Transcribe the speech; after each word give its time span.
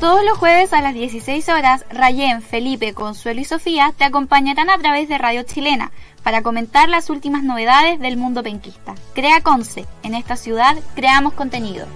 Todos 0.00 0.24
los 0.24 0.38
jueves 0.38 0.72
a 0.72 0.80
las 0.80 0.94
16 0.94 1.50
horas, 1.50 1.84
Rayén, 1.90 2.40
Felipe, 2.40 2.94
Consuelo 2.94 3.42
y 3.42 3.44
Sofía 3.44 3.92
te 3.94 4.04
acompañarán 4.04 4.70
a 4.70 4.78
través 4.78 5.10
de 5.10 5.18
Radio 5.18 5.42
Chilena 5.42 5.92
para 6.22 6.42
comentar 6.42 6.88
las 6.88 7.10
últimas 7.10 7.42
novedades 7.42 8.00
del 8.00 8.16
mundo 8.16 8.42
penquista. 8.42 8.94
Crea 9.14 9.42
Conce, 9.42 9.84
en 10.02 10.14
esta 10.14 10.36
ciudad 10.36 10.78
creamos 10.94 11.34
contenido. 11.34 11.86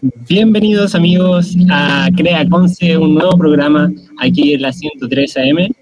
Bienvenidos 0.00 0.94
amigos 0.94 1.56
a 1.72 2.08
Crea 2.16 2.48
Conce, 2.48 2.96
un 2.96 3.14
nuevo 3.14 3.36
programa 3.36 3.90
aquí 4.18 4.54
en 4.54 4.62
la 4.62 4.72
103 4.72 5.36
AM. 5.38 5.74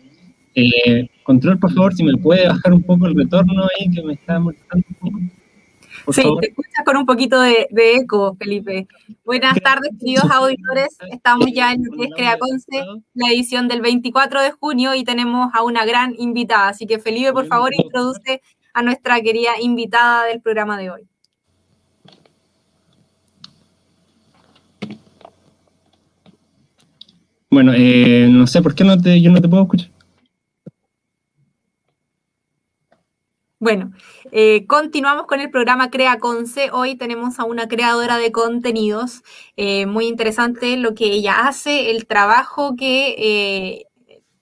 Eh, 0.54 1.10
control, 1.22 1.58
por 1.58 1.70
favor, 1.74 1.92
si 1.94 2.02
me 2.02 2.16
puede 2.16 2.48
bajar 2.48 2.72
un 2.72 2.82
poco 2.82 3.06
el 3.06 3.14
retorno 3.14 3.64
ahí 3.64 3.90
que 3.90 4.02
me 4.02 4.14
está 4.14 4.40
molestando 4.40 4.86
un 4.88 4.94
poco. 4.94 6.12
sí, 6.14 6.22
te 6.40 6.48
escuchas 6.48 6.84
con 6.86 6.96
un 6.96 7.04
poquito 7.04 7.38
de, 7.42 7.68
eco, 7.70 8.34
Felipe. 8.38 8.86
Buenas 9.22 9.60
tardes, 9.60 9.90
queridos 10.00 10.30
auditores. 10.30 10.96
Estamos 11.12 11.48
ya 11.52 11.74
en 11.74 11.82
Crea 12.16 12.38
Conce, 12.38 12.84
la 13.12 13.28
edición 13.28 13.68
del 13.68 13.82
24 13.82 14.40
de 14.40 14.50
junio 14.52 14.94
y 14.94 15.04
tenemos 15.04 15.50
a 15.52 15.62
una 15.62 15.84
gran 15.84 16.14
invitada. 16.16 16.68
Así 16.68 16.86
que 16.86 16.98
Felipe, 16.98 17.34
por 17.34 17.46
favor, 17.48 17.70
introduce 17.74 18.40
a 18.72 18.82
nuestra 18.82 19.20
querida 19.20 19.60
invitada 19.60 20.24
del 20.24 20.40
programa 20.40 20.78
de 20.78 20.90
hoy. 20.90 21.02
Bueno, 27.50 27.72
eh, 27.74 28.28
no 28.30 28.46
sé 28.46 28.60
por 28.60 28.74
qué 28.74 28.84
no 28.84 29.00
te, 29.00 29.20
yo 29.20 29.30
no 29.30 29.40
te 29.40 29.48
puedo 29.48 29.62
escuchar. 29.62 29.90
Bueno, 33.58 33.92
eh, 34.32 34.66
continuamos 34.66 35.26
con 35.26 35.40
el 35.40 35.50
programa 35.50 35.90
Crea 35.90 36.18
Conce. 36.18 36.70
Hoy 36.72 36.96
tenemos 36.96 37.38
a 37.38 37.44
una 37.44 37.68
creadora 37.68 38.18
de 38.18 38.30
contenidos 38.30 39.22
eh, 39.56 39.86
muy 39.86 40.06
interesante 40.06 40.76
lo 40.76 40.94
que 40.94 41.06
ella 41.06 41.46
hace, 41.48 41.90
el 41.90 42.06
trabajo 42.06 42.76
que 42.76 43.85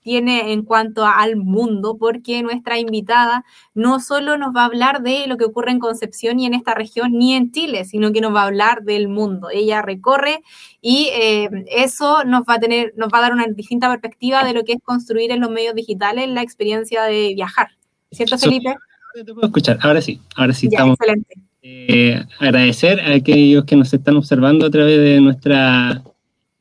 tiene 0.05 0.53
en 0.53 0.63
cuanto 0.63 1.05
al 1.07 1.37
mundo, 1.37 1.97
porque 1.99 2.43
nuestra 2.43 2.79
invitada 2.79 3.45
no 3.73 4.01
solo 4.01 4.37
nos 4.37 4.55
va 4.55 4.63
a 4.63 4.67
hablar 4.67 5.03
de 5.03 5.27
lo 5.27 5.39
que 5.39 5.47
ocurre 5.47 5.73
en 5.73 5.79
Concepción 5.79 6.39
y 6.39 6.47
en 6.47 6.53
esta 6.53 6.75
región, 6.75 7.13
ni 7.13 7.35
en 7.35 7.51
Chile, 7.51 7.87
sino 7.87 8.13
que 8.13 8.21
nos 8.21 8.35
va 8.35 8.43
a 8.43 8.47
hablar 8.47 8.83
del 8.83 9.09
mundo. 9.09 9.49
Ella 9.51 9.81
recorre 9.81 10.43
y 10.83 11.09
eh, 11.15 11.49
eso 11.75 12.23
nos 12.25 12.43
va 12.43 12.55
a 12.55 12.61
tener, 12.61 12.93
nos 12.97 13.09
va 13.09 13.19
a 13.19 13.23
dar 13.23 13.33
una 13.33 13.47
distinta 13.47 13.89
perspectiva 13.89 14.45
de 14.45 14.53
lo 14.53 14.63
que 14.65 14.75
es 14.75 14.83
construir 14.85 15.33
en 15.33 15.41
los 15.41 15.51
medios 15.51 15.75
digitales 15.75 16.29
la 16.29 16.43
experiencia 16.43 17.03
de 17.05 17.33
viajar. 17.35 17.69
¿Cierto, 18.13 18.37
Felipe? 18.37 18.77
Te 19.15 19.25
puedo 19.25 19.47
escuchar, 19.47 19.79
ahora 19.81 20.03
sí, 20.03 20.21
ahora 20.37 20.53
sí 20.53 20.67
estamos. 20.67 20.99
Excelente. 21.01 21.35
Eh, 21.63 22.23
agradecer 22.41 23.01
a 23.01 23.15
aquellos 23.15 23.65
que 23.65 23.75
nos 23.75 23.95
están 23.95 24.17
observando 24.17 24.67
a 24.67 24.71
través 24.71 24.99
de 24.99 25.19
nuestra 25.23 26.03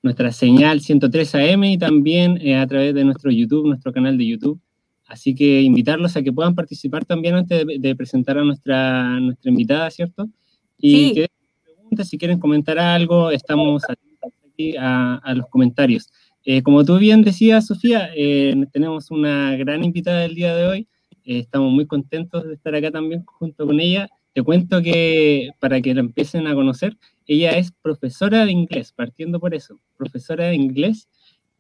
nuestra 0.04 0.32
señal 0.32 0.82
103 0.82 1.36
AM 1.36 1.64
y 1.64 1.78
también 1.78 2.38
eh, 2.42 2.58
a 2.58 2.68
través 2.68 2.94
de 2.94 3.04
nuestro 3.06 3.32
YouTube, 3.32 3.66
nuestro 3.66 3.92
canal 3.92 4.18
de 4.18 4.28
YouTube. 4.28 4.60
Así 5.08 5.34
que 5.34 5.62
invitarlos 5.62 6.16
a 6.16 6.22
que 6.22 6.32
puedan 6.32 6.56
participar 6.56 7.06
también 7.06 7.36
antes 7.36 7.66
de, 7.66 7.96
presentar 7.96 8.38
a 8.38 8.44
nuestra, 8.44 9.20
nuestra 9.20 9.50
invitada, 9.50 9.90
¿cierto? 9.90 10.30
Y 10.78 11.14
que 11.14 11.28
preguntas, 11.64 12.10
si 12.10 12.18
quieren 12.18 12.40
comentar 12.40 12.78
algo, 12.78 13.32
estamos 13.32 13.84
aquí 13.90 14.76
a, 14.78 15.16
a 15.16 15.34
los 15.34 15.48
comentarios. 15.48 16.10
Eh, 16.46 16.62
como 16.62 16.84
tú 16.84 16.98
bien 16.98 17.22
decías, 17.22 17.68
Sofía, 17.68 18.10
eh, 18.16 18.54
tenemos 18.74 19.12
una 19.12 19.56
gran 19.56 19.84
invitada 19.84 20.26
el 20.26 20.36
día 20.36 20.54
de 20.54 20.68
hoy. 20.68 20.88
estamos 21.24 21.72
muy 21.72 21.88
contentos 21.88 22.46
de 22.46 22.56
estar 22.56 22.76
acá 22.76 22.92
también 22.92 23.24
junto 23.26 23.66
con 23.66 23.80
ella. 23.80 24.10
Te 24.34 24.42
cuento 24.42 24.82
que 24.82 25.52
para 25.60 25.80
que 25.80 25.94
la 25.94 26.00
empiecen 26.00 26.48
a 26.48 26.56
conocer, 26.56 26.98
ella 27.28 27.52
es 27.52 27.72
profesora 27.72 28.46
de 28.46 28.52
inglés, 28.52 28.92
partiendo 28.92 29.40
por 29.40 29.54
eso, 29.54 29.80
profesora 29.96 30.46
de 30.48 30.56
inglés, 30.56 31.08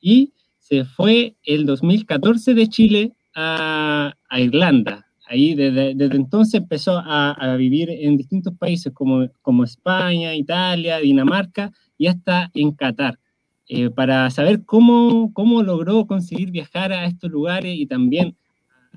y 0.01 0.34
se 0.57 0.84
fue 0.84 1.35
el 1.44 1.66
2014 1.66 2.53
de 2.56 2.67
Chile 2.67 3.13
a, 3.35 4.13
Irlanda. 4.38 5.06
Ahí 5.28 5.53
desde, 5.53 5.91
entonces 5.91 6.56
empezó 6.56 6.97
a, 6.97 7.56
vivir 7.57 7.89
en 7.91 8.17
distintos 8.17 8.56
países 8.57 8.91
como, 8.91 9.29
como 9.41 9.63
España, 9.63 10.35
Italia, 10.35 10.97
Dinamarca 10.97 11.72
y 11.97 12.07
hasta 12.07 12.50
en 12.53 12.72
Qatar. 12.72 13.19
Eh, 13.67 13.90
para 13.90 14.29
saber 14.29 14.66
cómo, 14.66 15.31
cómo 15.34 15.63
logró 15.63 16.05
conseguir 16.05 16.51
viajar 16.51 16.91
a 16.91 17.05
estos 17.05 17.31
lugares 17.31 17.78
y 17.78 17.85
también 17.85 18.35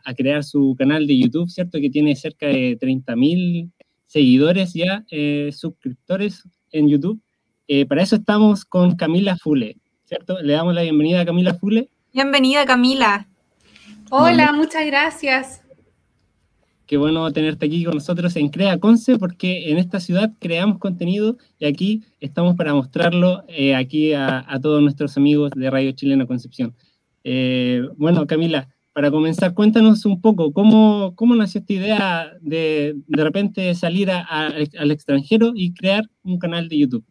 a 0.05 0.15
crear 0.15 0.45
su 0.45 0.75
canal 0.79 1.07
de 1.07 1.19
YouTube, 1.19 1.49
¿cierto? 1.49 1.79
Que 1.81 1.91
tiene 1.91 2.17
cerca 2.17 2.47
de 2.47 2.79
30.000 2.79 3.71
seguidores 4.07 4.73
ya, 4.75 5.05
eh, 5.11 5.51
suscriptores 5.53 6.43
en 6.71 6.89
YouTube. 6.89 7.21
Eh, 7.69 7.87
para 7.87 8.03
eso 8.03 8.17
estamos 8.17 8.65
con 8.65 8.97
Camila 8.97 9.37
Fule, 9.37 9.77
¿cierto? 10.05 10.41
Le 10.41 10.53
damos 10.53 10.75
la 10.75 10.83
bienvenida 10.83 11.21
a 11.21 11.27
Camila 11.27 11.55
Fule. 11.55 11.91
Bienvenida, 12.13 12.65
Camila. 12.65 13.29
Hola, 14.11 14.53
muchas 14.53 14.87
gracias. 14.87 15.63
Qué 16.87 16.97
bueno 16.97 17.33
tenerte 17.33 17.67
aquí 17.67 17.83
con 17.83 17.95
nosotros 17.95 18.37
en 18.37 18.49
Crea 18.49 18.79
Conce, 18.79 19.19
porque 19.19 19.71
en 19.71 19.79
esta 19.79 19.99
ciudad 19.99 20.33
creamos 20.39 20.79
contenido 20.79 21.37
y 21.59 21.67
aquí 21.67 22.05
estamos 22.21 22.55
para 22.55 22.73
mostrarlo 22.75 23.43
eh, 23.49 23.75
aquí 23.75 24.13
a, 24.13 24.47
todos 24.63 24.81
nuestros 24.81 25.17
amigos 25.17 25.51
de 25.57 25.69
Radio 25.69 25.91
Chilena 25.91 26.27
Concepción. 26.27 26.77
Eh, 27.25 27.83
bueno, 27.97 28.25
Camila, 28.29 28.69
para 28.97 29.11
comenzar, 29.11 29.53
cuéntanos 29.53 30.07
un 30.07 30.23
poco 30.23 30.55
cómo, 30.55 31.15
cómo 31.17 31.35
nació 31.35 31.61
esta 31.61 31.73
idea 31.75 32.33
de 32.41 32.95
de 33.07 33.25
repente 33.25 33.75
salir 33.75 34.11
al 34.11 34.91
extranjero 34.91 35.53
y 35.55 35.75
crear 35.75 36.05
un 36.25 36.39
canal 36.39 36.67
de 36.71 36.79
YouTube. 36.79 37.05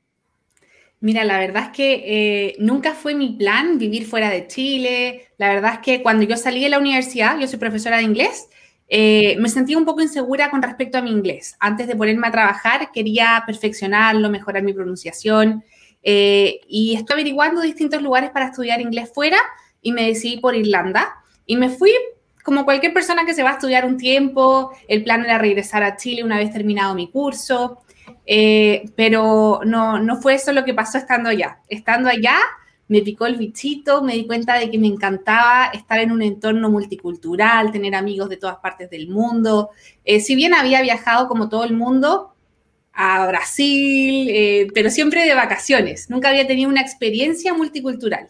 Mira, 0.99 1.23
la 1.23 1.37
verdad 1.37 1.65
es 1.65 1.69
que 1.77 1.93
eh, 2.03 2.55
nunca 2.57 2.95
fue 2.95 3.13
mi 3.13 3.33
plan 3.33 3.77
vivir 3.77 4.07
fuera 4.07 4.31
de 4.31 4.47
Chile. 4.47 5.27
La 5.37 5.49
verdad 5.49 5.73
es 5.73 5.79
que 5.81 6.01
cuando 6.01 6.23
yo 6.23 6.35
salí 6.37 6.63
de 6.63 6.69
la 6.69 6.79
universidad, 6.79 7.39
yo 7.39 7.47
soy 7.47 7.59
profesora 7.59 7.97
de 7.97 8.03
inglés, 8.03 8.49
eh, 8.87 9.37
me 9.37 9.47
sentía 9.47 9.77
un 9.77 9.85
poco 9.85 10.01
insegura 10.01 10.49
con 10.49 10.63
respecto 10.63 10.97
a 10.97 11.03
mi 11.03 11.11
inglés. 11.11 11.55
Antes 11.59 11.85
de 11.85 11.95
ponerme 11.95 12.25
a 12.25 12.31
trabajar, 12.31 12.89
quería 12.91 13.43
perfeccionarlo, 13.45 14.31
mejorar 14.31 14.63
mi 14.63 14.73
pronunciación 14.73 15.63
eh, 16.01 16.61
y 16.67 16.95
estoy 16.95 17.13
averiguando 17.13 17.61
distintos 17.61 18.01
lugares 18.01 18.31
para 18.31 18.47
estudiar 18.47 18.81
inglés 18.81 19.11
fuera 19.13 19.37
y 19.83 19.91
me 19.91 20.07
decidí 20.07 20.37
por 20.37 20.55
Irlanda. 20.55 21.21
Y 21.45 21.55
me 21.55 21.69
fui 21.69 21.91
como 22.43 22.63
cualquier 22.63 22.93
persona 22.93 23.25
que 23.25 23.33
se 23.33 23.41
va 23.41 23.49
a 23.49 23.53
estudiar 23.53 23.85
un 23.85 23.97
tiempo, 23.97 24.71
el 24.87 25.03
plan 25.03 25.25
era 25.25 25.39
regresar 25.39 25.81
a 25.81 25.97
Chile 25.97 26.23
una 26.23 26.37
vez 26.37 26.51
terminado 26.51 26.93
mi 26.93 27.09
curso, 27.09 27.79
eh, 28.23 28.89
pero 28.95 29.61
no, 29.65 29.99
no 29.99 30.17
fue 30.17 30.35
eso 30.35 30.51
lo 30.51 30.63
que 30.63 30.75
pasó 30.75 30.99
estando 30.99 31.29
allá. 31.29 31.57
Estando 31.67 32.07
allá, 32.07 32.37
me 32.87 33.01
picó 33.01 33.25
el 33.25 33.37
bichito, 33.37 34.03
me 34.03 34.13
di 34.13 34.27
cuenta 34.27 34.59
de 34.59 34.69
que 34.69 34.77
me 34.77 34.85
encantaba 34.85 35.71
estar 35.73 35.99
en 35.99 36.11
un 36.11 36.21
entorno 36.21 36.69
multicultural, 36.69 37.71
tener 37.71 37.95
amigos 37.95 38.29
de 38.29 38.37
todas 38.37 38.57
partes 38.57 38.91
del 38.91 39.09
mundo. 39.09 39.71
Eh, 40.03 40.19
si 40.19 40.35
bien 40.35 40.53
había 40.53 40.81
viajado 40.81 41.27
como 41.27 41.49
todo 41.49 41.63
el 41.63 41.73
mundo 41.73 42.35
a 42.93 43.25
Brasil, 43.27 44.27
eh, 44.29 44.67
pero 44.73 44.89
siempre 44.89 45.25
de 45.25 45.33
vacaciones, 45.33 46.09
nunca 46.09 46.29
había 46.29 46.45
tenido 46.45 46.69
una 46.69 46.81
experiencia 46.81 47.53
multicultural. 47.53 48.29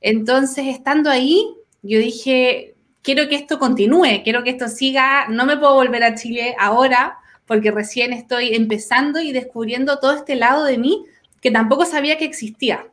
Entonces, 0.00 0.66
estando 0.68 1.10
ahí, 1.10 1.44
yo 1.86 1.98
dije, 1.98 2.74
quiero 3.02 3.28
que 3.28 3.36
esto 3.36 3.58
continúe, 3.58 4.22
quiero 4.24 4.42
que 4.42 4.50
esto 4.50 4.68
siga, 4.68 5.28
no 5.28 5.46
me 5.46 5.56
puedo 5.56 5.74
volver 5.74 6.02
a 6.02 6.14
Chile 6.14 6.56
ahora 6.58 7.18
porque 7.46 7.70
recién 7.70 8.12
estoy 8.12 8.54
empezando 8.54 9.20
y 9.20 9.32
descubriendo 9.32 9.98
todo 9.98 10.12
este 10.12 10.34
lado 10.34 10.64
de 10.64 10.78
mí 10.78 11.04
que 11.40 11.50
tampoco 11.50 11.86
sabía 11.86 12.18
que 12.18 12.24
existía. 12.24 12.86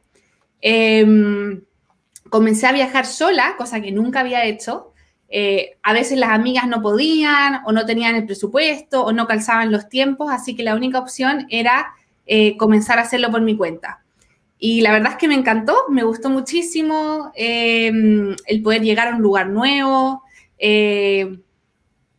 Em, 0.61 1.63
comencé 2.29 2.67
a 2.67 2.71
viajar 2.71 3.05
sola, 3.05 3.55
cosa 3.57 3.81
que 3.81 3.91
nunca 3.91 4.19
había 4.19 4.45
hecho. 4.45 4.93
Eh, 5.29 5.77
a 5.81 5.93
veces 5.93 6.19
las 6.19 6.29
amigas 6.29 6.67
no 6.67 6.81
podían 6.81 7.61
o 7.65 7.71
no 7.71 7.85
tenían 7.85 8.15
el 8.15 8.25
presupuesto 8.25 9.03
o 9.03 9.11
no 9.11 9.25
calzaban 9.25 9.71
los 9.71 9.89
tiempos, 9.89 10.31
así 10.31 10.55
que 10.55 10.61
la 10.61 10.75
única 10.75 10.99
opción 10.99 11.47
era 11.49 11.93
eh, 12.27 12.55
comenzar 12.57 12.99
a 12.99 13.01
hacerlo 13.01 13.31
por 13.31 13.41
mi 13.41 13.57
cuenta. 13.57 14.02
Y 14.65 14.79
la 14.79 14.93
verdad 14.93 15.11
es 15.11 15.17
que 15.17 15.27
me 15.27 15.33
encantó, 15.33 15.75
me 15.89 16.03
gustó 16.03 16.29
muchísimo 16.29 17.33
em, 17.35 18.33
el 18.45 18.61
poder 18.61 18.81
llegar 18.81 19.09
a 19.09 19.15
un 19.17 19.21
lugar 19.21 19.49
nuevo, 19.49 20.23
eh, 20.57 21.37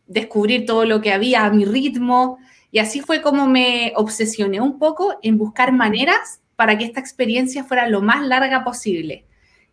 descubrir 0.05 0.67
todo 0.67 0.85
lo 0.85 1.01
que 1.01 1.11
había 1.11 1.45
a 1.45 1.49
mi 1.49 1.65
ritmo. 1.65 2.37
Y 2.69 2.77
así 2.77 3.01
fue 3.01 3.23
como 3.23 3.47
me 3.47 3.93
obsesioné 3.95 4.61
un 4.61 4.77
poco 4.77 5.15
en 5.23 5.39
buscar 5.39 5.71
maneras 5.71 6.39
para 6.55 6.77
que 6.77 6.85
esta 6.85 6.99
experiencia 6.99 7.63
fuera 7.63 7.89
lo 7.89 8.03
más 8.03 8.23
larga 8.27 8.63
posible. 8.63 9.25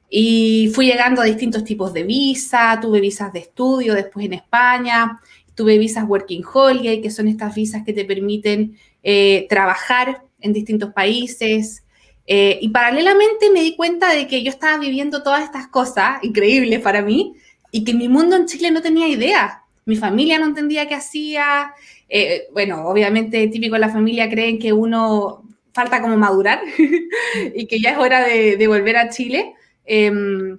Y 0.08 0.72
fui 0.74 0.86
llegando 0.86 1.20
a 1.20 1.26
distintos 1.26 1.64
tipos 1.64 1.92
de 1.92 2.04
visa, 2.04 2.78
tuve 2.80 3.00
visas 3.00 3.34
de 3.34 3.40
estudio 3.40 3.92
después 3.92 4.24
en 4.24 4.32
España, 4.32 5.20
tuve 5.54 5.76
visas 5.76 6.08
Working 6.08 6.42
Holiday, 6.50 7.02
que 7.02 7.10
son 7.10 7.28
estas 7.28 7.54
visas 7.54 7.84
que 7.84 7.92
te 7.92 8.06
permiten 8.06 8.78
eh, 9.02 9.46
trabajar 9.50 10.22
en 10.40 10.54
distintos 10.54 10.94
países. 10.94 11.82
Eh, 12.26 12.58
y 12.62 12.68
paralelamente 12.68 13.50
me 13.50 13.62
di 13.62 13.74
cuenta 13.74 14.12
de 14.12 14.26
que 14.26 14.42
yo 14.42 14.50
estaba 14.50 14.78
viviendo 14.78 15.22
todas 15.22 15.42
estas 15.42 15.66
cosas 15.68 16.22
increíbles 16.22 16.80
para 16.80 17.02
mí 17.02 17.34
y 17.70 17.84
que 17.84 17.94
mi 17.94 18.08
mundo 18.08 18.36
en 18.36 18.46
Chile 18.46 18.70
no 18.70 18.82
tenía 18.82 19.08
idea. 19.08 19.62
Mi 19.84 19.96
familia 19.96 20.38
no 20.38 20.46
entendía 20.46 20.88
qué 20.88 20.94
hacía. 20.94 21.72
Eh, 22.08 22.44
bueno, 22.52 22.86
obviamente 22.86 23.48
típico 23.48 23.74
de 23.74 23.80
la 23.80 23.88
familia 23.88 24.30
creen 24.30 24.58
que 24.58 24.72
uno 24.72 25.42
falta 25.72 26.00
como 26.00 26.16
madurar 26.16 26.60
y 27.54 27.66
que 27.66 27.80
ya 27.80 27.90
es 27.90 27.98
hora 27.98 28.24
de 28.26 28.66
volver 28.68 28.96
a 28.96 29.08
Chile. 29.08 29.54
Em, 29.84 30.58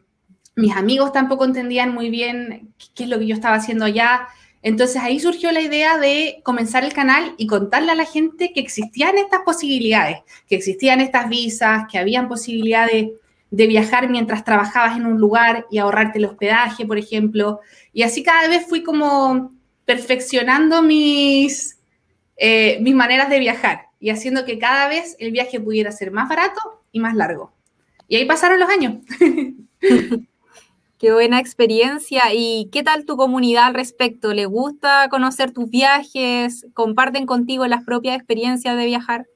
mis 0.55 0.75
amigos 0.75 1.11
tampoco 1.11 1.45
entendían 1.45 1.93
muy 1.93 2.09
bien 2.09 2.73
qué 2.93 3.03
es 3.03 3.09
lo 3.09 3.19
que 3.19 3.27
yo 3.27 3.35
estaba 3.35 3.55
haciendo 3.55 3.85
allá. 3.85 4.27
Entonces 4.63 4.95
ahí 5.01 5.19
surgió 5.19 5.51
la 5.51 5.59
idea 5.59 5.97
de 5.97 6.39
comenzar 6.41 6.85
el 6.85 6.93
canal 6.93 7.35
y 7.37 7.47
contarle 7.47 7.91
a 7.91 7.95
la 7.95 8.05
gente 8.05 8.53
que 8.53 8.61
existían 8.61 9.17
estas 9.17 9.41
posibilidades, 9.41 10.19
que 10.47 10.55
existían 10.55 11.01
estas 11.01 11.27
visas, 11.27 11.83
que 11.91 11.99
habían 11.99 12.29
posibilidades 12.29 13.09
de, 13.51 13.67
viajar 13.67 14.09
mientras 14.09 14.45
trabajabas 14.45 14.97
en 14.97 15.05
un 15.05 15.19
lugar 15.19 15.67
y 15.69 15.77
ahorrarte 15.79 16.17
el 16.17 16.25
hospedaje, 16.25 16.85
por 16.85 16.97
ejemplo. 16.97 17.59
Y 17.91 18.03
así 18.03 18.23
cada 18.23 18.47
vez 18.47 18.65
fui 18.65 18.83
como 18.83 19.51
perfeccionando 19.83 20.81
mis, 20.81 21.77
eh, 22.37 22.79
mis 22.81 22.95
maneras 22.95 23.29
de 23.29 23.39
viajar 23.39 23.87
y 23.99 24.11
haciendo 24.11 24.45
que 24.45 24.59
cada 24.59 24.87
vez 24.87 25.17
el 25.19 25.31
viaje 25.31 25.59
pudiera 25.59 25.91
ser 25.91 26.11
más 26.11 26.29
barato 26.29 26.83
y 26.93 26.99
más 27.01 27.15
largo. 27.15 27.51
Y 28.07 28.15
ahí 28.15 28.25
pasaron 28.25 28.59
los 28.59 28.69
años. 28.69 28.95
Qué 31.03 31.11
buena 31.11 31.37
experiencia. 31.37 32.33
¿Y 32.33 32.69
qué 32.71 32.81
tal 32.81 33.03
tu 33.03 33.17
comunidad 33.17 33.65
al 33.65 33.73
respecto? 33.73 34.33
¿Le 34.33 34.45
gusta 34.45 35.09
conocer 35.09 35.51
tus 35.51 35.69
viajes? 35.69 36.65
¿Comparten 36.73 37.25
contigo 37.25 37.67
las 37.67 37.83
propias 37.83 38.15
experiencias 38.15 38.77
de 38.77 38.85
viajar? 38.85 39.27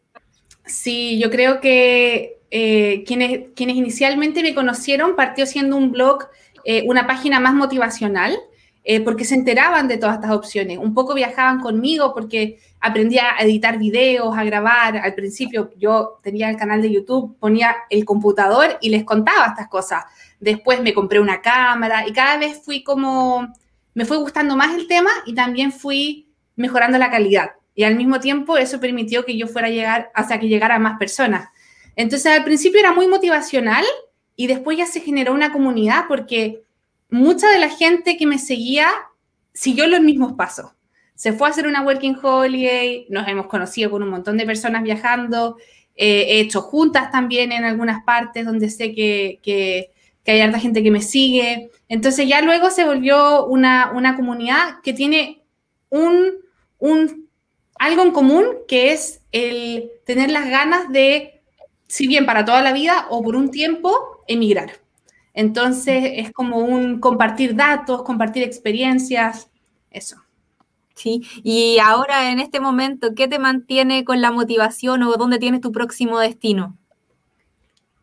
Sí, 0.65 1.19
yo 1.19 1.29
creo 1.29 1.59
que 1.59 2.39
eh, 2.51 3.03
quienes, 3.05 3.49
quienes 3.53 3.75
inicialmente 3.75 4.43
me 4.43 4.55
conocieron 4.55 5.17
partió 5.17 5.45
siendo 5.45 5.75
un 5.75 5.91
blog, 5.91 6.29
eh, 6.63 6.85
una 6.87 7.05
página 7.05 7.41
más 7.41 7.53
motivacional, 7.53 8.39
eh, 8.85 9.01
porque 9.01 9.25
se 9.25 9.35
enteraban 9.35 9.89
de 9.89 9.97
todas 9.97 10.15
estas 10.15 10.31
opciones. 10.31 10.77
Un 10.77 10.93
poco 10.93 11.15
viajaban 11.15 11.59
conmigo 11.59 12.13
porque 12.13 12.59
aprendía 12.79 13.35
a 13.37 13.43
editar 13.43 13.77
videos, 13.77 14.37
a 14.37 14.45
grabar. 14.45 14.95
Al 14.95 15.13
principio 15.15 15.71
yo 15.77 16.21
tenía 16.23 16.49
el 16.49 16.55
canal 16.55 16.81
de 16.81 16.93
YouTube, 16.93 17.35
ponía 17.37 17.75
el 17.89 18.05
computador 18.05 18.77
y 18.79 18.87
les 18.87 19.03
contaba 19.03 19.47
estas 19.47 19.67
cosas. 19.67 20.05
Después 20.39 20.81
me 20.81 20.93
compré 20.93 21.19
una 21.19 21.41
cámara 21.41 22.07
y 22.07 22.13
cada 22.13 22.37
vez 22.37 22.61
fui 22.63 22.83
como, 22.83 23.53
me 23.93 24.05
fue 24.05 24.17
gustando 24.17 24.55
más 24.55 24.75
el 24.75 24.87
tema 24.87 25.09
y 25.25 25.33
también 25.33 25.71
fui 25.71 26.29
mejorando 26.55 26.97
la 26.97 27.09
calidad. 27.09 27.51
Y 27.75 27.83
al 27.83 27.95
mismo 27.95 28.19
tiempo 28.19 28.57
eso 28.57 28.79
permitió 28.79 29.25
que 29.25 29.37
yo 29.37 29.47
fuera 29.47 29.67
a 29.67 29.71
llegar 29.71 30.11
hasta 30.13 30.39
que 30.39 30.47
llegara 30.47 30.79
más 30.79 30.97
personas. 30.97 31.49
Entonces 31.95 32.31
al 32.31 32.43
principio 32.43 32.79
era 32.79 32.91
muy 32.91 33.07
motivacional 33.07 33.85
y 34.35 34.47
después 34.47 34.77
ya 34.77 34.85
se 34.85 35.01
generó 35.01 35.33
una 35.33 35.51
comunidad 35.51 36.05
porque 36.07 36.63
mucha 37.09 37.49
de 37.49 37.59
la 37.59 37.69
gente 37.69 38.17
que 38.17 38.27
me 38.27 38.39
seguía 38.39 38.89
siguió 39.53 39.87
los 39.87 40.01
mismos 40.01 40.33
pasos. 40.33 40.71
Se 41.15 41.33
fue 41.33 41.47
a 41.47 41.51
hacer 41.51 41.67
una 41.67 41.81
Working 41.81 42.17
Holiday, 42.21 43.07
nos 43.09 43.27
hemos 43.27 43.47
conocido 43.47 43.89
con 43.89 44.03
un 44.03 44.09
montón 44.09 44.37
de 44.37 44.45
personas 44.45 44.83
viajando, 44.83 45.57
eh, 45.95 46.25
he 46.29 46.39
hecho 46.41 46.61
juntas 46.61 47.09
también 47.11 47.51
en 47.51 47.63
algunas 47.63 48.03
partes 48.03 48.45
donde 48.45 48.69
sé 48.69 48.93
que, 48.93 49.91
hay 50.31 50.41
harta 50.41 50.59
gente 50.59 50.83
que 50.83 50.91
me 50.91 51.01
sigue. 51.01 51.71
Entonces 51.87 52.27
ya 52.27 52.41
luego 52.41 52.69
se 52.69 52.85
volvió 52.85 53.45
una, 53.45 53.91
una 53.95 54.15
comunidad 54.15 54.81
que 54.83 54.93
tiene 54.93 55.43
un, 55.89 56.33
un, 56.79 57.29
algo 57.79 58.03
en 58.03 58.11
común, 58.11 58.45
que 58.67 58.91
es 58.91 59.21
el 59.31 59.89
tener 60.05 60.31
las 60.31 60.49
ganas 60.49 60.89
de, 60.89 61.41
si 61.87 62.07
bien 62.07 62.25
para 62.25 62.45
toda 62.45 62.61
la 62.61 62.73
vida 62.73 63.07
o 63.09 63.23
por 63.23 63.35
un 63.35 63.51
tiempo, 63.51 64.23
emigrar. 64.27 64.71
Entonces 65.33 66.03
es 66.15 66.31
como 66.31 66.57
un 66.57 66.99
compartir 66.99 67.55
datos, 67.55 68.03
compartir 68.03 68.43
experiencias, 68.43 69.49
eso. 69.91 70.17
Sí, 70.95 71.21
y 71.43 71.77
ahora 71.77 72.31
en 72.31 72.39
este 72.39 72.59
momento, 72.59 73.13
¿qué 73.15 73.27
te 73.27 73.37
mantiene 73.37 74.03
con 74.03 74.19
la 74.19 74.31
motivación 74.31 75.03
o 75.03 75.15
dónde 75.15 75.37
tienes 75.37 75.61
tu 75.61 75.71
próximo 75.71 76.17
destino? 76.17 76.75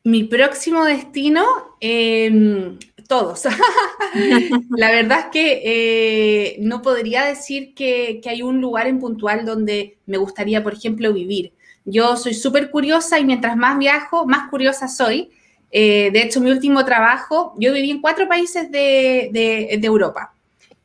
Mi 0.07 0.25
próximo 0.25 0.85
destino, 0.85 1.43
em, 1.81 2.79
todos. 3.09 3.45
la 4.77 4.91
verdad 4.91 5.19
es 5.21 5.27
que 5.33 5.63
eh, 5.65 6.57
no 6.61 6.83
podría 6.83 7.25
decir 7.25 7.75
que, 7.75 8.21
hay 8.27 8.43
un 8.43 8.61
lugar 8.61 8.87
en 8.87 9.01
puntual 9.01 9.47
donde 9.47 9.97
me 10.05 10.19
gustaría, 10.19 10.63
por 10.63 10.75
ejemplo, 10.75 11.11
vivir. 11.11 11.55
Yo 11.87 12.19
soy 12.19 12.35
súper 12.35 12.71
curiosa 12.71 13.19
y 13.19 13.25
mientras 13.25 13.57
más 13.57 13.79
viajo, 13.79 14.27
más 14.27 14.51
curiosa 14.51 14.89
soy. 14.89 15.31
Eh, 15.71 16.11
de 16.13 16.23
hecho, 16.23 16.43
mi 16.43 16.51
último 16.51 16.85
trabajo, 16.85 17.55
yo 17.59 17.73
viví 17.73 17.91
en 17.91 18.03
cuatro 18.03 18.29
países 18.29 18.71
de, 18.71 19.71
Europa, 19.83 20.34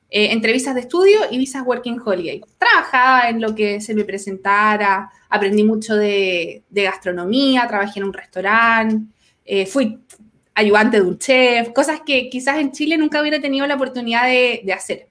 eh, 0.09 0.29
entre 0.31 0.53
visas 0.53 0.73
de 0.75 0.81
estudio 0.81 1.19
y 1.29 1.37
visas 1.37 1.63
Working 1.65 2.01
Holiday. 2.03 2.41
Trabajaba 2.57 3.29
en 3.29 3.41
lo 3.41 3.53
que 3.53 3.79
se 3.79 3.93
me 3.93 4.03
presentara, 4.03 5.11
aprendí 5.29 5.63
mucho 5.63 5.95
de, 5.95 6.63
de 6.69 6.83
gastronomía, 6.83 7.67
trabajé 7.67 7.99
en 7.99 8.05
un 8.05 8.13
restaurante, 8.13 9.05
eh, 9.45 9.65
fui 9.65 9.99
ayudante 10.55 10.97
de 10.97 11.03
un 11.03 11.17
chef, 11.17 11.69
cosas 11.69 12.01
que 12.05 12.29
quizás 12.29 12.57
en 12.57 12.71
Chile 12.71 12.97
nunca 12.97 13.21
hubiera 13.21 13.39
tenido 13.39 13.67
la 13.67 13.75
oportunidad 13.75 14.25
de, 14.25 14.61
de 14.63 14.73
hacer. 14.73 15.07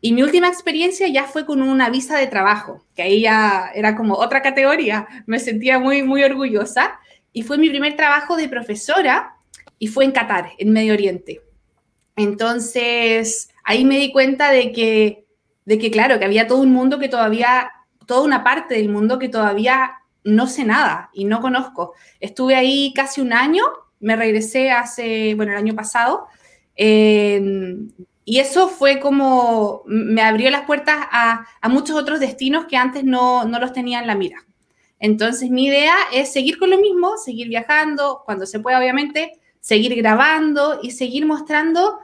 Y 0.00 0.12
mi 0.12 0.22
última 0.22 0.48
experiencia 0.48 1.06
ya 1.06 1.24
fue 1.24 1.46
con 1.46 1.62
una 1.62 1.88
visa 1.88 2.18
de 2.18 2.26
trabajo, 2.26 2.84
que 2.96 3.02
ahí 3.02 3.20
ya 3.20 3.70
era 3.72 3.94
como 3.94 4.14
otra 4.14 4.42
categoría. 4.42 5.06
Me 5.26 5.38
sentía 5.38 5.78
muy, 5.78 6.02
muy 6.02 6.24
orgullosa 6.24 6.98
y 7.32 7.42
fue 7.42 7.56
mi 7.56 7.68
primer 7.68 7.94
trabajo 7.94 8.36
de 8.36 8.48
profesora 8.48 9.36
y 9.78 9.86
fue 9.86 10.04
en 10.04 10.10
Qatar, 10.10 10.50
en 10.58 10.72
Medio 10.72 10.94
Oriente. 10.94 11.40
Entonces, 12.16 13.51
ahí 13.64 13.84
me 13.84 13.98
di 13.98 14.12
cuenta 14.12 14.50
de 14.50 14.72
que, 14.72 15.26
de 15.64 15.78
que, 15.78 15.90
claro, 15.90 16.18
que 16.18 16.24
había 16.24 16.46
todo 16.46 16.60
un 16.60 16.72
mundo 16.72 16.98
que 16.98 17.08
todavía, 17.08 17.70
toda 18.06 18.22
una 18.22 18.44
parte 18.44 18.74
del 18.74 18.88
mundo 18.88 19.18
que 19.18 19.28
todavía 19.28 19.92
no 20.24 20.46
sé 20.46 20.64
nada 20.64 21.10
y 21.12 21.24
no 21.24 21.40
conozco. 21.40 21.94
Estuve 22.20 22.54
ahí 22.54 22.92
casi 22.94 23.20
un 23.20 23.32
año, 23.32 23.64
me 24.00 24.16
regresé 24.16 24.70
hace, 24.70 25.34
bueno, 25.34 25.52
el 25.52 25.58
año 25.58 25.74
pasado, 25.74 26.26
y 28.24 28.38
eso 28.38 28.68
fue 28.68 29.00
como, 29.00 29.82
me 29.86 30.22
abrió 30.22 30.50
las 30.50 30.62
puertas 30.62 30.96
a, 31.10 31.46
a 31.60 31.68
muchos 31.68 31.96
otros 31.96 32.20
destinos 32.20 32.66
que 32.66 32.76
antes 32.76 33.04
no, 33.04 33.44
no 33.44 33.58
los 33.58 33.72
tenía 33.72 34.00
en 34.00 34.06
la 34.06 34.14
mira. 34.14 34.38
Entonces 34.98 35.50
mi 35.50 35.66
idea 35.66 35.94
es 36.12 36.32
seguir 36.32 36.58
con 36.58 36.70
lo 36.70 36.78
mismo, 36.78 37.16
seguir 37.16 37.48
viajando, 37.48 38.22
cuando 38.24 38.46
se 38.46 38.60
pueda 38.60 38.78
obviamente, 38.78 39.32
seguir 39.60 39.94
grabando 39.96 40.78
y 40.82 40.92
seguir 40.92 41.26
mostrando 41.26 41.98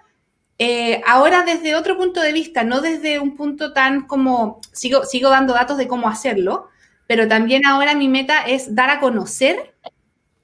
eh, 0.59 1.01
ahora 1.07 1.43
desde 1.45 1.75
otro 1.75 1.97
punto 1.97 2.21
de 2.21 2.33
vista, 2.33 2.65
no 2.65 2.81
desde 2.81 3.21
un 3.21 3.37
punto 3.37 3.73
tan 3.73 4.07
como, 4.07 4.61
sigo, 4.73 5.05
sigo 5.05 5.31
dando 5.31 5.55
datos 5.55 5.79
de 5.79 5.89
cómo 5.89 6.09
hacerlo, 6.09 6.69
pero 7.07 7.29
también 7.29 7.65
ahora 7.67 7.95
mi 7.95 8.09
meta 8.09 8.43
es 8.43 8.75
dar 8.75 8.91
a 8.91 9.01
conocer 9.01 9.75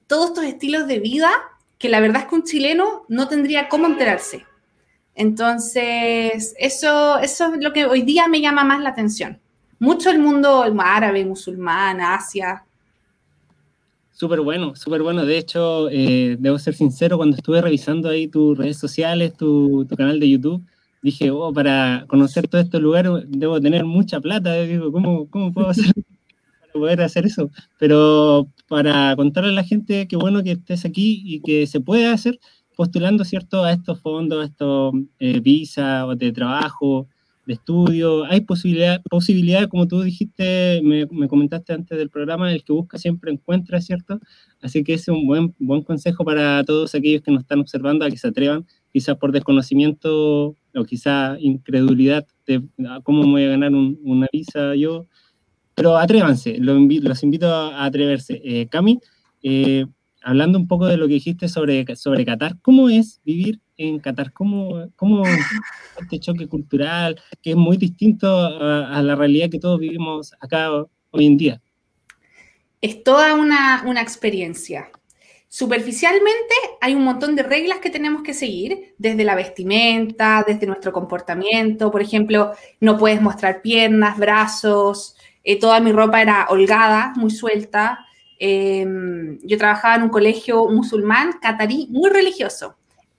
todos 0.07 0.27
estos 0.27 0.45
estilos 0.45 0.87
de 0.87 0.99
vida 0.99 1.31
que 1.77 1.89
la 1.89 1.99
verdad 1.99 2.23
es 2.23 2.27
que 2.29 2.35
un 2.35 2.43
chileno 2.43 3.05
no 3.09 3.27
tendría 3.27 3.69
cómo 3.69 3.87
enterarse. 3.87 4.45
Entonces, 5.13 6.55
eso, 6.57 7.19
eso 7.19 7.53
es 7.53 7.61
lo 7.61 7.73
que 7.73 7.85
hoy 7.85 8.01
día 8.01 8.27
me 8.27 8.41
llama 8.41 8.63
más 8.63 8.81
la 8.81 8.89
atención 8.89 9.39
mucho 9.79 10.09
el 10.09 10.19
mundo 10.19 10.65
árabe, 10.79 11.25
musulmán, 11.25 12.01
Asia. 12.01 12.63
Súper 14.15 14.39
bueno, 14.39 14.75
súper 14.77 15.03
bueno. 15.03 15.25
De 15.25 15.37
hecho, 15.37 15.89
eh, 15.91 16.37
debo 16.39 16.57
ser 16.57 16.73
sincero, 16.73 17.17
cuando 17.17 17.35
estuve 17.35 17.61
revisando 17.61 18.07
ahí 18.07 18.29
tus 18.29 18.57
redes 18.57 18.77
sociales, 18.77 19.35
tu, 19.35 19.85
canal 19.97 20.21
de 20.21 20.29
YouTube, 20.29 20.63
dije, 21.01 21.31
oh, 21.31 21.51
para 21.51 22.05
conocer 22.07 22.47
todos 22.47 22.63
estos 22.63 22.81
lugares 22.81 23.11
debo 23.27 23.59
tener 23.59 23.83
mucha 23.83 24.21
plata. 24.21 24.53
Digo, 24.61 24.89
¿cómo, 24.93 25.29
cómo 25.29 25.51
puedo 25.51 25.67
hacer 25.67 25.91
para 26.61 26.73
poder 26.73 27.01
hacer 27.01 27.25
eso? 27.25 27.51
Pero 27.77 28.47
para 28.69 29.17
contarle 29.17 29.49
a 29.49 29.53
la 29.53 29.65
gente 29.65 30.07
qué 30.07 30.15
bueno 30.15 30.43
que 30.43 30.53
estés 30.53 30.85
aquí 30.85 31.21
y 31.25 31.41
que 31.41 31.67
se 31.67 31.81
puede 31.81 32.07
hacer 32.07 32.39
postulando, 32.77 33.25
¿cierto?, 33.25 33.65
a 33.65 33.73
estos 33.73 33.99
fondos, 33.99 34.43
a 34.43 34.45
estos 34.45 34.93
eh, 35.19 35.41
visas 35.41 36.17
de 36.17 36.31
trabajo, 36.31 37.09
de 37.45 37.53
estudio, 37.53 38.25
hay 38.25 38.41
posibilidad, 38.41 39.01
posibilidad, 39.03 39.67
como 39.67 39.87
tú 39.87 40.01
dijiste, 40.01 40.81
me, 40.83 41.07
comentaste 41.27 41.73
antes 41.73 41.97
del 41.97 42.09
programa, 42.09 42.51
el 42.51 42.63
que 42.63 42.73
busca 42.73 42.97
siempre 42.97 43.31
encuentra, 43.31 43.81
¿cierto? 43.81 44.19
Así 44.61 44.83
que 44.83 44.95
ese 44.95 45.11
es 45.11 45.17
un 45.17 45.27
buen, 45.27 45.55
buen 45.59 45.83
consejo 45.83 46.25
para 46.25 46.63
todos 46.63 46.95
aquellos 46.95 47.21
que 47.21 47.31
nos 47.31 47.41
están 47.41 47.59
observando 47.59 48.05
a 48.05 48.09
que 48.09 48.17
se 48.17 48.27
atrevan, 48.27 48.65
quizás 48.91 49.17
por 49.17 49.31
desconocimiento 49.31 50.55
o 50.73 50.85
quizás 50.85 51.37
incredulidad 51.39 52.25
de 52.47 52.63
cómo 53.03 53.23
me 53.23 53.31
voy 53.31 53.43
a 53.45 53.49
ganar 53.49 53.71
una 53.73 54.27
visa 54.31 54.75
yo, 54.75 55.07
pero 55.75 55.97
atrévanse, 55.97 56.57
los 56.57 56.77
invito, 56.77 57.09
los 57.09 57.21
invito 57.23 57.47
a, 57.53 57.85
atreverse. 57.85 58.41
Eh, 58.43 58.67
Cami, 58.67 58.99
eh, 59.43 59.85
hablando 60.23 60.57
un 60.57 60.67
poco 60.67 60.87
de 60.87 60.97
lo 60.97 61.07
que 61.07 61.15
dijiste 61.15 61.47
sobre, 61.47 61.85
sobre 61.95 62.25
Qatar, 62.25 62.57
¿cómo 62.61 62.89
es 62.89 63.21
vivir 63.23 63.61
en 63.77 63.99
Qatar? 63.99 64.31
¿Cómo, 64.33 64.89
cómo 64.95 65.23
este 65.99 66.19
choque 66.19 66.47
cultural 66.47 67.19
que 67.41 67.51
es 67.51 67.55
muy 67.55 67.77
distinto 67.77 68.27
a, 68.27 69.01
la 69.01 69.15
realidad 69.15 69.49
que 69.49 69.59
todos 69.59 69.79
vivimos 69.79 70.33
acá 70.39 70.69
hoy 71.11 71.25
en 71.25 71.37
día? 71.37 71.61
Es 72.81 73.03
toda 73.03 73.35
una, 73.35 73.83
una 73.85 74.01
experiencia. 74.01 74.89
Superficialmente 75.47 76.53
hay 76.81 76.95
un 76.95 77.03
montón 77.03 77.35
de 77.35 77.43
reglas 77.43 77.79
que 77.79 77.89
tenemos 77.89 78.23
que 78.23 78.33
seguir, 78.33 78.93
desde 78.97 79.23
la 79.23 79.35
vestimenta, 79.35 80.43
desde 80.45 80.67
nuestro 80.67 80.91
comportamiento. 80.91 81.91
Por 81.91 82.01
ejemplo, 82.01 82.51
no 82.81 82.97
puedes 82.97 83.21
mostrar 83.21 83.61
piernas, 83.61 84.17
brazos. 84.17 85.15
Eh, 85.43 85.57
toda 85.59 85.79
mi 85.79 85.91
ropa 85.91 86.21
era 86.21 86.47
holgada, 86.49 87.13
muy 87.15 87.31
suelta. 87.31 88.05
Em, 88.37 89.39
yo 89.43 89.57
trabajaba 89.57 89.95
en 89.95 90.03
un 90.03 90.09
colegio 90.09 90.67
musulmán 90.67 91.33
catarí 91.41 91.87
muy 91.89 92.09
religioso, 92.09 92.75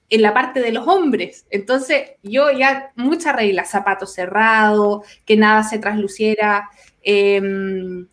en 0.09 0.23
la 0.23 0.33
parte 0.35 0.61
de 0.61 0.73
los 0.73 0.87
hombres. 0.87 1.47
Entonces, 1.51 2.13
yo 2.23 2.51
ya 2.51 2.93
muchas 2.97 3.35
reglas, 3.35 3.71
zapatos 3.71 4.15
cerrados, 4.15 5.07
que 5.25 5.37
nada 5.37 5.63
se 5.63 5.79
trasluciera. 5.79 6.69
Em, 7.03 8.07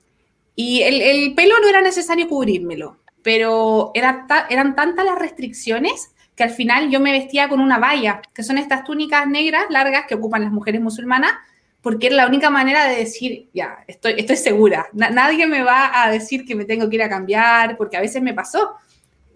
y 0.55 0.81
el, 0.83 1.33
pelo 1.35 1.59
no 1.59 1.67
era 1.67 1.81
necesario 1.81 2.27
cubrírmelo, 2.27 2.97
pero 3.21 3.91
era 3.93 4.27
eran 4.49 4.75
tantas 4.75 5.05
las 5.05 5.17
restricciones 5.17 6.13
que 6.35 6.43
al 6.43 6.49
final 6.49 6.89
yo 6.89 6.99
me 6.99 7.11
vestía 7.11 7.47
con 7.47 7.59
una 7.59 7.79
valla, 7.79 8.21
que 8.33 8.43
son 8.43 8.57
estas 8.57 8.83
túnicas 8.83 9.27
negras 9.27 9.65
largas 9.69 10.05
que 10.07 10.15
ocupan 10.15 10.43
las 10.43 10.51
mujeres 10.51 10.81
musulmanas, 10.81 11.33
porque 11.81 12.07
era 12.07 12.15
la 12.15 12.27
única 12.27 12.49
manera 12.49 12.87
de 12.87 12.95
decir, 12.95 13.49
ya, 13.53 13.83
estoy, 13.87 14.15
estoy 14.17 14.37
segura, 14.37 14.87
nadie 14.93 15.45
me 15.47 15.63
va 15.63 16.03
a 16.03 16.09
decir 16.09 16.45
que 16.45 16.55
me 16.55 16.65
tengo 16.65 16.89
que 16.89 16.95
ir 16.95 17.03
a 17.03 17.09
cambiar, 17.09 17.77
porque 17.77 17.97
a 17.97 18.01
veces 18.01 18.21
me 18.21 18.33
pasó. 18.33 18.75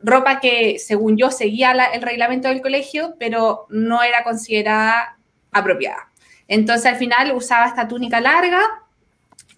Ropa 0.04 0.40
que, 0.40 0.80
según 0.80 1.18
yo, 1.18 1.32
seguía 1.32 1.72
el 1.94 2.02
reglamento 2.02 2.48
del 2.48 2.62
colegio, 2.62 3.16
pero 3.20 3.66
no 3.70 4.04
era 4.04 4.24
considerada 4.24 5.18
apropiada. 5.52 6.12
Entonces, 6.48 6.86
al 6.86 6.98
final 6.98 7.36
usaba 7.36 7.68
esta 7.68 7.88
túnica 7.88 8.22
larga 8.22 8.62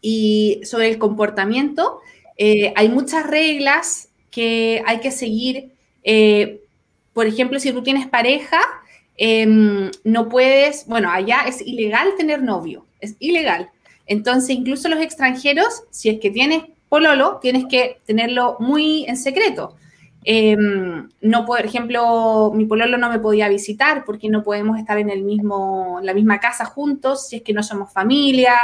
y 0.01 0.61
sobre 0.63 0.89
el 0.89 0.97
comportamiento, 0.97 1.99
eh, 2.37 2.73
hay 2.75 2.89
muchas 2.89 3.27
reglas 3.27 4.09
que 4.31 4.81
hay 4.85 4.99
que 4.99 5.11
seguir. 5.11 5.73
Eh, 6.03 6.61
por 7.13 7.27
ejemplo, 7.27 7.59
si 7.59 7.71
tú 7.71 7.83
tienes 7.83 8.07
pareja, 8.07 8.59
Em, 9.21 9.91
no 10.05 10.29
puedes, 10.29 10.85
bueno, 10.87 11.11
allá 11.11 11.41
es 11.45 11.59
ilegal 11.61 12.15
tener 12.15 12.41
novio, 12.41 12.85
es 13.01 13.17
ilegal. 13.19 13.69
Entonces, 14.07 14.51
incluso 14.51 14.87
los 14.87 15.01
extranjeros, 15.01 15.83
si 15.91 16.07
es 16.07 16.21
que 16.21 16.31
tienes 16.31 16.63
pololo, 16.87 17.37
tienes 17.41 17.65
que 17.69 17.99
tenerlo 18.05 18.55
muy 18.59 19.03
en 19.09 19.17
secreto. 19.17 19.75
Em, 20.23 21.09
no, 21.21 21.45
por 21.45 21.65
ejemplo, 21.65 22.51
mi 22.53 22.65
pololo 22.65 22.97
no 22.97 23.09
me 23.09 23.19
podía 23.19 23.47
visitar 23.47 24.03
porque 24.05 24.29
no 24.29 24.43
podemos 24.43 24.77
estar 24.77 24.97
en, 24.97 25.09
el 25.09 25.23
mismo, 25.23 25.99
la 26.03 26.13
misma 26.13 26.39
casa 26.39 26.65
juntos 26.65 27.27
si 27.27 27.37
es 27.37 27.41
que 27.41 27.53
no 27.53 27.63
somos 27.63 27.91
familia. 27.91 28.55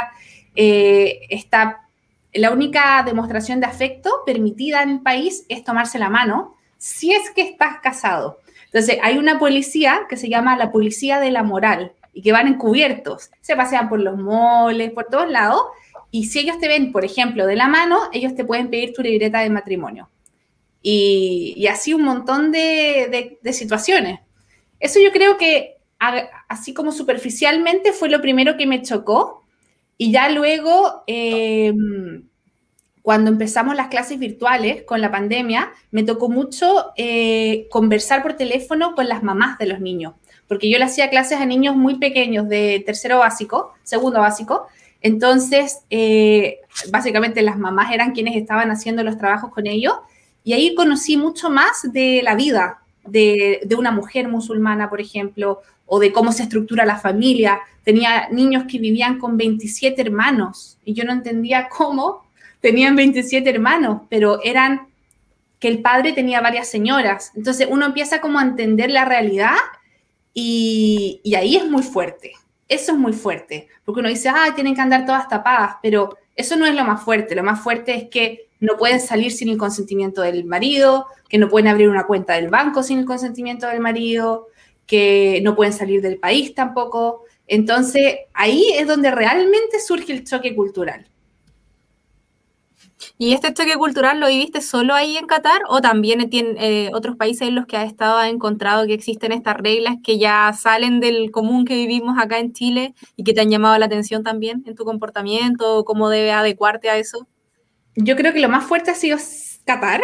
Eh, 0.54 1.20
está, 1.30 1.86
la 2.34 2.50
única 2.50 3.02
demostración 3.04 3.60
de 3.60 3.66
afecto 3.66 4.10
permitida 4.26 4.82
en 4.82 4.90
el 4.90 5.00
país 5.00 5.46
es 5.48 5.64
tomarse 5.64 5.98
la 5.98 6.10
mano 6.10 6.54
si 6.78 7.12
es 7.12 7.30
que 7.30 7.42
estás 7.42 7.78
casado. 7.82 8.40
Entonces, 8.66 8.98
hay 9.02 9.16
una 9.16 9.38
policía 9.38 10.06
que 10.08 10.16
se 10.16 10.28
llama 10.28 10.56
la 10.56 10.70
policía 10.70 11.18
de 11.20 11.30
la 11.30 11.42
moral 11.42 11.92
y 12.12 12.22
que 12.22 12.32
van 12.32 12.48
encubiertos, 12.48 13.30
se 13.40 13.56
pasean 13.56 13.88
por 13.88 14.00
los 14.00 14.18
moles, 14.18 14.90
por 14.92 15.04
todos 15.04 15.30
lados, 15.30 15.62
y 16.10 16.24
si 16.26 16.40
ellos 16.40 16.58
te 16.58 16.68
ven, 16.68 16.92
por 16.92 17.04
ejemplo, 17.04 17.46
de 17.46 17.56
la 17.56 17.68
mano, 17.68 17.98
ellos 18.12 18.34
te 18.34 18.44
pueden 18.44 18.70
pedir 18.70 18.92
tu 18.94 19.02
libreta 19.02 19.40
de 19.40 19.50
matrimonio. 19.50 20.08
Y, 20.88 21.66
así 21.66 21.94
un 21.94 22.02
montón 22.02 22.52
de, 22.52 23.40
situaciones. 23.52 24.20
Eso 24.78 25.00
yo 25.00 25.10
creo 25.10 25.36
que, 25.36 25.78
así 26.48 26.74
como 26.74 26.92
superficialmente, 26.92 27.92
fue 27.92 28.08
lo 28.08 28.20
primero 28.20 28.56
que 28.56 28.68
me 28.68 28.82
chocó. 28.82 29.44
Y 29.98 30.12
ya 30.12 30.28
luego, 30.28 31.02
em, 31.08 32.28
cuando 33.02 33.32
empezamos 33.32 33.74
las 33.74 33.88
clases 33.88 34.20
virtuales 34.20 34.84
con 34.84 35.00
la 35.00 35.10
pandemia, 35.10 35.72
me 35.90 36.04
tocó 36.04 36.28
mucho 36.28 36.92
eh, 36.96 37.66
conversar 37.68 38.22
por 38.22 38.34
teléfono 38.34 38.94
con 38.94 39.08
las 39.08 39.24
mamás 39.24 39.58
de 39.58 39.66
los 39.66 39.80
niños, 39.80 40.14
porque 40.46 40.70
yo 40.70 40.78
le 40.78 40.84
hacía 40.84 41.10
clases 41.10 41.40
a 41.40 41.46
niños 41.46 41.74
muy 41.74 41.98
pequeños 41.98 42.48
de 42.48 42.84
tercero 42.86 43.18
básico, 43.18 43.74
segundo 43.82 44.20
básico. 44.20 44.68
Entonces, 45.00 45.80
eh, 45.90 46.60
básicamente 46.92 47.42
las 47.42 47.58
mamás 47.58 47.92
eran 47.92 48.12
quienes 48.12 48.36
estaban 48.36 48.70
haciendo 48.70 49.02
los 49.02 49.18
trabajos 49.18 49.50
con 49.50 49.66
ellos 49.66 49.94
y 50.46 50.52
ahí 50.52 50.76
conocí 50.76 51.16
mucho 51.16 51.50
más 51.50 51.92
de 51.92 52.20
la 52.22 52.36
vida 52.36 52.78
de, 53.04 53.62
de 53.64 53.74
una 53.74 53.90
mujer 53.90 54.28
musulmana, 54.28 54.88
por 54.88 55.00
ejemplo, 55.00 55.60
o 55.86 55.98
de 55.98 56.12
cómo 56.12 56.30
se 56.30 56.44
estructura 56.44 56.86
la 56.86 56.98
familia. 56.98 57.58
Tenía 57.82 58.28
niños 58.30 58.62
que 58.70 58.78
vivían 58.78 59.18
con 59.18 59.36
27 59.36 60.00
hermanos 60.00 60.78
y 60.84 60.94
yo 60.94 61.02
no 61.02 61.12
entendía 61.12 61.68
cómo 61.68 62.24
tenían 62.60 62.94
27 62.94 63.50
hermanos, 63.50 64.02
pero 64.08 64.40
eran 64.44 64.86
que 65.58 65.66
el 65.66 65.82
padre 65.82 66.12
tenía 66.12 66.40
varias 66.40 66.68
señoras. 66.68 67.32
Entonces 67.34 67.66
uno 67.68 67.84
empieza 67.84 68.20
como 68.20 68.38
a 68.38 68.42
entender 68.42 68.88
la 68.92 69.04
realidad 69.04 69.56
y, 70.32 71.20
ahí 71.36 71.56
es 71.56 71.68
muy 71.68 71.82
fuerte. 71.82 72.34
Eso 72.68 72.92
es 72.92 72.98
muy 72.98 73.14
fuerte, 73.14 73.66
porque 73.84 73.98
uno 73.98 74.08
dice, 74.08 74.28
ah, 74.28 74.52
tienen 74.54 74.76
que 74.76 74.80
andar 74.80 75.04
todas 75.06 75.28
tapadas, 75.28 75.74
pero 75.82 76.16
eso 76.36 76.56
no 76.56 76.66
es 76.66 76.74
lo 76.74 76.84
más 76.84 77.02
fuerte. 77.02 77.34
Lo 77.34 77.42
más 77.42 77.60
fuerte 77.60 77.94
es 77.96 78.08
que 78.08 78.48
no 78.60 78.76
pueden 78.76 79.00
salir 79.00 79.32
sin 79.32 79.48
el 79.48 79.58
consentimiento 79.58 80.22
del 80.22 80.44
marido, 80.44 81.06
que 81.28 81.38
no 81.38 81.48
pueden 81.48 81.68
abrir 81.68 81.88
una 81.88 82.06
cuenta 82.06 82.34
del 82.34 82.48
banco 82.48 82.82
sin 82.82 82.98
el 82.98 83.04
consentimiento 83.04 83.66
del 83.66 83.80
marido, 83.80 84.48
que 84.86 85.40
no 85.42 85.56
pueden 85.56 85.72
salir 85.72 86.00
del 86.00 86.18
país 86.18 86.54
tampoco. 86.54 87.24
Entonces, 87.46 88.16
ahí 88.32 88.64
es 88.76 88.86
donde 88.86 89.10
realmente 89.10 89.80
surge 89.80 90.12
el 90.12 90.24
choque 90.24 90.54
cultural. 90.54 91.06
¿Y 93.18 93.32
este 93.32 93.54
choque 93.54 93.76
cultural 93.76 94.20
lo 94.20 94.28
viviste 94.28 94.60
solo 94.60 94.92
ahí 94.94 95.16
en 95.16 95.26
Qatar 95.26 95.62
o 95.68 95.80
también 95.80 96.28
tiene 96.28 96.54
eh, 96.58 96.90
otros 96.92 97.16
países 97.16 97.48
en 97.48 97.54
los 97.54 97.66
que 97.66 97.78
has 97.78 97.86
estado, 97.86 98.18
has 98.18 98.30
encontrado 98.30 98.86
que 98.86 98.92
existen 98.92 99.32
estas 99.32 99.56
reglas 99.56 99.96
que 100.04 100.18
ya 100.18 100.52
salen 100.52 101.00
del 101.00 101.30
común 101.30 101.64
que 101.64 101.76
vivimos 101.76 102.18
acá 102.18 102.38
en 102.38 102.52
Chile 102.52 102.94
y 103.16 103.24
que 103.24 103.32
te 103.32 103.40
han 103.40 103.48
llamado 103.48 103.78
la 103.78 103.86
atención 103.86 104.22
también 104.22 104.62
en 104.66 104.74
tu 104.74 104.84
comportamiento, 104.84 105.84
cómo 105.86 106.10
debe 106.10 106.32
adecuarte 106.32 106.90
a 106.90 106.98
eso? 106.98 107.26
Yo 107.94 108.16
creo 108.16 108.34
que 108.34 108.40
lo 108.40 108.50
más 108.50 108.64
fuerte 108.64 108.90
ha 108.90 108.94
sido 108.94 109.16
Qatar, 109.64 110.02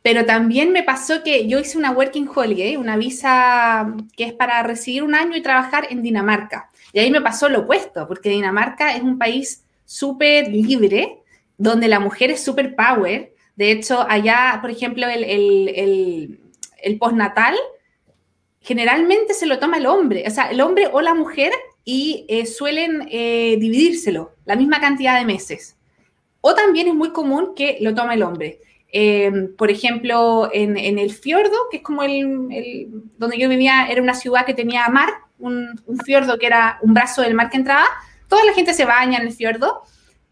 pero 0.00 0.24
también 0.24 0.72
me 0.72 0.82
pasó 0.82 1.22
que 1.22 1.46
yo 1.46 1.58
hice 1.58 1.76
una 1.76 1.90
Working 1.90 2.28
Holiday, 2.34 2.76
una 2.76 2.96
visa 2.96 3.94
que 4.16 4.24
es 4.24 4.32
para 4.32 4.62
residir 4.62 5.02
un 5.02 5.14
año 5.14 5.36
y 5.36 5.42
trabajar 5.42 5.86
en 5.90 6.02
Dinamarca. 6.02 6.70
Y 6.94 7.00
ahí 7.00 7.10
me 7.10 7.20
pasó 7.20 7.50
lo 7.50 7.60
opuesto, 7.60 8.08
porque 8.08 8.30
Dinamarca 8.30 8.96
es 8.96 9.02
un 9.02 9.18
país 9.18 9.64
súper 9.84 10.48
libre, 10.48 11.23
donde 11.58 11.88
la 11.88 12.00
mujer 12.00 12.30
es 12.30 12.42
super 12.42 12.74
power. 12.74 13.34
De 13.56 13.70
hecho, 13.70 14.04
allá, 14.08 14.58
por 14.60 14.70
ejemplo, 14.70 15.06
el, 15.08 16.40
postnatal 16.98 17.54
generalmente 18.60 19.34
se 19.34 19.46
lo 19.46 19.58
toma 19.58 19.78
el 19.78 19.86
hombre, 19.86 20.24
o 20.26 20.30
sea, 20.30 20.50
el 20.50 20.60
hombre 20.60 20.88
o 20.92 21.00
la 21.00 21.14
mujer 21.14 21.52
y 21.84 22.24
eh, 22.28 22.46
suelen 22.46 23.06
eh, 23.10 23.56
dividírselo, 23.58 24.32
la 24.44 24.56
misma 24.56 24.80
cantidad 24.80 25.18
de 25.18 25.26
meses. 25.26 25.76
O 26.40 26.54
también 26.54 26.88
es 26.88 26.94
muy 26.94 27.10
común 27.10 27.54
que 27.54 27.78
lo 27.80 27.94
tome 27.94 28.14
el 28.14 28.22
hombre. 28.22 28.60
Em, 28.88 29.54
por 29.56 29.70
ejemplo, 29.70 30.48
en, 30.52 30.76
el 30.76 31.12
fiordo, 31.12 31.56
que 31.70 31.78
es 31.78 31.82
como 31.82 32.02
el, 32.02 32.88
donde 33.18 33.38
yo 33.38 33.48
vivía, 33.48 33.86
era 33.88 34.00
una 34.00 34.14
ciudad 34.14 34.46
que 34.46 34.54
tenía 34.54 34.88
mar, 34.88 35.10
un, 35.38 35.80
un 35.86 35.98
fiordo 35.98 36.38
que 36.38 36.46
era 36.46 36.78
un 36.82 36.94
brazo 36.94 37.22
del 37.22 37.34
mar 37.34 37.50
que 37.50 37.56
entraba, 37.56 37.86
toda 38.28 38.44
la 38.44 38.52
gente 38.52 38.72
se 38.72 38.84
baña 38.84 39.18
en 39.18 39.26
el 39.26 39.32
fiordo 39.32 39.82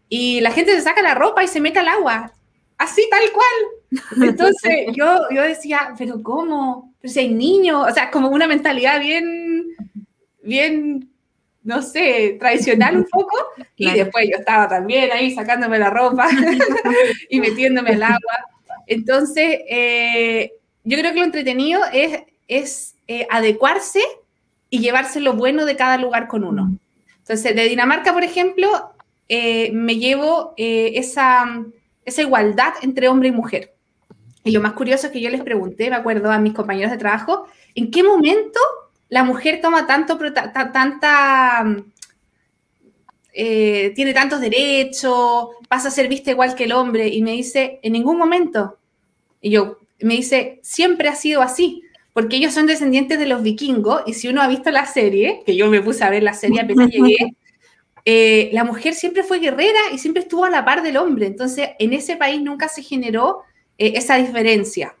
y 0.09 0.41
la 0.41 0.51
gente 0.51 0.73
se 0.73 0.81
saca 0.81 1.01
la 1.01 1.15
ropa 1.15 1.43
y 1.43 1.47
se 1.47 1.61
mete 1.61 1.79
al 1.79 1.87
agua, 1.87 2.31
así 2.77 3.07
tal 3.09 3.23
cual. 3.31 3.99
Entonces 4.29 4.87
yo, 4.95 5.27
yo 5.31 5.41
decía, 5.41 5.93
pero 5.97 6.21
¿cómo? 6.21 6.93
Pero 7.01 7.13
si 7.13 7.19
hay 7.19 7.33
niños, 7.33 7.85
o 7.89 7.93
sea, 7.93 8.11
como 8.11 8.29
una 8.29 8.47
mentalidad 8.47 8.99
bien, 8.99 9.67
bien, 10.41 11.09
no 11.63 11.81
sé, 11.81 12.37
tradicional 12.39 12.97
un 12.97 13.05
poco. 13.05 13.35
Y 13.75 13.91
después 13.91 14.29
yo 14.31 14.37
estaba 14.37 14.67
también 14.67 15.11
ahí 15.11 15.33
sacándome 15.33 15.79
la 15.79 15.89
ropa 15.89 16.27
y 17.29 17.39
metiéndome 17.39 17.91
al 17.91 18.03
agua. 18.03 18.33
Entonces, 18.87 19.59
eh, 19.67 20.53
yo 20.83 20.97
creo 20.97 21.11
que 21.11 21.19
lo 21.19 21.25
entretenido 21.25 21.81
es, 21.91 22.21
es 22.47 22.95
eh, 23.07 23.27
adecuarse 23.29 24.01
y 24.69 24.79
llevarse 24.79 25.19
lo 25.19 25.33
bueno 25.33 25.65
de 25.65 25.75
cada 25.75 25.97
lugar 25.97 26.27
con 26.27 26.43
uno. 26.43 26.77
Entonces, 27.19 27.55
de 27.55 27.69
Dinamarca, 27.69 28.13
por 28.13 28.23
ejemplo, 28.23 28.92
eh, 29.29 29.71
me 29.71 29.97
llevo 29.97 30.53
eh, 30.57 30.93
esa, 30.95 31.45
igualdad 32.05 32.73
entre 32.81 33.07
hombre 33.07 33.29
y 33.29 33.31
mujer. 33.31 33.73
Y 34.43 34.51
lo 34.51 34.61
más 34.61 34.73
curioso 34.73 35.07
es 35.07 35.13
que 35.13 35.21
yo 35.21 35.29
les 35.29 35.41
pregunté, 35.41 35.89
me 35.89 35.95
acuerdo 35.95 36.31
a 36.31 36.39
mis 36.39 36.53
compañeros 36.53 36.91
de 36.91 36.97
trabajo, 36.97 37.47
¿en 37.75 37.91
qué 37.91 38.03
momento 38.03 38.59
la 39.09 39.23
mujer 39.23 39.61
toma 39.61 39.87
tanto, 39.87 40.17
tanta, 40.53 41.75
eh, 43.33 43.93
tiene 43.95 44.13
tantos 44.13 44.41
derechos, 44.41 45.47
pasa 45.69 45.87
a 45.87 45.91
ser 45.91 46.09
vista 46.09 46.31
igual 46.31 46.55
que 46.55 46.65
el 46.65 46.73
hombre? 46.73 47.07
Y 47.07 47.21
me 47.21 47.31
dice, 47.31 47.79
en 47.81 47.93
ningún 47.93 48.17
momento. 48.17 48.77
Y 49.39 49.51
yo, 49.51 49.79
me 50.01 50.15
dice, 50.15 50.59
siempre 50.61 51.07
ha 51.07 51.15
sido 51.15 51.41
así, 51.41 51.83
porque 52.11 52.35
ellos 52.35 52.53
son 52.53 52.67
descendientes 52.67 53.17
de 53.17 53.27
los 53.27 53.41
vikingos, 53.41 54.03
y 54.05 54.13
si 54.13 54.27
uno 54.27 54.41
ha 54.41 54.47
visto 54.47 54.69
la 54.71 54.85
serie, 54.85 55.41
que 55.45 55.55
yo 55.55 55.69
me 55.69 55.81
puse 55.81 56.03
a 56.03 56.09
ver 56.09 56.23
la 56.23 56.33
serie 56.33 56.61
apenas 56.61 56.89
llegué, 56.89 57.33
eh, 58.05 58.49
la 58.53 58.63
mujer 58.63 58.93
siempre 58.93 59.23
fue 59.23 59.39
guerrera 59.39 59.79
y 59.93 59.97
siempre 59.97 60.23
estuvo 60.23 60.45
a 60.45 60.49
la 60.49 60.65
par 60.65 60.83
del 60.83 60.97
hombre, 60.97 61.27
entonces 61.27 61.69
en 61.79 61.93
ese 61.93 62.17
país 62.17 62.41
nunca 62.41 62.67
se 62.67 62.83
generó 62.83 63.41
eh, 63.77 63.93
esa 63.95 64.15
diferencia. 64.17 64.95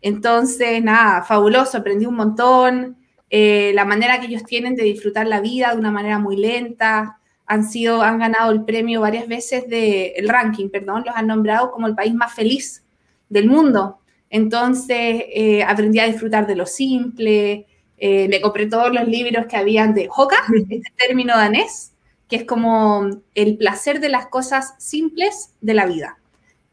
Entonces, 0.00 0.82
nada, 0.82 1.22
fabuloso, 1.24 1.78
aprendí 1.78 2.06
un 2.06 2.14
montón, 2.14 2.96
eh, 3.30 3.72
la 3.74 3.84
manera 3.84 4.20
que 4.20 4.26
ellos 4.26 4.44
tienen 4.44 4.74
de 4.74 4.84
disfrutar 4.84 5.26
la 5.26 5.40
vida 5.40 5.72
de 5.72 5.78
una 5.78 5.90
manera 5.90 6.18
muy 6.18 6.36
lenta, 6.36 7.18
han 7.46 7.64
sido, 7.64 8.02
han 8.02 8.18
ganado 8.18 8.52
el 8.52 8.64
premio 8.64 9.00
varias 9.00 9.26
veces 9.26 9.68
de, 9.68 10.08
el 10.16 10.28
ranking, 10.28 10.68
perdón, 10.68 11.02
los 11.06 11.14
han 11.16 11.26
nombrado 11.26 11.70
como 11.70 11.86
el 11.86 11.94
país 11.94 12.14
más 12.14 12.34
feliz 12.34 12.84
del 13.28 13.48
mundo. 13.48 13.98
Entonces, 14.30 15.24
eh, 15.32 15.62
aprendí 15.62 15.98
a 15.98 16.06
disfrutar 16.06 16.46
de 16.46 16.56
lo 16.56 16.66
simple, 16.66 17.66
eh, 17.96 18.28
me 18.28 18.40
compré 18.40 18.66
todos 18.66 18.92
los 18.92 19.08
libros 19.08 19.46
que 19.46 19.56
habían 19.56 19.94
de 19.94 20.08
Hoka, 20.14 20.36
este 20.70 20.92
término 20.96 21.36
danés, 21.36 21.92
que 22.28 22.36
es 22.36 22.44
como 22.44 23.08
el 23.34 23.56
placer 23.56 24.00
de 24.00 24.10
las 24.10 24.26
cosas 24.26 24.74
simples 24.78 25.54
de 25.60 25.74
la 25.74 25.86
vida. 25.86 26.18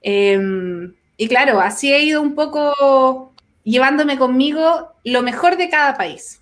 Em, 0.01 0.93
y 1.17 1.27
claro, 1.27 1.61
así 1.61 1.91
he 1.91 2.03
ido 2.03 2.21
un 2.21 2.35
poco 2.35 3.33
llevándome 3.63 4.17
conmigo 4.17 4.89
lo 5.03 5.21
mejor 5.21 5.57
de 5.57 5.69
cada 5.69 5.95
país. 5.95 6.41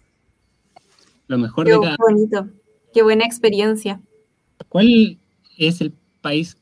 Lo 1.28 1.38
mejor 1.38 1.68
de 1.68 1.80
cada. 1.80 1.96
Qué 1.96 2.04
bonito, 2.04 2.50
qué 2.94 3.04
buena 3.04 3.26
experiencia. 3.26 4.02
¿Cuál 4.68 5.20
es 5.58 5.82
el 5.82 5.94
país 6.22 6.58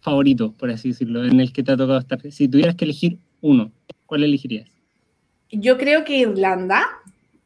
favorito, 0.00 0.52
por 0.52 0.70
así 0.70 0.88
decirlo, 0.88 1.24
en 1.24 1.40
el 1.40 1.52
que 1.52 1.62
te 1.62 1.72
ha 1.72 1.76
tocado 1.76 1.98
estar? 1.98 2.20
Si 2.30 2.48
tuvieras 2.48 2.76
que 2.76 2.84
elegir 2.84 3.18
uno, 3.40 3.72
¿cuál 4.06 4.22
elegirías? 4.22 4.70
Yo 5.50 5.78
creo 5.78 6.04
que 6.04 6.18
Irlanda, 6.18 6.86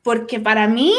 porque 0.03 0.41
para 0.41 0.69
mí 0.69 0.93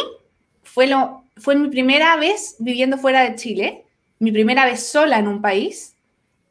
fue, 0.63 0.87
lo, 0.87 1.22
fue 1.37 1.55
mi 1.55 1.69
primera 1.69 2.15
vez 2.17 2.55
viviendo 2.59 2.97
fuera 2.97 3.21
de 3.21 3.35
Chile, 3.35 3.85
mi 4.19 4.31
primera 4.31 4.65
vez 4.65 4.85
sola 4.85 5.19
en 5.19 5.27
un 5.27 5.41
país. 5.41 5.95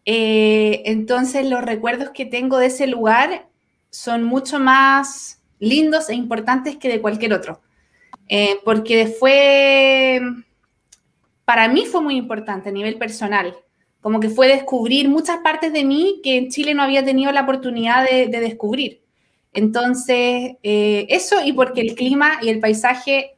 Eh, 0.05 0.83
entonces 0.87 1.47
los 1.47 1.63
recuerdos 1.63 2.11
que 2.11 2.27
tengo 2.27 2.59
de 2.59 2.67
ese 2.67 2.87
lugar 2.87 3.47
son 3.91 4.25
mucho 4.25 4.59
más 4.59 5.41
lindos 5.59 6.09
e 6.09 6.15
importantes 6.15 6.77
que 6.77 6.89
de 6.89 7.01
cualquier 7.01 7.33
otro. 7.33 7.61
Eh, 8.29 8.59
porque 8.65 9.07
fue, 9.07 10.21
para 11.45 11.69
mí 11.69 11.87
fue 11.87 12.01
muy 12.01 12.17
importante 12.17 12.71
a 12.71 12.73
nivel 12.73 12.97
personal, 12.99 13.55
como 14.01 14.19
que 14.19 14.29
fue 14.29 14.49
descubrir 14.49 15.09
muchas 15.09 15.39
partes 15.39 15.73
de 15.73 15.85
mí 15.85 16.21
que 16.25 16.37
en 16.37 16.49
Chile 16.49 16.75
no 16.75 16.83
había 16.83 17.05
tenido 17.05 17.31
la 17.31 17.43
oportunidad 17.43 18.05
de, 18.05 18.27
descubrir. 18.29 19.03
Entonces, 19.53 20.57
eh, 20.63 21.07
eso 21.11 21.45
y 21.45 21.53
porque 21.53 21.83
el 21.83 21.95
clima 21.95 22.39
y 22.43 22.49
el 22.49 22.59
paisaje 22.59 23.35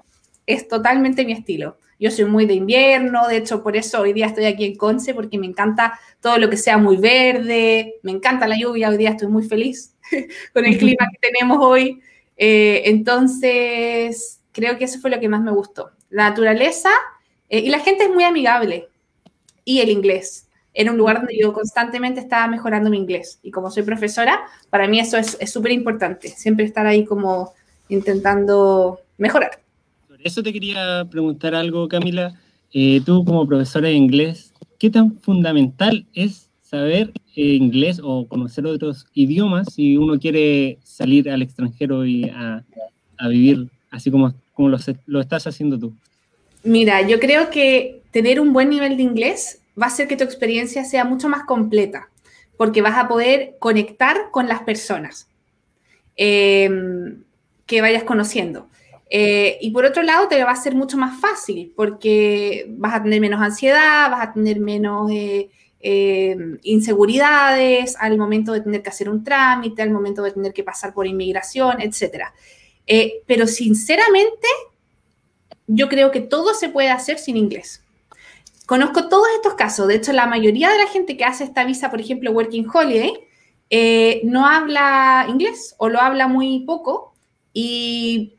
es 0.46 0.68
totalmente 0.68 1.24
mi 1.24 1.32
estilo. 1.32 1.78
Yo 1.98 2.10
soy 2.10 2.24
muy 2.24 2.44
de 2.46 2.54
invierno, 2.54 3.28
de 3.28 3.36
hecho 3.36 3.62
por 3.62 3.76
eso 3.76 4.00
hoy 4.00 4.12
día 4.12 4.26
estoy 4.26 4.46
aquí 4.46 4.64
en 4.64 4.76
Conce, 4.76 5.14
porque 5.14 5.38
me 5.38 5.46
encanta 5.46 5.98
todo 6.20 6.38
lo 6.38 6.50
que 6.50 6.56
sea 6.56 6.76
muy 6.76 6.96
verde, 6.96 7.94
me 8.02 8.12
encanta 8.12 8.48
la 8.48 8.58
lluvia, 8.58 8.88
hoy 8.88 8.96
día 8.96 9.10
estoy 9.10 9.28
muy 9.28 9.44
feliz 9.44 9.94
con 10.52 10.64
el 10.64 10.76
clima 10.76 11.06
que 11.10 11.30
tenemos 11.30 11.58
hoy. 11.60 12.02
Eh, 12.36 12.82
entonces, 12.86 14.40
creo 14.52 14.76
que 14.76 14.84
eso 14.84 15.00
fue 15.00 15.10
lo 15.10 15.20
que 15.20 15.28
más 15.28 15.40
me 15.40 15.52
gustó. 15.52 15.92
La 16.10 16.28
naturaleza 16.28 16.90
eh, 17.48 17.60
y 17.60 17.68
la 17.68 17.78
gente 17.78 18.04
es 18.04 18.10
muy 18.10 18.24
amigable. 18.24 18.88
Y 19.64 19.80
el 19.80 19.88
inglés. 19.88 20.48
Era 20.76 20.90
un 20.90 20.98
lugar 20.98 21.18
donde 21.18 21.38
yo 21.38 21.52
constantemente 21.52 22.20
estaba 22.20 22.48
mejorando 22.48 22.90
mi 22.90 22.98
inglés. 22.98 23.38
Y 23.42 23.52
como 23.52 23.70
soy 23.70 23.84
profesora, 23.84 24.44
para 24.70 24.88
mí 24.88 24.98
eso 24.98 25.16
es 25.16 25.38
súper 25.50 25.70
importante. 25.70 26.28
Siempre 26.28 26.64
estar 26.66 26.84
ahí 26.86 27.04
como 27.04 27.54
intentando 27.88 29.00
mejorar. 29.16 29.63
Eso 30.24 30.42
te 30.42 30.52
quería 30.52 31.06
preguntar 31.10 31.54
algo, 31.54 31.86
Camila. 31.86 32.34
Eh, 32.72 33.00
tú 33.04 33.24
como 33.24 33.46
profesora 33.46 33.88
de 33.88 33.94
inglés, 33.94 34.52
¿qué 34.78 34.90
tan 34.90 35.16
fundamental 35.20 36.06
es 36.14 36.50
saber 36.62 37.12
eh, 37.36 37.54
inglés 37.54 38.00
o 38.02 38.26
conocer 38.26 38.66
otros 38.66 39.06
idiomas 39.14 39.72
si 39.74 39.96
uno 39.96 40.18
quiere 40.18 40.78
salir 40.82 41.30
al 41.30 41.42
extranjero 41.42 42.04
y 42.04 42.24
a, 42.24 42.64
vivir 43.28 43.68
así 43.90 44.10
como 44.10 44.34
como 44.54 44.70
lo, 44.70 45.20
estás 45.20 45.46
haciendo 45.46 45.78
tú? 45.78 45.94
Mira, 46.64 47.06
yo 47.06 47.20
creo 47.20 47.50
que 47.50 48.02
tener 48.10 48.40
un 48.40 48.52
buen 48.52 48.70
nivel 48.70 48.96
de 48.96 49.02
inglés 49.02 49.60
va 49.80 49.86
a 49.86 49.88
hacer 49.88 50.08
que 50.08 50.16
tu 50.16 50.24
experiencia 50.24 50.84
sea 50.84 51.04
mucho 51.04 51.28
más 51.28 51.44
completa, 51.44 52.08
porque 52.56 52.82
vas 52.82 52.96
a 52.96 53.08
poder 53.08 53.56
conectar 53.58 54.30
con 54.30 54.48
las 54.48 54.62
personas 54.62 55.28
em, 56.16 57.22
que 57.66 57.80
vayas 57.80 58.04
conociendo. 58.04 58.68
Eh, 59.16 59.58
y 59.60 59.70
por 59.70 59.84
otro 59.84 60.02
lado, 60.02 60.26
te 60.26 60.42
va 60.42 60.50
a 60.50 60.56
ser 60.56 60.74
mucho 60.74 60.96
más 60.96 61.20
fácil, 61.20 61.72
porque 61.76 62.66
vas 62.70 62.94
a 62.94 63.02
tener 63.04 63.20
menos 63.20 63.40
ansiedad, 63.40 64.10
vas 64.10 64.26
a 64.26 64.32
tener 64.32 64.58
menos 64.58 65.08
eh, 65.08 65.50
em, 65.78 66.58
inseguridades 66.64 67.94
al 68.00 68.18
momento 68.18 68.50
de 68.52 68.62
tener 68.62 68.82
que 68.82 68.88
hacer 68.88 69.08
un 69.08 69.22
trámite, 69.22 69.82
al 69.82 69.92
momento 69.92 70.20
de 70.24 70.32
tener 70.32 70.52
que 70.52 70.64
pasar 70.64 70.92
por 70.92 71.06
inmigración, 71.06 71.80
etcétera. 71.80 72.34
Eh, 72.88 73.22
pero 73.24 73.46
sinceramente, 73.46 74.48
yo 75.68 75.88
creo 75.88 76.10
que 76.10 76.20
todo 76.20 76.52
se 76.52 76.70
puede 76.70 76.90
hacer 76.90 77.20
sin 77.20 77.36
inglés. 77.36 77.84
Conozco 78.66 79.08
todos 79.08 79.28
estos 79.36 79.54
casos. 79.54 79.86
De 79.86 79.94
hecho, 79.94 80.12
la 80.12 80.26
mayoría 80.26 80.70
de 80.70 80.78
la 80.78 80.88
gente 80.88 81.16
que 81.16 81.24
hace 81.24 81.44
esta 81.44 81.64
visa, 81.64 81.88
por 81.88 82.00
ejemplo, 82.00 82.32
Working 82.32 82.66
Holiday, 82.68 83.12
eh, 83.70 84.22
no 84.24 84.44
habla 84.44 85.26
inglés 85.28 85.76
o 85.78 85.88
lo 85.88 86.00
habla 86.00 86.26
muy 86.26 86.64
poco 86.66 87.14
y 87.52 88.38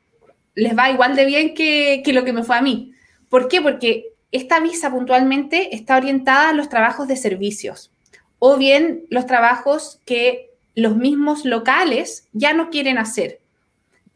les 0.55 0.75
va 0.75 0.89
igual 0.89 1.15
de 1.15 1.25
bien 1.25 1.53
que, 1.53 2.01
lo 2.07 2.23
que 2.23 2.33
me 2.33 2.43
fue 2.43 2.57
a 2.57 2.61
mí. 2.61 2.93
¿Por 3.29 3.47
qué? 3.47 3.61
Porque 3.61 4.07
esta 4.31 4.59
visa 4.59 4.89
puntualmente 4.89 5.75
está 5.75 5.97
orientada 5.97 6.49
a 6.49 6.53
los 6.53 6.69
trabajos 6.69 7.07
de 7.07 7.17
servicios 7.17 7.91
o 8.39 8.57
bien 8.57 9.05
los 9.09 9.25
trabajos 9.25 10.01
que 10.05 10.51
los 10.75 10.95
mismos 10.95 11.45
locales 11.45 12.27
ya 12.33 12.53
no 12.53 12.69
quieren 12.69 12.97
hacer. 12.97 13.39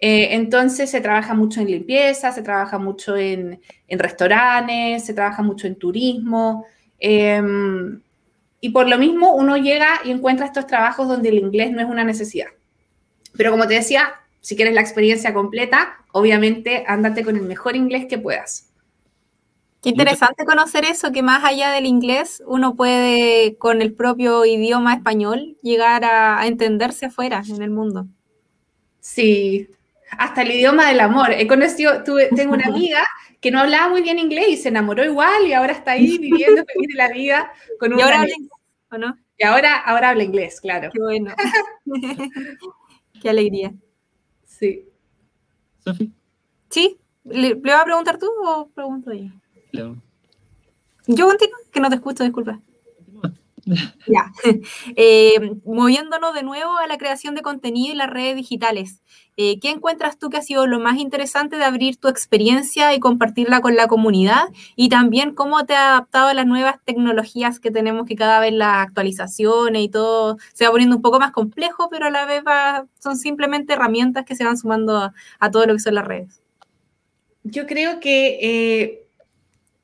Eh, 0.01 0.29
entonces 0.35 0.89
se 0.89 1.01
trabaja 1.01 1.33
mucho 1.33 1.59
en 1.59 1.67
limpieza, 1.67 2.31
se 2.31 2.41
trabaja 2.41 2.77
mucho 2.79 3.17
en, 3.17 3.61
restaurantes, 3.89 5.05
se 5.05 5.13
trabaja 5.13 5.41
mucho 5.41 5.67
en 5.67 5.75
turismo. 5.75 6.65
Em, 6.99 8.01
y 8.61 8.69
por 8.69 8.87
lo 8.89 8.97
mismo 8.97 9.35
uno 9.35 9.57
llega 9.57 10.01
y 10.03 10.11
encuentra 10.11 10.45
estos 10.45 10.67
trabajos 10.67 11.07
donde 11.07 11.29
el 11.29 11.39
inglés 11.39 11.71
no 11.71 11.81
es 11.81 11.87
una 11.87 12.03
necesidad. 12.03 12.47
Pero 13.35 13.51
como 13.51 13.67
te 13.67 13.75
decía, 13.75 14.19
si 14.41 14.55
quieres 14.55 14.73
la 14.73 14.81
experiencia 14.81 15.33
completa, 15.33 15.97
obviamente 16.11 16.83
ándate 16.87 17.23
con 17.23 17.35
el 17.35 17.43
mejor 17.43 17.75
inglés 17.75 18.05
que 18.09 18.17
puedas. 18.17 18.69
Qué 19.81 19.89
interesante 19.89 20.45
conocer 20.45 20.83
eso, 20.83 21.11
que 21.13 21.23
más 21.23 21.43
allá 21.45 21.71
del 21.71 21.85
inglés, 21.85 22.43
uno 22.45 22.75
puede 22.75 23.57
con 23.57 23.81
el 23.81 23.93
propio 23.93 24.45
idioma 24.45 24.93
español 24.93 25.57
llegar 25.61 26.03
a, 26.03 26.41
a 26.41 26.47
entenderse 26.47 27.05
afuera 27.05 27.41
en 27.47 27.61
el 27.61 27.69
mundo. 27.69 28.05
Sí, 28.99 29.69
hasta 30.11 30.41
el 30.41 30.51
idioma 30.51 30.89
del 30.89 30.99
amor. 30.99 31.31
He 31.31 31.47
conocido, 31.47 32.03
tuve, 32.03 32.29
tengo 32.35 32.53
una 32.53 32.65
amiga 32.67 33.05
que 33.39 33.51
no 33.51 33.59
hablaba 33.59 33.89
muy 33.89 34.01
bien 34.01 34.19
inglés 34.19 34.47
y 34.49 34.57
se 34.57 34.69
enamoró 34.69 35.03
igual 35.05 35.45
y 35.45 35.53
ahora 35.53 35.73
está 35.73 35.91
ahí 35.91 36.17
viviendo 36.19 36.63
feliz 36.65 36.87
de 36.89 36.95
la 36.95 37.09
vida 37.09 37.51
con 37.79 37.93
un... 37.93 37.99
Y 37.99 38.01
ahora 38.01 38.21
habla 38.21 38.33
inglés, 38.33 38.59
¿o 38.91 38.97
no? 38.97 39.17
Y 39.37 39.45
ahora, 39.45 39.77
ahora 39.77 40.09
habla 40.09 40.23
inglés, 40.23 40.59
claro. 40.59 40.89
Qué 40.91 40.99
bueno. 40.99 41.33
Qué 43.21 43.29
alegría. 43.29 43.73
Sí. 44.59 44.85
¿Sofi? 45.85 46.11
¿Sí? 46.69 46.97
¿Le, 47.23 47.55
¿Le, 47.55 47.55
vas 47.55 47.81
a 47.81 47.85
preguntar 47.85 48.17
tú 48.19 48.27
o 48.45 48.67
pregunto 48.67 49.13
yo? 49.13 49.29
Yo 51.07 51.27
continúo, 51.27 51.57
que 51.71 51.79
no 51.79 51.89
te 51.89 51.95
escucho, 51.95 52.25
disculpa. 52.25 52.59
Ya. 54.07 54.31
Eh, 54.95 55.39
moviéndonos 55.65 56.33
de 56.33 56.43
nuevo 56.43 56.77
a 56.77 56.87
la 56.87 56.97
creación 56.97 57.35
de 57.35 57.41
contenido 57.41 57.93
y 57.93 57.97
las 57.97 58.09
redes 58.09 58.35
digitales. 58.35 59.01
Eh, 59.37 59.59
¿Qué 59.61 59.69
encuentras 59.69 60.17
tú 60.17 60.29
que 60.29 60.37
ha 60.37 60.41
sido 60.41 60.67
lo 60.67 60.79
más 60.79 60.97
interesante 60.97 61.57
de 61.57 61.63
abrir 61.63 61.95
tu 61.97 62.09
experiencia 62.09 62.93
y 62.93 62.99
compartirla 62.99 63.61
con 63.61 63.75
la 63.75 63.87
comunidad? 63.87 64.49
Y 64.75 64.89
también 64.89 65.33
cómo 65.33 65.65
te 65.65 65.75
ha 65.75 65.91
adaptado 65.91 66.27
a 66.27 66.33
las 66.33 66.45
nuevas 66.45 66.75
tecnologías 66.83 67.59
que 67.59 67.71
tenemos, 67.71 68.05
que 68.05 68.15
cada 68.15 68.39
vez 68.39 68.53
las 68.53 68.85
actualizaciones 68.85 69.81
y 69.83 69.89
todo 69.89 70.37
se 70.53 70.65
va 70.65 70.71
poniendo 70.71 70.97
un 70.97 71.01
poco 71.01 71.19
más 71.19 71.31
complejo, 71.31 71.87
pero 71.89 72.07
a 72.07 72.09
la 72.09 72.25
vez 72.25 72.43
son 72.99 73.15
simplemente 73.15 73.73
herramientas 73.73 74.25
que 74.25 74.35
se 74.35 74.43
van 74.43 74.57
sumando 74.57 75.13
a, 75.39 75.51
todo 75.51 75.65
lo 75.65 75.73
que 75.73 75.79
son 75.79 75.95
las 75.95 76.05
redes. 76.05 76.41
Yo 77.43 77.65
creo 77.65 78.01
que 78.01 78.39
eh, 78.41 79.07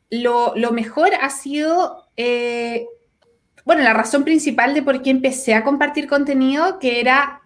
lo, 0.10 0.54
lo, 0.56 0.72
mejor 0.72 1.12
ha 1.20 1.30
sido 1.30 2.10
bueno, 3.66 3.82
la 3.82 3.94
razón 3.94 4.24
principal 4.24 4.74
de 4.76 4.84
por 4.84 5.02
qué 5.02 5.10
empecé 5.10 5.56
a 5.56 5.64
compartir 5.64 6.08
contenido, 6.08 6.80
que 6.80 7.00
era 7.00 7.42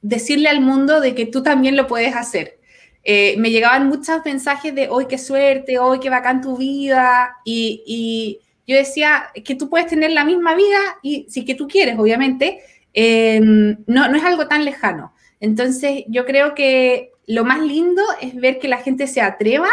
decirle 0.00 0.48
al 0.48 0.60
mundo 0.60 1.00
de 1.00 1.14
que 1.16 1.26
tú 1.26 1.42
también 1.42 1.76
lo 1.76 1.88
puedes 1.88 2.14
hacer. 2.14 2.58
Eh, 3.02 3.34
me 3.38 3.50
llegaban 3.50 3.88
muchos 3.88 4.24
mensajes 4.24 4.74
de, 4.74 4.88
hoy 4.88 5.06
qué 5.06 5.18
suerte, 5.18 5.78
hoy 5.78 5.98
qué 5.98 6.10
bacán 6.10 6.40
tu 6.40 6.56
vida, 6.56 7.36
y, 7.44 8.40
yo 8.66 8.76
decía 8.76 9.28
que 9.46 9.54
tú 9.54 9.70
puedes 9.70 9.86
tener 9.86 10.10
la 10.10 10.26
misma 10.26 10.54
vida 10.54 10.78
y 11.02 11.24
si 11.30 11.46
que 11.46 11.54
tú 11.54 11.66
quieres, 11.66 11.98
obviamente, 11.98 12.60
em, 12.92 13.78
no, 13.86 14.08
no 14.08 14.16
es 14.16 14.24
algo 14.24 14.46
tan 14.46 14.62
lejano. 14.62 15.14
Entonces, 15.40 16.04
yo 16.06 16.26
creo 16.26 16.54
que 16.54 17.12
lo 17.26 17.44
más 17.44 17.60
lindo 17.60 18.02
es 18.20 18.34
ver 18.34 18.58
que 18.58 18.68
la 18.68 18.76
gente 18.76 19.06
se 19.06 19.22
atreva 19.22 19.70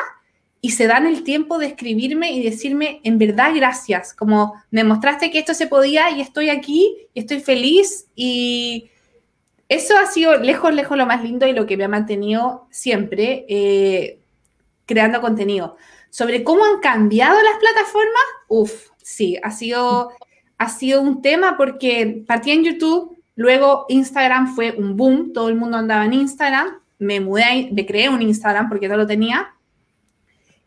y 0.66 0.72
se 0.72 0.88
dan 0.88 1.06
el 1.06 1.22
tiempo 1.22 1.60
de 1.60 1.68
escribirme 1.68 2.32
y 2.32 2.42
decirme, 2.42 3.00
en 3.04 3.20
verdad, 3.20 3.52
gracias, 3.54 4.16
como 4.16 4.56
me 4.72 4.84
mostraste 4.84 5.30
que 5.30 5.38
esto 5.38 5.54
se 5.54 5.68
podía 5.68 6.10
y 6.10 6.22
estoy 6.22 6.50
aquí 6.50 7.08
y 7.14 7.20
estoy 7.20 7.40
feliz 7.40 8.08
y 8.16 8.90
eso 9.70 9.96
ha 9.96 10.08
sido 10.08 10.38
lejos, 10.38 10.74
lejos 10.74 10.98
lo 10.98 11.06
más 11.06 11.22
lindo 11.22 11.46
y 11.46 11.54
lo 11.54 11.68
que 11.68 11.78
me 11.78 11.84
ha 11.84 11.88
mantenido 11.88 12.66
siempre 12.72 13.46
eh, 13.48 14.22
creando 14.88 15.22
contenido. 15.22 15.78
Sobre 16.10 16.44
cómo 16.44 16.66
han 16.66 16.80
cambiado 16.80 17.36
las 17.44 17.60
plataformas, 17.60 18.24
uff, 18.48 18.88
sí, 19.04 19.38
ha 19.44 19.52
sido, 19.52 20.14
ha 20.58 20.70
sido 20.70 21.00
un 21.00 21.22
tema 21.22 21.58
porque 21.58 22.24
partí 22.26 22.50
en 22.50 22.64
YouTube, 22.64 23.16
luego 23.36 23.86
Instagram 23.90 24.56
fue 24.56 24.72
un 24.72 24.98
boom, 24.98 25.32
todo 25.32 25.48
el 25.48 25.58
mundo 25.58 25.78
andaba 25.78 26.06
en 26.06 26.14
Instagram, 26.14 26.80
me 26.98 27.20
mudé, 27.20 27.70
me 27.72 27.86
creé 27.86 28.10
un 28.10 28.24
Instagram 28.24 28.68
porque 28.68 28.88
no 28.88 28.98
lo 28.98 29.06
tenía. 29.06 29.52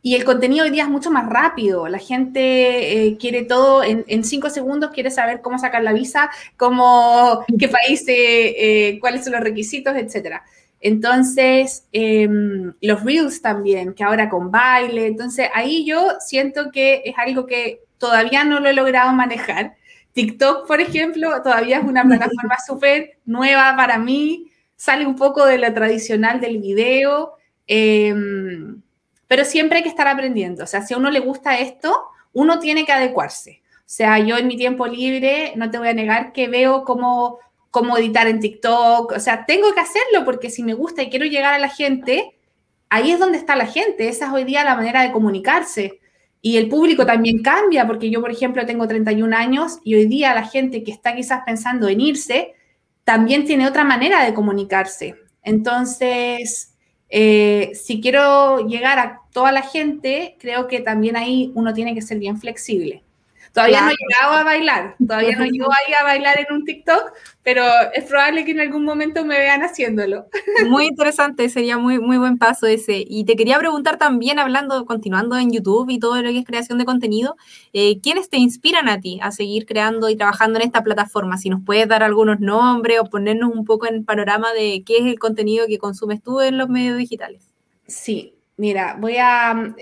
Y 0.01 0.15
el 0.15 0.25
contenido 0.25 0.65
hoy 0.65 0.71
día 0.71 0.85
es 0.85 0.89
mucho 0.89 1.11
más 1.11 1.29
rápido. 1.29 1.89
La 1.89 1.99
gente 1.99 3.07
eh, 3.07 3.17
quiere 3.19 3.43
todo 3.43 3.83
en, 3.83 4.25
cinco 4.25 4.49
segundos, 4.49 4.91
quiere 4.93 5.11
saber 5.11 5.41
cómo 5.43 5.59
sacar 5.59 5.83
la 5.83 5.93
visa, 5.93 6.31
cómo, 6.57 7.45
qué 7.59 7.69
país, 7.69 8.05
eh, 8.07 8.99
cuáles 9.01 9.25
son 9.25 9.33
los 9.33 9.43
requisitos, 9.43 9.97
etcétera. 9.97 10.45
Entonces, 10.81 11.87
em, 11.93 12.73
los 12.81 13.03
reels 13.03 13.43
también, 13.43 13.95
que 13.95 14.05
ahora 14.05 14.29
con 14.29 14.51
baile. 14.51 15.07
Entonces, 15.07 15.49
ahí 15.55 15.85
yo 15.85 16.13
siento 16.21 16.71
que 16.71 17.03
es 17.05 17.15
algo 17.19 17.47
que 17.47 17.83
todavía 17.99 18.45
no 18.45 18.61
lo 18.61 18.69
he 18.69 18.75
logrado 18.75 19.13
manejar. 19.13 19.75
TikTok, 20.13 20.67
por 20.67 20.81
ejemplo, 20.81 21.43
todavía 21.43 21.79
es 21.79 21.85
una 21.85 22.05
plataforma 22.05 22.57
súper 22.65 23.19
nueva 23.25 23.75
para 23.77 23.99
mí. 23.99 24.51
Sale 24.77 25.07
un 25.07 25.17
poco 25.17 25.45
de 25.45 25.59
lo 25.59 25.73
tradicional 25.75 26.41
del 26.41 26.59
video. 26.59 27.33
Pero 29.29 29.45
siempre 29.45 29.79
hay 29.79 29.83
que 29.85 29.89
estar 29.89 30.09
aprendiendo. 30.09 30.65
O 30.65 30.67
sea, 30.67 30.83
si 30.83 30.95
a 30.95 30.97
uno 30.97 31.11
le 31.11 31.21
gusta 31.21 31.59
esto, 31.59 32.09
uno 32.33 32.59
tiene 32.59 32.85
que 32.85 32.93
adecuarse. 32.93 33.63
O 33.79 33.91
sea, 33.91 34.19
yo 34.19 34.37
en 34.37 34.49
mi 34.49 34.57
tiempo 34.57 34.87
libre, 34.87 35.53
no 35.57 35.71
te 35.71 35.79
voy 35.79 35.89
a 35.89 35.95
negar 35.95 36.33
que 36.33 36.49
veo 36.49 36.85
como 36.85 37.39
cómo 37.71 37.97
editar 37.99 38.27
en 38.27 38.41
TikTok, 38.41 39.13
o 39.13 39.21
sea, 39.21 39.45
tengo 39.47 39.73
que 39.73 39.81
hacerlo 39.81 40.25
porque 40.25 40.51
si 40.51 40.63
me 40.63 40.75
gusta 40.75 41.03
y 41.03 41.11
quiero 41.11 41.27
llegar 41.27 41.55
a 41.55 41.59
la 41.59 41.69
gente, 41.69 42.35
ahí 42.89 43.11
es 43.11 43.19
donde 43.19 43.39
está 43.39 43.57
la 43.57 43.67
gente, 43.67 44.09
esa 44.09 44.27
es 44.27 44.33
hoy 44.33 44.45
día 44.45 44.65
la 44.65 44.75
manera 44.75 45.03
de 45.03 45.13
comunicarse. 45.13 46.01
Y 46.41 46.57
el 46.57 46.69
público 46.69 47.05
también 47.05 47.43
cambia, 47.43 47.87
porque 47.87 48.11
yo, 48.11 48.21
por 48.21 48.31
ejemplo, 48.31 48.65
tengo 48.65 48.87
31 48.87 49.37
años 49.37 49.79
y 49.85 49.97
hoy 49.97 50.07
día 50.07 50.35
la 50.35 50.45
gente 50.45 50.85
que 50.85 50.93
está 50.93 51.15
quizás 51.15 51.43
pensando 51.45 51.89
en 51.89 52.01
irse, 52.01 52.55
también 53.05 53.45
tiene 53.45 53.67
otra 53.67 53.85
manera 53.85 54.25
de 54.25 54.35
comunicarse. 54.35 55.17
Entonces, 55.43 56.75
eh, 57.09 57.73
si 57.75 58.01
quiero 58.01 58.67
llegar 58.67 58.99
a 58.99 59.23
toda 59.33 59.53
la 59.53 59.63
gente, 59.63 60.37
creo 60.39 60.69
que 60.69 60.81
también 60.81 61.17
ahí 61.17 61.53
uno 61.55 61.73
tiene 61.73 61.95
que 61.95 62.03
ser 62.03 62.19
bien 62.19 62.39
flexible. 62.39 63.03
Todavía 63.59 63.81
no 63.83 63.91
he 63.91 63.97
llegado 63.97 64.35
a 64.35 64.45
bailar, 64.45 64.97
todavía 64.99 65.37
no 65.37 65.45
llego 65.51 65.69
ahí 65.73 65.95
a 65.95 66.05
bailar 66.05 66.39
en 66.39 66.55
un 66.55 66.65
TikTok, 66.65 67.13
pero 67.43 67.65
es 67.93 68.05
probable 68.05 68.45
que 68.45 68.53
en 68.53 68.61
algún 68.61 68.85
momento 68.85 69.25
me 69.25 69.37
vean 69.37 69.63
haciéndolo. 69.63 70.27
Muy 70.69 70.87
interesante, 70.87 71.49
sería 71.49 71.77
muy, 71.77 71.99
muy 71.99 72.19
buen 72.19 72.39
paso 72.39 72.67
ese. 72.67 73.05
Y 73.07 73.25
te 73.25 73.37
quería 73.37 73.59
preguntar 73.59 73.99
también, 73.99 74.39
hablando, 74.39 74.85
continuando 74.87 75.37
en 75.37 75.51
YouTube 75.51 75.91
y 75.91 75.99
todo 75.99 76.23
lo 76.23 76.31
que 76.31 76.39
es 76.39 76.47
creación 76.47 76.79
de 76.79 76.85
contenido, 76.85 77.37
eh, 77.73 78.01
¿quiénes 78.01 78.29
te 78.29 78.37
inspiran 78.37 78.89
a 78.89 79.01
ti 79.01 79.19
a 79.23 79.33
seguir 79.33 79.67
creando 79.67 80.09
y 80.09 80.17
trabajando 80.17 80.59
en 80.59 80.67
esta 80.67 80.83
plataforma? 80.83 81.37
Si 81.39 81.51
nos 81.51 81.65
puedes 81.65 81.89
dar 81.89 82.03
algunos 82.03 82.41
nombres 82.41 83.01
o 83.01 83.05
ponernos 83.05 83.51
un 83.53 83.65
poco 83.65 83.87
en 83.87 84.05
panorama 84.05 84.53
de 84.53 84.83
qué 84.85 84.99
es 84.99 85.07
el 85.07 85.19
contenido 85.19 85.67
que 85.67 85.79
consumes 85.79 86.23
tú 86.23 86.41
en 86.41 86.59
los 86.59 86.69
medios 86.69 86.97
digitales. 86.97 87.43
Sí, 87.87 88.35
mira, 88.57 88.97
voy 89.01 89.17
a... 89.19 89.75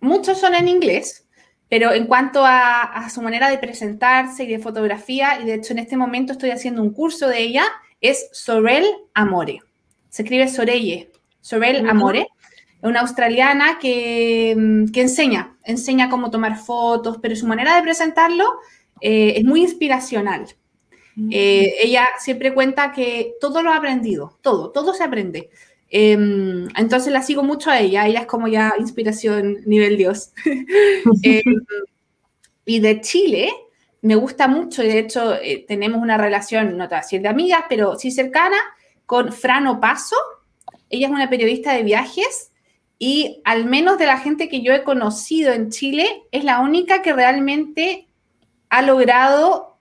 muchos 0.00 0.38
son 0.38 0.54
en 0.54 0.68
inglés, 0.68 1.23
pero 1.68 1.92
en 1.92 2.06
cuanto 2.06 2.42
a, 2.44 3.08
su 3.12 3.22
manera 3.22 3.48
de 3.48 3.58
presentarse 3.58 4.44
y 4.44 4.48
de 4.48 4.58
fotografía, 4.58 5.40
y 5.40 5.44
de 5.44 5.54
hecho 5.54 5.72
en 5.72 5.78
este 5.78 5.96
momento 5.96 6.32
estoy 6.32 6.50
haciendo 6.50 6.82
un 6.82 6.92
curso 6.92 7.28
de 7.28 7.40
ella, 7.40 7.64
es 8.00 8.28
Sorel 8.32 8.86
Amore. 9.14 9.60
Se 10.08 10.22
escribe 10.22 10.48
Sorelle, 10.48 11.10
Sorel 11.40 11.88
Amore. 11.88 12.28
Es 12.82 12.88
una 12.88 13.00
australiana 13.00 13.78
que, 13.80 14.54
mm, 14.56 14.92
que, 14.92 15.00
enseña, 15.00 15.56
enseña 15.64 16.10
cómo 16.10 16.30
tomar 16.30 16.58
fotos, 16.58 17.18
pero 17.20 17.34
su 17.34 17.46
manera 17.46 17.76
de 17.76 17.82
presentarlo 17.82 18.44
eh, 19.00 19.34
es 19.36 19.44
muy 19.44 19.62
inspiracional. 19.62 20.46
Eh, 21.30 21.74
ella 21.80 22.08
siempre 22.18 22.52
cuenta 22.52 22.90
que 22.90 23.34
todo 23.40 23.62
lo 23.62 23.70
ha 23.70 23.76
aprendido, 23.76 24.36
todo, 24.42 24.70
todo 24.70 24.94
se 24.94 25.04
aprende. 25.04 25.50
Em, 25.90 26.68
entonces 26.76 27.12
la 27.12 27.22
sigo 27.22 27.42
mucho 27.42 27.70
a 27.70 27.78
ella, 27.80 28.06
ella 28.06 28.20
es 28.20 28.26
como 28.26 28.48
ya 28.48 28.74
inspiración 28.78 29.58
nivel 29.66 29.96
Dios. 29.96 30.32
Em, 31.22 31.42
y 32.64 32.80
de 32.80 33.00
Chile 33.00 33.52
me 34.02 34.16
gusta 34.16 34.48
mucho, 34.48 34.82
y 34.82 34.88
de 34.88 34.98
hecho 34.98 35.34
eh, 35.34 35.64
tenemos 35.66 36.02
una 36.02 36.18
relación, 36.18 36.76
no 36.76 36.88
te 36.88 36.94
voy 36.94 36.98
a 36.98 37.02
decir 37.02 37.22
de 37.22 37.28
amigas, 37.28 37.64
pero 37.68 37.98
sí 37.98 38.10
cercana, 38.10 38.56
con 39.06 39.32
Fran 39.32 39.66
Opaso. 39.66 40.16
Ella 40.90 41.06
es 41.06 41.12
una 41.12 41.30
periodista 41.30 41.72
de 41.72 41.82
viajes 41.82 42.52
y 42.98 43.40
al 43.44 43.64
menos 43.64 43.98
de 43.98 44.06
la 44.06 44.18
gente 44.18 44.48
que 44.48 44.62
yo 44.62 44.72
he 44.72 44.82
conocido 44.82 45.52
en 45.52 45.70
Chile, 45.70 46.24
es 46.32 46.44
la 46.44 46.60
única 46.60 47.02
que 47.02 47.12
realmente 47.12 48.08
ha 48.68 48.82
logrado 48.82 49.78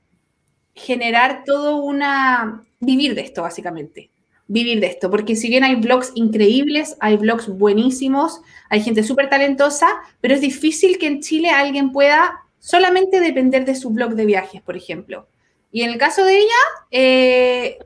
generar 0.76 1.44
todo 1.46 1.78
una... 1.78 2.64
vivir 2.80 3.16
de 3.16 3.22
esto, 3.22 3.42
básicamente 3.42 4.13
vivir 4.54 4.80
de 4.80 4.88
esto, 4.88 5.10
porque 5.10 5.36
si 5.36 5.50
bien 5.50 5.64
hay 5.64 5.76
blogs 5.76 6.12
increíbles, 6.14 6.96
hay 7.00 7.18
blogs 7.18 7.48
buenísimos, 7.48 8.40
hay 8.70 8.82
gente 8.82 9.02
súper 9.02 9.28
talentosa, 9.28 9.88
pero 10.22 10.36
es 10.36 10.42
difícil 10.42 11.00
que 11.00 11.08
en 11.08 11.22
Chile 11.22 11.50
alguien 11.50 11.92
pueda 11.92 12.44
solamente 12.60 13.20
depender 13.20 13.66
de 13.66 13.74
su 13.74 13.90
blog 13.90 14.14
de 14.14 14.28
viajes, 14.28 14.62
por 14.62 14.78
ejemplo. 14.78 15.28
Y 15.72 15.82
en 15.82 15.90
el 15.90 15.98
caso 15.98 16.24
de 16.24 16.38
ella, 16.38 16.62
eh, 16.92 17.80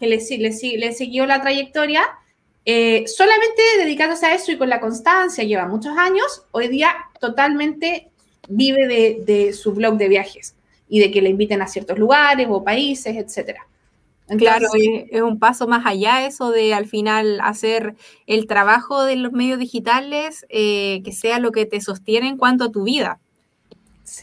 que 0.00 0.08
le, 0.08 0.18
le, 0.18 0.92
siguió 0.92 1.24
la 1.24 1.40
trayectoria, 1.40 2.02
eh, 2.64 3.04
solamente 3.06 3.62
dedicándose 3.78 4.26
a 4.26 4.34
eso 4.34 4.50
y 4.50 4.58
con 4.58 4.68
la 4.68 4.80
constancia, 4.80 5.44
lleva 5.44 5.68
muchos 5.68 5.96
años, 5.96 6.42
hoy 6.50 6.66
día 6.66 6.96
totalmente 7.20 8.10
vive 8.48 8.88
de, 8.88 9.22
de 9.24 9.52
su 9.52 9.72
blog 9.72 9.96
de 9.96 10.08
viajes 10.08 10.56
y 10.88 10.98
de 10.98 11.12
que 11.12 11.22
le 11.22 11.28
inviten 11.28 11.62
a 11.62 11.68
ciertos 11.68 11.96
lugares 11.96 12.48
o 12.50 12.64
países, 12.64 13.16
etcétera 13.16 13.67
claro, 14.36 14.66
es, 14.74 15.22
un 15.22 15.38
paso 15.38 15.66
más 15.66 15.86
allá 15.86 16.26
eso 16.26 16.50
de 16.50 16.74
al 16.74 16.86
final 16.86 17.40
hacer 17.42 17.94
el 18.26 18.46
trabajo 18.46 19.04
de 19.04 19.16
los 19.16 19.32
medios 19.32 19.58
digitales 19.58 20.44
eh, 20.48 21.00
que 21.04 21.12
sea 21.12 21.38
lo 21.38 21.52
que 21.52 21.66
te 21.66 21.80
sostiene 21.80 22.28
en 22.28 22.36
cuanto 22.36 22.64
a 22.64 22.72
tu 22.72 22.84
vida. 22.84 23.20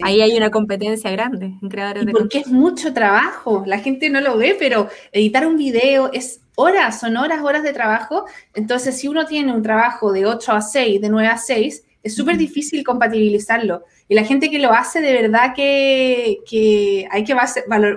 Ahí 0.02 0.22
hay 0.22 0.36
una 0.36 0.50
competencia 0.50 1.12
grande 1.12 1.54
en 1.62 1.70
creadores 1.70 2.06
de 2.06 2.12
Porque 2.12 2.40
es 2.40 2.48
mucho 2.48 2.94
trabajo, 2.94 3.64
la 3.66 3.80
gente 3.80 4.10
no 4.10 4.20
lo 4.20 4.38
ve, 4.38 4.56
pero 4.58 4.90
editar 5.12 5.46
un 5.46 5.58
video 5.58 6.12
es 6.12 6.42
horas, 6.56 7.00
son 7.00 7.18
horas, 7.18 7.44
horas 7.44 7.64
de 7.64 7.74
trabajo. 7.74 8.26
Entonces, 8.54 8.98
si 8.98 9.08
uno 9.08 9.26
tiene 9.26 9.54
un 9.54 9.62
trabajo 9.62 10.12
de 10.12 10.26
8 10.26 10.52
a 10.54 10.62
6, 10.62 11.02
de 11.02 11.10
9 11.10 11.28
a 11.28 11.38
6, 11.38 11.84
es 12.04 12.16
súper 12.16 12.38
difícil 12.38 12.84
compatibilizarlo. 12.84 13.84
Y 14.08 14.16
la 14.16 14.24
gente 14.24 14.50
que 14.50 14.60
lo 14.60 14.72
hace, 14.72 15.02
de 15.02 15.14
verdad 15.14 15.54
que, 15.56 17.08
hay 17.12 17.24
que 17.24 17.36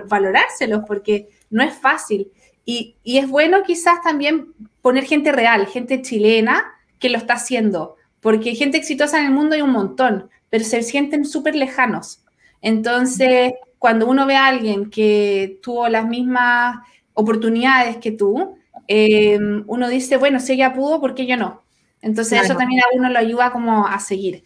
valorárselos, 0.09 0.81
porque 0.87 1.27
no 1.49 1.63
es 1.63 1.73
fácil. 1.73 2.31
Y, 2.65 2.97
es 3.03 3.27
bueno 3.27 3.63
quizás 3.63 4.01
también 4.01 4.53
poner 4.81 5.05
gente 5.05 5.31
real, 5.31 5.65
gente 5.65 6.01
chilena 6.01 6.65
que 6.99 7.09
lo 7.09 7.17
está 7.17 7.33
haciendo, 7.33 7.95
porque 8.19 8.53
gente 8.53 8.77
exitosa 8.77 9.19
en 9.19 9.25
el 9.25 9.31
mundo 9.31 9.55
hay 9.55 9.61
un 9.61 9.71
montón, 9.71 10.29
pero 10.49 10.63
se 10.63 10.83
sienten 10.83 11.25
súper 11.25 11.55
lejanos. 11.55 12.23
Entonces, 12.61 13.53
cuando 13.79 14.07
uno 14.07 14.25
ve 14.25 14.35
a 14.35 14.47
alguien 14.47 14.89
que 14.89 15.59
tuvo 15.63 15.89
las 15.89 16.05
mismas 16.07 16.77
oportunidades 17.13 17.97
que 17.97 18.11
tú, 18.11 18.57
em, 18.87 19.63
uno 19.65 19.89
dice, 19.89 20.17
bueno, 20.17 20.39
si 20.39 20.53
ella 20.53 20.73
pudo, 20.73 21.01
¿por 21.01 21.15
qué 21.15 21.25
yo 21.25 21.37
no? 21.37 21.63
Entonces, 22.01 22.43
eso 22.43 22.55
también 22.55 22.81
a 22.81 22.95
uno 22.95 23.09
lo 23.09 23.19
ayuda 23.19 23.51
como 23.51 23.87
a 23.87 23.99
seguir. 23.99 24.43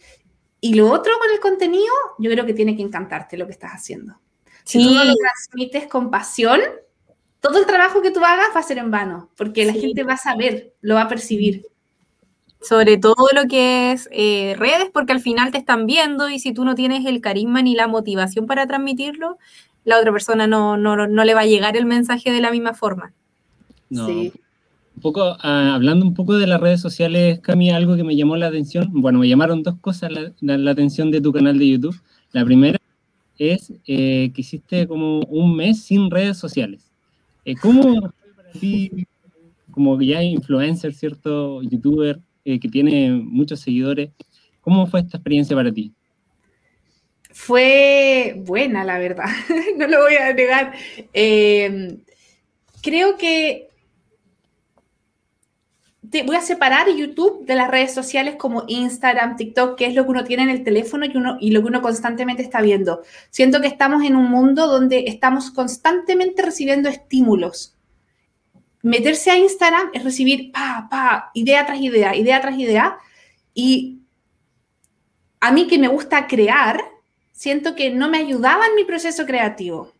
Y 0.60 0.74
lo 0.74 0.90
otro 0.90 1.12
con 1.18 1.30
el 1.30 1.40
contenido, 1.40 1.92
yo 2.18 2.30
creo 2.30 2.46
que 2.46 2.54
tiene 2.54 2.74
que 2.74 2.82
encantarte 2.82 3.36
lo 3.36 3.44
que 3.44 3.52
estás 3.52 3.72
haciendo. 3.72 4.18
Si 4.64 4.82
tú 4.82 4.94
no 4.94 5.04
lo 5.04 5.14
transmites 5.14 5.86
con 5.88 6.10
pasión, 6.10 6.60
todo 7.44 7.58
el 7.58 7.66
trabajo 7.66 8.00
que 8.00 8.10
tú 8.10 8.20
hagas 8.20 8.46
va 8.56 8.60
a 8.60 8.62
ser 8.62 8.78
en 8.78 8.90
vano, 8.90 9.28
porque 9.36 9.66
la 9.66 9.74
gente 9.74 10.02
va 10.02 10.14
a 10.14 10.16
saber, 10.16 10.72
lo 10.80 10.94
va 10.94 11.02
a 11.02 11.08
percibir. 11.08 11.66
Sobre 12.62 12.96
todo 12.96 13.26
lo 13.34 13.46
que 13.48 13.92
es 13.92 14.08
eh, 14.12 14.54
redes, 14.56 14.88
porque 14.90 15.12
al 15.12 15.20
final 15.20 15.52
te 15.52 15.58
están 15.58 15.84
viendo 15.84 16.30
y 16.30 16.38
si 16.38 16.54
tú 16.54 16.64
no 16.64 16.74
tienes 16.74 17.04
el 17.04 17.20
carisma 17.20 17.60
ni 17.60 17.74
la 17.74 17.86
motivación 17.86 18.46
para 18.46 18.66
transmitirlo, 18.66 19.36
la 19.84 19.98
otra 19.98 20.10
persona 20.10 20.46
no, 20.46 20.78
le 20.78 21.34
va 21.34 21.40
a 21.40 21.46
llegar 21.46 21.76
el 21.76 21.84
mensaje 21.84 22.32
de 22.32 22.40
la 22.40 22.50
misma 22.50 22.72
forma. 22.72 23.12
Sí. 23.90 24.32
Un 24.96 25.02
poco, 25.02 25.36
ah, 25.42 25.74
hablando 25.74 26.06
un 26.06 26.14
poco 26.14 26.38
de 26.38 26.46
las 26.46 26.62
redes 26.62 26.80
sociales, 26.80 27.40
Cami, 27.40 27.70
algo 27.70 27.94
que 27.94 28.04
me 28.04 28.16
llamó 28.16 28.36
la 28.38 28.46
atención, 28.46 28.88
bueno, 28.90 29.18
me 29.18 29.28
llamaron 29.28 29.62
dos 29.62 29.74
cosas 29.82 30.10
la, 30.40 30.70
atención 30.70 31.10
de 31.10 31.20
tu 31.20 31.30
canal 31.30 31.58
de 31.58 31.68
YouTube. 31.68 32.00
La 32.32 32.42
primera 32.42 32.78
es 33.36 33.70
eh, 33.86 34.32
que 34.34 34.40
hiciste 34.40 34.88
como 34.88 35.18
un 35.28 35.54
mes 35.54 35.82
sin 35.82 36.10
redes 36.10 36.38
sociales. 36.38 36.93
Eh, 37.44 37.54
¿Cómo 37.60 38.12
para 38.36 38.50
ti 38.52 39.06
como 39.70 40.00
ya 40.00 40.22
influencer, 40.22 40.94
¿cierto? 40.94 41.62
Youtuber, 41.62 42.20
eh, 42.44 42.60
que 42.60 42.68
tiene 42.68 43.10
muchos 43.10 43.60
seguidores. 43.60 44.10
¿Cómo 44.60 44.86
fue 44.86 45.00
esta 45.00 45.16
experiencia 45.16 45.56
para 45.56 45.72
ti? 45.72 45.92
Fue 47.30 48.34
buena, 48.38 48.84
la 48.84 48.98
verdad, 48.98 49.26
no 49.76 49.88
lo 49.88 50.02
voy 50.02 50.14
a 50.14 50.32
negar. 50.32 50.72
Eh, 51.12 51.98
creo 52.80 53.16
que 53.16 53.68
voy 56.22 56.36
a 56.36 56.40
separar 56.40 56.88
YouTube 56.88 57.44
de 57.44 57.56
las 57.56 57.68
redes 57.68 57.92
sociales 57.92 58.36
como 58.36 58.64
Instagram, 58.68 59.36
TikTok, 59.36 59.76
que 59.76 59.86
es 59.86 59.94
lo 59.94 60.04
que 60.04 60.10
uno 60.10 60.24
tiene 60.24 60.44
en 60.44 60.50
el 60.50 60.62
teléfono 60.62 61.04
y, 61.04 61.16
uno, 61.16 61.36
y 61.40 61.50
lo 61.50 61.62
que 61.62 61.68
uno 61.68 61.82
constantemente 61.82 62.42
está 62.42 62.60
viendo. 62.60 63.02
Siento 63.30 63.60
que 63.60 63.66
estamos 63.66 64.04
en 64.04 64.14
un 64.14 64.30
mundo 64.30 64.66
donde 64.66 65.04
estamos 65.08 65.50
constantemente 65.50 66.42
recibiendo 66.42 66.88
estímulos. 66.88 67.76
Meterse 68.82 69.30
a 69.30 69.38
Instagram 69.38 69.90
es 69.94 70.04
recibir 70.04 70.52
pa, 70.52 70.86
pa, 70.90 71.30
idea 71.34 71.64
tras 71.64 71.80
idea, 71.80 72.14
idea 72.14 72.40
tras 72.40 72.58
idea. 72.58 72.98
Y 73.54 74.00
a 75.40 75.50
mí 75.52 75.66
que 75.66 75.78
me 75.78 75.88
gusta 75.88 76.26
crear, 76.26 76.80
siento 77.32 77.74
que 77.74 77.90
no 77.90 78.10
me 78.10 78.18
ayudaba 78.18 78.66
en 78.66 78.74
mi 78.74 78.84
proceso 78.84 79.24
creativo. 79.24 79.93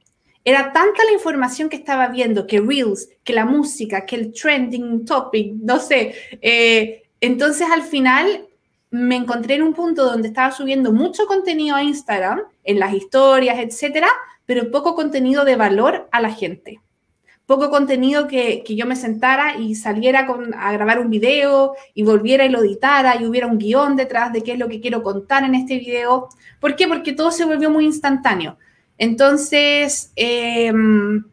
Era 0.44 0.72
tanta 0.72 1.04
la 1.04 1.12
información 1.12 1.70
que 1.70 1.76
estaba 1.76 2.08
viendo, 2.08 2.46
que 2.46 2.60
Reels, 2.60 3.08
que 3.24 3.32
la 3.32 3.46
música, 3.46 4.04
que 4.04 4.16
el 4.16 4.32
trending 4.32 5.06
topic, 5.06 5.54
no 5.54 5.78
sé. 5.78 6.14
Eh, 6.42 7.02
entonces 7.20 7.66
al 7.72 7.82
final 7.82 8.46
me 8.90 9.16
encontré 9.16 9.54
en 9.54 9.62
un 9.62 9.72
punto 9.72 10.04
donde 10.04 10.28
estaba 10.28 10.52
subiendo 10.52 10.92
mucho 10.92 11.26
contenido 11.26 11.74
a 11.74 11.82
Instagram, 11.82 12.42
en 12.62 12.78
las 12.78 12.92
historias, 12.92 13.58
etcétera, 13.58 14.08
pero 14.44 14.70
poco 14.70 14.94
contenido 14.94 15.46
de 15.46 15.56
valor 15.56 16.08
a 16.12 16.20
la 16.20 16.30
gente. 16.30 16.80
Poco 17.46 17.70
contenido 17.70 18.26
que, 18.26 18.62
que 18.62 18.76
yo 18.76 18.86
me 18.86 18.96
sentara 18.96 19.56
y 19.56 19.74
saliera 19.74 20.26
con, 20.26 20.54
a 20.54 20.72
grabar 20.72 20.98
un 20.98 21.10
video 21.10 21.74
y 21.94 22.02
volviera 22.02 22.44
y 22.44 22.50
lo 22.50 22.60
editara 22.60 23.20
y 23.20 23.26
hubiera 23.26 23.46
un 23.46 23.58
guion 23.58 23.96
detrás 23.96 24.32
de 24.32 24.42
qué 24.42 24.52
es 24.52 24.58
lo 24.58 24.68
que 24.68 24.80
quiero 24.80 25.02
contar 25.02 25.44
en 25.44 25.54
este 25.54 25.78
video. 25.78 26.28
¿Por 26.60 26.76
qué? 26.76 26.86
Porque 26.86 27.12
todo 27.12 27.30
se 27.30 27.44
volvió 27.44 27.70
muy 27.70 27.86
instantáneo. 27.86 28.58
Entonces, 28.98 30.12
em, 30.16 31.24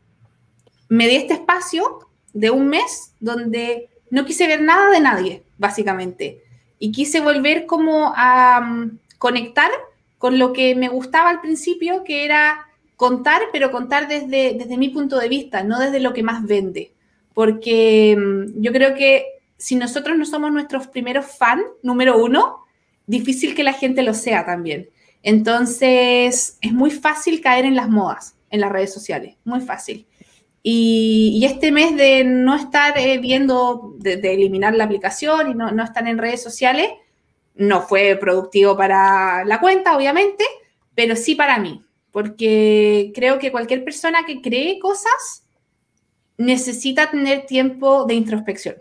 me 0.89 1.07
di 1.07 1.15
este 1.15 1.33
espacio 1.33 2.09
de 2.33 2.49
un 2.49 2.67
mes 2.67 3.13
donde 3.19 3.89
no 4.09 4.25
quise 4.25 4.47
ver 4.47 4.61
nada 4.61 4.89
de 4.89 4.99
nadie, 4.99 5.43
básicamente. 5.57 6.43
Y 6.79 6.91
quise 6.91 7.21
volver 7.21 7.65
como 7.65 8.13
a 8.15 8.61
mm, 8.61 8.99
conectar 9.17 9.69
con 10.17 10.37
lo 10.37 10.53
que 10.53 10.75
me 10.75 10.89
gustaba 10.89 11.29
al 11.29 11.41
principio, 11.41 12.03
que 12.03 12.25
era 12.25 12.67
contar, 12.95 13.41
pero 13.51 13.71
contar 13.71 14.07
desde, 14.07 14.53
desde 14.53 14.77
mi 14.77 14.89
punto 14.89 15.17
de 15.17 15.29
vista, 15.29 15.63
no 15.63 15.79
desde 15.79 15.99
lo 15.99 16.13
que 16.13 16.23
más 16.23 16.45
vende. 16.45 16.91
Porque 17.33 18.15
mm, 18.17 18.61
yo 18.61 18.71
creo 18.71 18.95
que 18.95 19.25
si 19.57 19.75
nosotros 19.75 20.17
no 20.17 20.25
somos 20.25 20.51
nuestros 20.51 20.87
primeros 20.87 21.25
fan, 21.37 21.61
número 21.83 22.17
uno, 22.17 22.65
difícil 23.05 23.55
que 23.55 23.63
la 23.63 23.73
gente 23.73 24.03
lo 24.03 24.13
sea 24.13 24.45
también. 24.45 24.89
Entonces, 25.23 26.57
es 26.61 26.73
muy 26.73 26.91
fácil 26.91 27.41
caer 27.41 27.65
en 27.65 27.75
las 27.75 27.89
modas 27.89 28.35
en 28.51 28.61
las 28.61 28.71
redes 28.71 28.93
sociales, 28.93 29.35
muy 29.43 29.61
fácil. 29.61 30.05
Y, 30.61 31.41
este 31.43 31.71
mes 31.71 31.95
de 31.95 32.23
no 32.23 32.55
estar 32.55 32.95
eh, 32.97 33.17
viendo, 33.17 33.95
de, 33.97 34.19
eliminar 34.33 34.75
la 34.75 34.83
aplicación 34.83 35.49
y 35.49 35.53
no, 35.55 35.71
no 35.71 35.83
estar 35.83 36.07
en 36.07 36.19
redes 36.19 36.43
sociales, 36.43 36.89
no 37.55 37.81
fue 37.81 38.15
productivo 38.19 38.77
para 38.77 39.43
la 39.45 39.59
cuenta, 39.59 39.97
obviamente, 39.97 40.43
pero 40.93 41.15
sí 41.15 41.33
para 41.33 41.57
mí, 41.57 41.83
porque 42.11 43.11
creo 43.15 43.39
que 43.39 43.51
cualquier 43.51 43.83
persona 43.83 44.25
que 44.25 44.41
cree 44.41 44.77
cosas 44.77 45.47
necesita 46.37 47.09
tener 47.09 47.45
tiempo 47.45 48.05
de 48.05 48.15
introspección. 48.15 48.75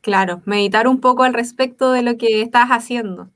Claro, 0.00 0.42
meditar 0.44 0.88
un 0.88 1.00
poco 1.00 1.24
al 1.24 1.34
respecto 1.34 1.92
de 1.92 2.02
lo 2.02 2.16
que 2.16 2.42
estás 2.42 2.68
haciendo. 2.68 3.30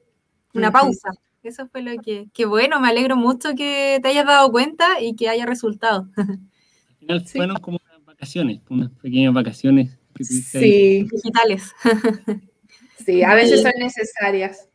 Una 0.55 0.71
pausa. 0.71 1.11
Eso 1.43 1.69
fue 1.69 1.83
lo 1.83 2.01
que, 2.03 2.29
que 2.33 2.45
bueno, 2.47 2.81
me 2.81 2.89
alegro 2.89 3.17
mucho 3.17 3.55
que 3.55 4.01
te 4.03 4.09
hayas 4.09 4.27
dado 4.27 4.51
cuenta 4.51 5.01
y 5.01 5.15
que 5.15 5.29
haya 5.29 5.47
resultado. 5.47 6.09
Al 6.17 6.27
final 6.99 7.27
fueron 7.27 7.57
como 7.57 7.79
unas 7.89 8.05
vacaciones, 8.05 8.61
unas 8.69 8.91
pequeñas 8.91 9.33
vacaciones 9.33 9.97
sí. 10.21 11.09
digitales. 11.11 11.73
Sí, 13.07 13.23
a 13.23 13.35
veces 13.35 13.63
son 13.63 13.73
necesarias. 13.79 14.69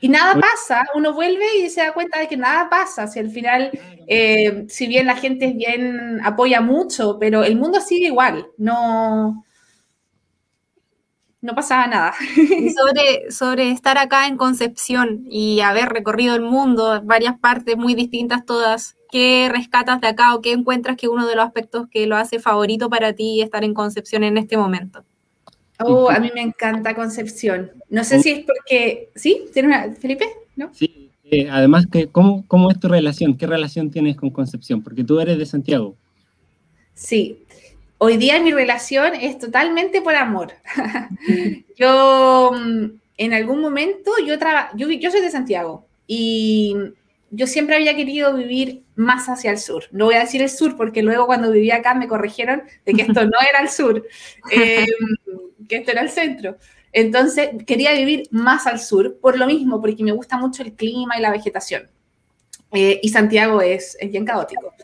Y 0.00 0.08
nada 0.08 0.38
pasa, 0.38 0.84
uno 0.94 1.14
vuelve 1.14 1.44
y 1.58 1.70
se 1.70 1.80
da 1.80 1.94
cuenta 1.94 2.18
de 2.18 2.28
que 2.28 2.36
nada 2.36 2.68
pasa. 2.68 3.06
Si 3.06 3.18
al 3.18 3.30
final, 3.30 3.70
eh, 4.08 4.66
si 4.68 4.88
bien 4.88 5.06
la 5.06 5.16
gente 5.16 5.52
bien 5.54 6.20
apoya 6.22 6.60
mucho, 6.60 7.18
pero 7.18 7.44
el 7.44 7.56
mundo 7.56 7.80
sigue 7.80 8.08
igual. 8.08 8.48
No, 8.58 9.42
no 11.42 11.54
pasaba 11.54 11.86
nada. 11.88 12.14
sobre, 12.16 13.30
sobre 13.30 13.70
estar 13.70 13.98
acá 13.98 14.26
en 14.28 14.36
Concepción 14.36 15.26
y 15.28 15.60
haber 15.60 15.90
recorrido 15.90 16.34
el 16.34 16.42
mundo, 16.42 17.02
varias 17.04 17.38
partes 17.38 17.76
muy 17.76 17.94
distintas 17.94 18.46
todas, 18.46 18.96
¿qué 19.10 19.48
rescatas 19.52 20.00
de 20.00 20.06
acá 20.06 20.34
o 20.34 20.40
qué 20.40 20.52
encuentras 20.52 20.96
que 20.96 21.08
uno 21.08 21.26
de 21.26 21.36
los 21.36 21.44
aspectos 21.44 21.88
que 21.90 22.06
lo 22.06 22.16
hace 22.16 22.38
favorito 22.38 22.88
para 22.88 23.12
ti 23.12 23.42
estar 23.42 23.64
en 23.64 23.74
Concepción 23.74 24.22
en 24.22 24.38
este 24.38 24.56
momento? 24.56 25.04
Oh, 25.84 26.08
a 26.08 26.20
mí 26.20 26.30
me 26.32 26.42
encanta 26.42 26.94
Concepción. 26.94 27.72
No 27.90 28.04
sé 28.04 28.22
si 28.22 28.30
es 28.30 28.46
porque... 28.46 29.10
¿Sí? 29.16 29.46
¿Tiene 29.52 29.68
una... 29.68 29.92
Felipe? 29.92 30.26
¿No? 30.54 30.70
Sí. 30.72 31.10
Eh, 31.24 31.48
además, 31.50 31.86
¿cómo, 32.12 32.44
¿cómo 32.46 32.70
es 32.70 32.78
tu 32.78 32.86
relación? 32.86 33.36
¿Qué 33.36 33.46
relación 33.46 33.90
tienes 33.90 34.16
con 34.16 34.30
Concepción? 34.30 34.80
Porque 34.82 35.02
tú 35.02 35.18
eres 35.18 35.38
de 35.38 35.46
Santiago. 35.46 35.96
Sí, 36.94 37.41
Hoy 38.04 38.16
día 38.16 38.40
mi 38.40 38.50
relación 38.50 39.14
es 39.14 39.38
totalmente 39.38 40.02
por 40.02 40.16
amor. 40.16 40.54
yo 41.78 42.50
mm, 42.52 42.84
en 43.16 43.32
algún 43.32 43.60
momento, 43.60 44.10
yo, 44.26 44.34
yo, 44.74 44.90
yo 44.90 45.10
soy 45.12 45.20
de 45.20 45.30
Santiago 45.30 45.86
y 46.08 46.74
yo 47.30 47.46
siempre 47.46 47.76
había 47.76 47.94
querido 47.94 48.34
vivir 48.34 48.82
más 48.96 49.28
hacia 49.28 49.52
el 49.52 49.58
sur. 49.58 49.84
No 49.92 50.06
voy 50.06 50.16
a 50.16 50.22
decir 50.22 50.42
el 50.42 50.50
sur 50.50 50.76
porque 50.76 51.00
luego 51.00 51.26
cuando 51.26 51.52
vivía 51.52 51.76
acá 51.76 51.94
me 51.94 52.08
corrigieron 52.08 52.64
de 52.84 52.92
que 52.92 53.02
esto 53.02 53.24
no 53.24 53.38
era 53.48 53.60
el 53.60 53.68
sur, 53.68 54.04
em, 54.50 54.84
que 55.68 55.76
esto 55.76 55.92
era 55.92 56.00
el 56.00 56.10
centro. 56.10 56.56
Entonces 56.92 57.50
quería 57.64 57.92
vivir 57.92 58.24
más 58.32 58.66
al 58.66 58.80
sur 58.80 59.16
por 59.20 59.38
lo 59.38 59.46
mismo, 59.46 59.80
porque 59.80 60.02
me 60.02 60.10
gusta 60.10 60.36
mucho 60.36 60.64
el 60.64 60.72
clima 60.72 61.16
y 61.16 61.20
la 61.20 61.30
vegetación. 61.30 61.88
Eh, 62.72 62.98
y 63.00 63.10
Santiago 63.10 63.62
es, 63.62 63.96
es 64.00 64.10
bien 64.10 64.24
caótico. 64.24 64.74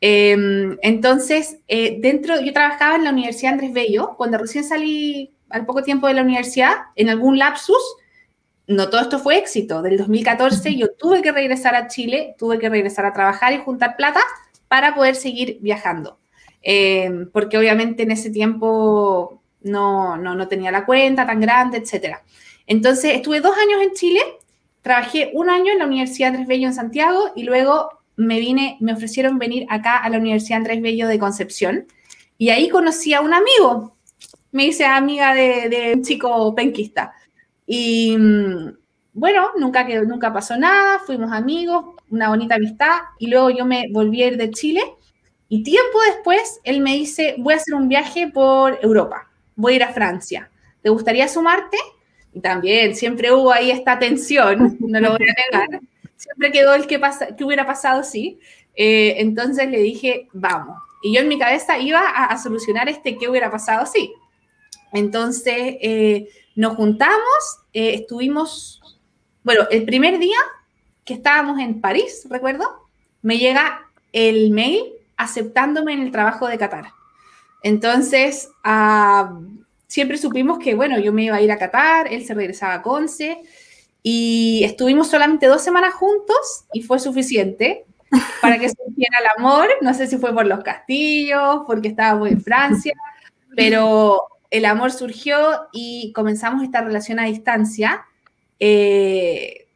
Em, 0.00 0.76
entonces, 0.82 1.58
eh, 1.68 1.98
dentro, 2.00 2.40
yo 2.40 2.52
trabajaba 2.52 2.96
en 2.96 3.04
la 3.04 3.10
Universidad 3.10 3.54
Andrés 3.54 3.72
Bello, 3.72 4.14
cuando 4.16 4.38
recién 4.38 4.64
salí 4.64 5.32
al 5.48 5.64
poco 5.64 5.82
tiempo 5.82 6.06
de 6.06 6.14
la 6.14 6.22
universidad, 6.22 6.74
en 6.96 7.08
algún 7.08 7.38
lapsus, 7.38 7.96
no 8.66 8.90
todo 8.90 9.00
esto 9.00 9.18
fue 9.18 9.38
éxito. 9.38 9.82
Del 9.82 9.96
2014 9.96 10.76
yo 10.76 10.92
tuve 10.92 11.22
que 11.22 11.32
regresar 11.32 11.74
a 11.74 11.86
Chile, 11.86 12.34
tuve 12.38 12.58
que 12.58 12.68
regresar 12.68 13.06
a 13.06 13.12
trabajar 13.12 13.52
y 13.52 13.58
juntar 13.58 13.96
plata 13.96 14.20
para 14.68 14.94
poder 14.94 15.14
seguir 15.14 15.58
viajando. 15.60 16.18
Em, 16.62 17.30
porque 17.30 17.58
obviamente 17.58 18.02
en 18.02 18.10
ese 18.10 18.30
tiempo 18.30 19.40
no, 19.62 20.16
no, 20.16 20.34
no 20.34 20.48
tenía 20.48 20.72
la 20.72 20.84
cuenta 20.84 21.26
tan 21.26 21.40
grande, 21.40 21.78
etc. 21.78 22.16
Entonces 22.66 23.14
estuve 23.14 23.40
dos 23.40 23.56
años 23.56 23.82
en 23.82 23.92
Chile, 23.94 24.20
trabajé 24.82 25.30
un 25.34 25.48
año 25.48 25.72
en 25.72 25.78
la 25.78 25.86
Universidad 25.86 26.30
Andrés 26.30 26.48
Bello 26.48 26.66
en 26.66 26.74
Santiago 26.74 27.30
y 27.36 27.44
luego 27.44 27.95
me 28.16 28.40
vine, 28.40 28.78
me 28.80 28.92
ofrecieron 28.92 29.38
venir 29.38 29.66
acá 29.68 29.98
a 29.98 30.08
la 30.08 30.18
Universidad 30.18 30.58
Andrés 30.58 30.80
Bello 30.82 31.06
de 31.06 31.18
Concepción 31.18 31.86
y 32.38 32.50
ahí 32.50 32.68
conocí 32.68 33.14
a 33.14 33.20
un 33.20 33.34
amigo. 33.34 33.96
Me 34.52 34.66
hice 34.66 34.84
amiga 34.84 35.34
de, 35.34 35.92
un 35.94 36.02
chico 36.02 36.54
penquista. 36.54 37.12
Y 37.66 38.16
mm, 38.16 38.76
bueno, 39.12 39.50
nunca, 39.58 39.86
nunca 40.04 40.32
pasó 40.32 40.56
nada, 40.56 41.00
fuimos 41.00 41.32
amigos, 41.32 41.96
una 42.10 42.28
bonita 42.28 42.54
amistad 42.54 43.00
y 43.18 43.28
luego 43.28 43.50
yo 43.50 43.64
me 43.64 43.86
volví 43.90 44.22
a 44.22 44.28
ir 44.28 44.36
de 44.36 44.50
Chile 44.50 44.82
y 45.48 45.62
tiempo 45.62 45.98
después 46.06 46.60
él 46.64 46.80
me 46.80 46.94
dice, 46.94 47.34
voy 47.38 47.54
a 47.54 47.56
hacer 47.56 47.74
un 47.74 47.88
viaje 47.88 48.28
por 48.28 48.78
Europa, 48.82 49.28
voy 49.54 49.74
a 49.74 49.76
ir 49.76 49.82
a 49.84 49.92
Francia. 49.92 50.50
¿Te 50.82 50.90
gustaría 50.90 51.28
sumarte? 51.28 51.76
Y 52.32 52.40
también 52.40 52.94
siempre 52.94 53.32
hubo 53.32 53.52
ahí 53.52 53.70
esta 53.70 53.98
tensión, 53.98 54.76
no 54.80 55.00
lo 55.00 55.10
voy 55.12 55.26
a 55.28 55.58
negar 55.58 55.80
siempre 56.26 56.52
quedó 56.52 56.74
el 56.74 56.86
que, 56.86 56.98
pasa, 56.98 57.34
que 57.34 57.44
hubiera 57.44 57.66
pasado, 57.66 58.02
sí. 58.02 58.38
Eh, 58.74 59.14
entonces 59.18 59.70
le 59.70 59.78
dije, 59.78 60.28
vamos. 60.32 60.78
Y 61.02 61.14
yo 61.14 61.20
en 61.20 61.28
mi 61.28 61.38
cabeza 61.38 61.78
iba 61.78 62.00
a, 62.00 62.36
solucionar 62.38 62.88
este 62.88 63.16
qué 63.16 63.28
hubiera 63.28 63.50
pasado, 63.50 63.86
sí. 63.86 64.12
Entonces 64.92 65.76
eh, 65.80 66.28
nos 66.54 66.76
juntamos, 66.76 67.60
eh, 67.72 67.94
estuvimos, 67.94 68.80
bueno, 69.42 69.66
el 69.70 69.84
primer 69.84 70.18
día 70.18 70.38
que 71.04 71.14
estábamos 71.14 71.60
en 71.60 71.80
París, 71.80 72.26
recuerdo, 72.28 72.88
me 73.22 73.38
llega 73.38 73.88
el 74.12 74.50
mail 74.50 74.92
aceptándome 75.16 75.92
en 75.92 76.02
el 76.02 76.10
trabajo 76.10 76.48
de 76.48 76.58
Qatar. 76.58 76.86
Entonces, 77.62 78.50
ah, 78.64 79.38
siempre 79.86 80.18
supimos 80.18 80.58
que, 80.58 80.74
bueno, 80.74 80.98
yo 80.98 81.12
me 81.12 81.24
iba 81.24 81.36
a 81.36 81.40
ir 81.40 81.50
a 81.52 81.58
Qatar, 81.58 82.12
él 82.12 82.24
se 82.24 82.34
regresaba 82.34 82.74
a 82.74 82.82
Conce, 82.82 83.38
y 84.08 84.62
estuvimos 84.62 85.08
solamente 85.08 85.46
dos 85.46 85.62
semanas 85.62 85.92
juntos 85.92 86.66
y 86.72 86.82
fue 86.82 87.00
suficiente 87.00 87.86
para 88.40 88.56
que 88.56 88.68
se 88.68 88.76
sintiera 88.84 89.18
el 89.18 89.26
amor. 89.36 89.68
No 89.80 89.94
sé 89.94 90.06
si 90.06 90.16
fue 90.16 90.32
por 90.32 90.46
los 90.46 90.62
castillos, 90.62 91.62
porque 91.66 91.88
estábamos 91.88 92.30
en 92.30 92.40
Francia, 92.40 92.94
pero 93.56 94.22
el 94.52 94.64
amor 94.64 94.92
surgió 94.92 95.66
y 95.72 96.12
comenzamos 96.12 96.62
esta 96.62 96.82
relación 96.82 97.18
a 97.18 97.24
distancia, 97.24 98.06
eh, 98.60 99.66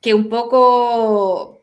que 0.00 0.12
un 0.12 0.28
poco 0.28 1.60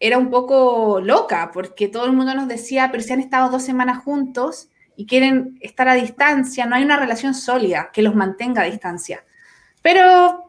era 0.00 0.16
un 0.16 0.30
poco 0.30 1.02
loca, 1.02 1.50
porque 1.52 1.86
todo 1.88 2.06
el 2.06 2.14
mundo 2.14 2.34
nos 2.34 2.48
decía, 2.48 2.88
pero 2.90 3.02
si 3.02 3.12
han 3.12 3.20
estado 3.20 3.50
dos 3.50 3.62
semanas 3.62 4.02
juntos 4.02 4.70
y 4.96 5.04
quieren 5.04 5.58
estar 5.60 5.86
a 5.86 5.96
distancia, 5.96 6.64
no 6.64 6.76
hay 6.76 6.84
una 6.84 6.98
relación 6.98 7.34
sólida 7.34 7.90
que 7.92 8.00
los 8.00 8.14
mantenga 8.14 8.62
a 8.62 8.70
distancia. 8.70 9.22
Pero 9.82 10.47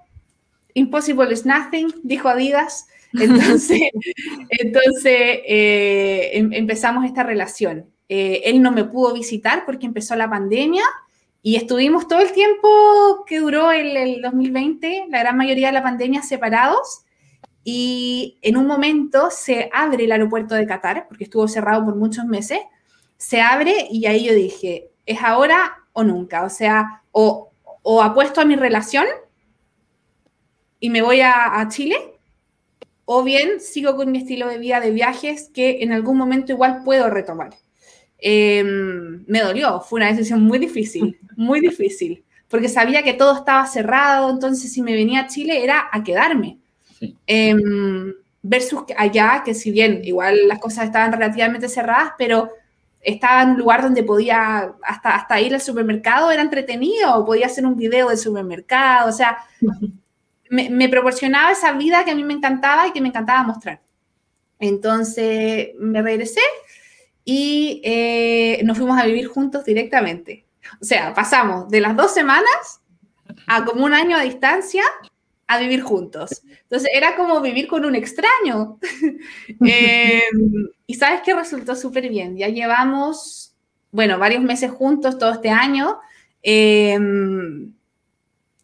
impossible 0.73 1.31
is 1.31 1.45
nothing, 1.45 1.87
dijo 2.03 2.29
Adidas. 2.29 2.87
Entonces, 3.13 3.81
entonces 4.49 5.39
eh, 5.45 6.31
em, 6.33 6.53
empezamos 6.53 7.05
esta 7.05 7.23
relación. 7.23 7.85
Eh, 8.07 8.41
él 8.45 8.61
no 8.61 8.71
me 8.71 8.85
pudo 8.85 9.13
visitar 9.13 9.65
porque 9.65 9.85
empezó 9.85 10.15
la 10.15 10.29
pandemia 10.29 10.83
y 11.41 11.55
estuvimos 11.55 12.07
todo 12.07 12.19
el 12.19 12.31
tiempo 12.31 13.23
que 13.25 13.39
duró 13.39 13.71
el, 13.71 13.95
el 13.95 14.21
2020, 14.21 15.05
la 15.09 15.19
gran 15.19 15.37
mayoría 15.37 15.67
de 15.67 15.73
la 15.73 15.83
pandemia 15.83 16.21
separados. 16.21 17.03
Y 17.63 18.37
en 18.41 18.57
un 18.57 18.65
momento 18.65 19.29
se 19.31 19.69
abre 19.73 20.05
el 20.05 20.11
aeropuerto 20.11 20.55
de 20.55 20.65
Qatar, 20.65 21.07
porque 21.07 21.25
estuvo 21.25 21.47
cerrado 21.47 21.85
por 21.85 21.95
muchos 21.95 22.25
meses, 22.25 22.59
se 23.17 23.41
abre 23.41 23.87
y 23.91 24.05
ahí 24.05 24.25
yo 24.25 24.33
dije, 24.33 24.89
es 25.05 25.21
ahora 25.21 25.79
o 25.93 26.03
nunca, 26.03 26.43
o 26.43 26.49
sea, 26.49 27.03
o, 27.11 27.51
o 27.83 28.01
apuesto 28.01 28.41
a 28.41 28.45
mi 28.45 28.55
relación 28.55 29.05
y 30.79 30.89
me 30.89 31.01
voy 31.01 31.21
a, 31.21 31.59
a 31.59 31.67
Chile, 31.69 31.97
o 33.05 33.23
bien 33.23 33.59
sigo 33.59 33.95
con 33.95 34.11
mi 34.11 34.19
estilo 34.19 34.47
de 34.47 34.59
vida 34.59 34.79
de 34.79 34.91
viajes 34.91 35.49
que 35.51 35.81
en 35.81 35.91
algún 35.91 36.15
momento 36.15 36.51
igual 36.51 36.83
puedo 36.83 37.09
retomar. 37.09 37.49
Em, 38.19 39.23
me 39.27 39.39
dolió, 39.39 39.79
fue 39.81 39.99
una 39.99 40.11
decisión 40.11 40.43
muy 40.43 40.59
difícil, 40.59 41.17
muy 41.35 41.59
difícil, 41.59 42.23
porque 42.49 42.69
sabía 42.69 43.01
que 43.01 43.13
todo 43.13 43.35
estaba 43.35 43.65
cerrado, 43.65 44.29
entonces 44.29 44.71
si 44.71 44.81
me 44.81 44.93
venía 44.93 45.21
a 45.21 45.27
Chile 45.27 45.63
era 45.63 45.87
a 45.91 46.03
quedarme. 46.03 46.59
Em, 47.25 48.13
versus 48.41 48.83
allá, 48.97 49.41
que 49.43 49.53
si 49.53 49.71
bien 49.71 50.01
igual 50.03 50.47
las 50.47 50.59
cosas 50.59 50.85
estaban 50.85 51.11
relativamente 51.11 51.69
cerradas, 51.69 52.13
pero 52.17 52.49
estaba 53.01 53.43
en 53.43 53.49
un 53.51 53.57
lugar 53.57 53.81
donde 53.81 54.03
podía 54.03 54.73
hasta, 54.83 55.15
hasta 55.15 55.41
ir 55.41 55.53
al 55.53 55.61
supermercado, 55.61 56.29
era 56.29 56.41
entretenido, 56.41 57.25
podía 57.25 57.47
hacer 57.47 57.65
un 57.65 57.75
video 57.75 58.09
del 58.09 58.17
supermercado, 58.17 59.09
o 59.09 59.13
sea, 59.13 59.39
me, 60.49 60.89
proporcionaba 60.89 61.51
esa 61.51 61.71
vida 61.73 62.03
que 62.03 62.11
a 62.11 62.15
mí 62.15 62.23
me 62.23 62.33
encantaba 62.33 62.87
y 62.87 62.91
que 62.91 63.01
me 63.01 63.09
encantaba 63.09 63.43
mostrar. 63.43 63.81
Entonces 64.59 65.69
me 65.77 66.01
regresé 66.01 66.41
y 67.23 67.81
eh, 67.83 68.61
nos 68.63 68.77
fuimos 68.77 68.99
a 68.99 69.05
vivir 69.05 69.27
juntos 69.27 69.63
directamente. 69.63 70.45
O 70.81 70.85
sea, 70.85 71.13
pasamos 71.13 71.69
de 71.69 71.81
las 71.81 71.95
dos 71.95 72.13
semanas 72.13 72.81
a 73.47 73.63
como 73.63 73.85
un 73.85 73.93
año 73.93 74.17
a 74.17 74.21
distancia 74.21 74.83
a 75.47 75.59
vivir 75.59 75.81
juntos. 75.81 76.41
Entonces 76.63 76.89
era 76.93 77.15
como 77.15 77.41
vivir 77.41 77.67
con 77.67 77.85
un 77.85 77.95
extraño. 77.95 78.79
eh, 79.65 80.23
y 80.85 80.93
sabes 80.95 81.21
que 81.21 81.33
resultó 81.33 81.75
súper 81.75 82.09
bien. 82.09 82.37
Ya 82.37 82.49
llevamos, 82.49 83.55
bueno, 83.91 84.19
varios 84.19 84.43
meses 84.43 84.71
juntos 84.71 85.17
todo 85.17 85.31
este 85.31 85.49
año. 85.49 85.99
Eh, 86.43 86.97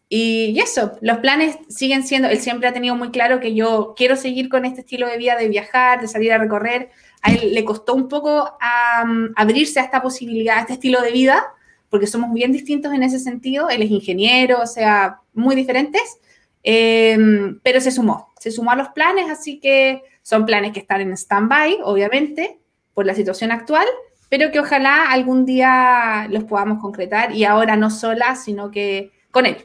y 0.08 0.58
eso, 0.60 0.92
los 1.00 1.18
planes 1.18 1.58
siguen 1.68 2.06
siendo, 2.06 2.28
él 2.28 2.38
siempre 2.38 2.68
ha 2.68 2.72
tenido 2.72 2.94
muy 2.94 3.10
claro 3.10 3.40
que 3.40 3.54
yo 3.54 3.94
quiero 3.96 4.14
seguir 4.14 4.48
con 4.48 4.64
este 4.64 4.82
estilo 4.82 5.08
de 5.08 5.18
vida, 5.18 5.36
de 5.36 5.48
viajar, 5.48 6.00
de 6.00 6.06
salir 6.06 6.32
a 6.32 6.38
recorrer, 6.38 6.90
a 7.22 7.32
él 7.32 7.54
le 7.54 7.64
costó 7.64 7.94
un 7.94 8.08
poco 8.08 8.56
abrirse 9.34 9.80
a 9.80 9.82
esta 9.82 10.02
posibilidad, 10.02 10.58
a 10.58 10.60
este 10.60 10.74
estilo 10.74 11.02
de 11.02 11.10
vida, 11.10 11.44
porque 11.90 12.06
somos 12.06 12.32
bien 12.32 12.52
distintos 12.52 12.92
en 12.92 13.02
ese 13.02 13.18
sentido. 13.18 13.68
Él 13.68 13.82
es 13.82 13.90
ingeniero, 13.90 14.60
o 14.60 14.66
sea, 14.66 15.20
muy 15.34 15.56
diferentes, 15.56 16.18
em, 16.62 17.58
pero 17.64 17.80
se 17.80 17.90
sumó, 17.90 18.32
se 18.38 18.52
sumó 18.52 18.70
a 18.72 18.76
los 18.76 18.88
planes, 18.88 19.28
así 19.28 19.58
que 19.58 20.02
son 20.22 20.46
planes 20.46 20.72
que 20.72 20.80
están 20.80 21.00
en 21.00 21.12
stand-by, 21.12 21.78
obviamente, 21.82 22.60
por 22.94 23.06
la 23.06 23.14
situación 23.14 23.50
actual, 23.50 23.86
pero 24.28 24.52
que 24.52 24.60
ojalá 24.60 25.10
algún 25.10 25.46
día 25.46 26.28
los 26.30 26.44
podamos 26.44 26.80
concretar 26.80 27.32
y 27.32 27.44
ahora 27.44 27.76
no 27.76 27.90
sola, 27.90 28.36
sino 28.36 28.70
que 28.70 29.10
con 29.32 29.46
él. 29.46 29.64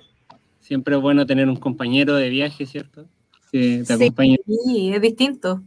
Siempre 0.72 0.96
es 0.96 1.02
bueno 1.02 1.26
tener 1.26 1.50
un 1.50 1.58
compañero 1.58 2.16
de 2.16 2.30
viaje, 2.30 2.66
¿cierto? 2.66 3.06
Que 3.52 3.84
te 3.86 3.92
acompañe. 3.92 4.40
Sí, 4.48 4.94
es 4.94 5.02
distinto. 5.02 5.62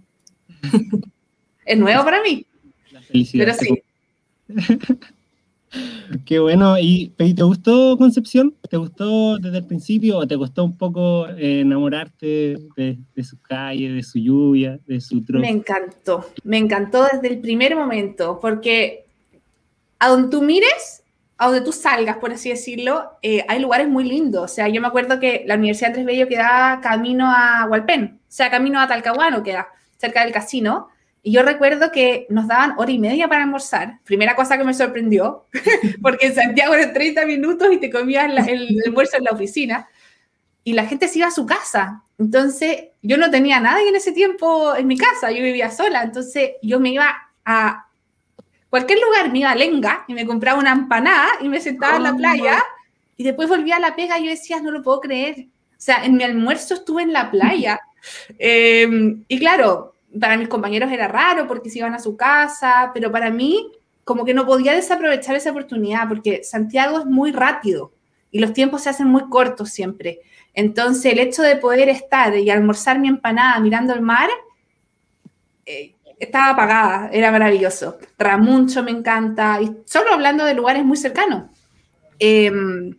es 1.66 1.78
nuevo 1.78 2.02
para 2.04 2.22
mí. 2.22 2.46
La 2.90 3.02
felicidad. 3.02 3.54
Pero 3.60 3.82
sí. 4.48 4.96
Qué 6.24 6.38
bueno. 6.38 6.78
¿Y 6.78 7.08
te 7.08 7.42
gustó 7.42 7.98
Concepción? 7.98 8.54
¿Te 8.70 8.78
gustó 8.78 9.36
desde 9.36 9.58
el 9.58 9.66
principio 9.66 10.16
o 10.16 10.26
te 10.26 10.38
costó 10.38 10.64
un 10.64 10.78
poco 10.78 11.28
eh, 11.28 11.60
enamorarte 11.60 12.56
de, 12.74 12.96
de 13.14 13.24
sus 13.24 13.38
calles, 13.40 13.92
de 13.92 14.02
su 14.02 14.18
lluvia, 14.18 14.80
de 14.86 15.02
su 15.02 15.22
trozo? 15.22 15.42
Me 15.42 15.50
encantó, 15.50 16.24
me 16.44 16.56
encantó 16.56 17.06
desde 17.12 17.28
el 17.28 17.40
primer 17.42 17.76
momento, 17.76 18.38
porque 18.40 19.04
a 19.98 20.08
donde 20.08 20.30
tú 20.30 20.40
mires, 20.40 21.03
a 21.44 21.48
donde 21.48 21.64
tú 21.64 21.72
salgas, 21.72 22.16
por 22.16 22.32
así 22.32 22.48
decirlo, 22.48 23.18
eh, 23.22 23.44
hay 23.48 23.60
lugares 23.60 23.88
muy 23.88 24.04
lindos. 24.04 24.50
O 24.50 24.54
sea, 24.54 24.68
yo 24.68 24.80
me 24.80 24.88
acuerdo 24.88 25.20
que 25.20 25.44
la 25.46 25.54
Universidad 25.54 25.90
Andrés 25.90 26.06
Bello 26.06 26.28
queda 26.28 26.80
camino 26.82 27.30
a 27.30 27.66
Hualpén, 27.68 28.20
o 28.22 28.32
sea, 28.32 28.50
camino 28.50 28.80
a 28.80 28.88
Talcahuano 28.88 29.42
queda, 29.42 29.68
cerca 29.96 30.24
del 30.24 30.32
casino. 30.32 30.88
Y 31.22 31.32
yo 31.32 31.42
recuerdo 31.42 31.90
que 31.90 32.26
nos 32.28 32.46
daban 32.46 32.74
hora 32.76 32.90
y 32.90 32.98
media 32.98 33.28
para 33.28 33.44
almorzar. 33.44 34.00
Primera 34.04 34.36
cosa 34.36 34.58
que 34.58 34.64
me 34.64 34.74
sorprendió, 34.74 35.46
porque 36.02 36.26
en 36.26 36.34
Santiago 36.34 36.74
eran 36.74 36.92
30 36.92 37.24
minutos 37.24 37.68
y 37.72 37.78
te 37.78 37.90
comías 37.90 38.26
el, 38.46 38.78
almuerzo 38.86 39.16
en 39.16 39.24
la 39.24 39.30
oficina. 39.30 39.88
Y 40.64 40.72
la 40.72 40.86
gente 40.86 41.08
se 41.08 41.18
iba 41.18 41.28
a 41.28 41.30
su 41.30 41.46
casa. 41.46 42.02
Entonces, 42.18 42.88
yo 43.02 43.16
no 43.16 43.30
tenía 43.30 43.60
nadie 43.60 43.88
en 43.88 43.96
ese 43.96 44.12
tiempo 44.12 44.74
en 44.76 44.86
mi 44.86 44.96
casa, 44.96 45.30
yo 45.30 45.42
vivía 45.42 45.70
sola. 45.70 46.02
Entonces, 46.02 46.52
yo 46.62 46.80
me 46.80 46.90
iba 46.90 47.14
a 47.44 47.83
cualquier 48.74 48.98
lugar, 48.98 49.30
me 49.30 49.38
iba 49.38 49.52
a 49.52 49.54
Lenga 49.54 50.04
y 50.08 50.14
me 50.14 50.26
compraba 50.26 50.58
una 50.58 50.72
empanada 50.72 51.28
y 51.40 51.48
me 51.48 51.60
sentaba 51.60 51.96
en 51.96 52.02
la 52.02 52.10
oh, 52.10 52.16
playa. 52.16 52.60
Y 53.16 53.22
después 53.22 53.48
volvía 53.48 53.76
a 53.76 53.78
la 53.78 53.94
pega 53.94 54.18
y 54.18 54.24
yo 54.24 54.30
decía, 54.30 54.60
no 54.60 54.72
lo 54.72 54.82
puedo 54.82 55.00
creer. 55.00 55.46
O 55.70 55.76
sea, 55.76 56.04
en 56.04 56.16
mi 56.16 56.24
almuerzo 56.24 56.74
estuve 56.74 57.02
en 57.02 57.12
la 57.12 57.30
playa. 57.30 57.78
Em, 58.36 59.24
y 59.28 59.38
claro, 59.38 59.94
para 60.20 60.36
mis 60.36 60.48
compañeros 60.48 60.90
era 60.90 61.06
raro 61.06 61.46
porque 61.46 61.70
se 61.70 61.78
iban 61.78 61.94
a 61.94 62.00
su 62.00 62.16
casa, 62.16 62.90
pero 62.92 63.12
para 63.12 63.30
mí 63.30 63.70
como 64.02 64.24
que 64.24 64.34
no 64.34 64.44
podía 64.44 64.74
desaprovechar 64.74 65.36
esa 65.36 65.52
oportunidad 65.52 66.08
porque 66.08 66.42
Santiago 66.42 66.98
es 66.98 67.06
muy 67.06 67.30
rápido 67.30 67.92
y 68.32 68.40
los 68.40 68.52
tiempos 68.52 68.82
se 68.82 68.90
hacen 68.90 69.06
muy 69.06 69.28
cortos 69.30 69.70
siempre. 69.70 70.18
Entonces 70.52 71.12
el 71.12 71.20
hecho 71.20 71.42
de 71.42 71.56
poder 71.56 71.88
estar 71.88 72.36
y 72.36 72.50
almorzar 72.50 72.98
mi 72.98 73.06
empanada 73.06 73.60
mirando 73.60 73.94
el 73.94 74.02
mar, 74.02 74.28
eh, 75.64 75.93
estaba 76.18 76.50
apagada, 76.50 77.10
era 77.12 77.30
maravilloso. 77.30 77.98
Ramuncho 78.18 78.82
me 78.82 78.90
encanta, 78.90 79.60
y 79.60 79.76
solo 79.84 80.12
hablando 80.12 80.44
de 80.44 80.54
lugares 80.54 80.84
muy 80.84 80.96
cercanos. 80.96 81.50
Em, 82.18 82.96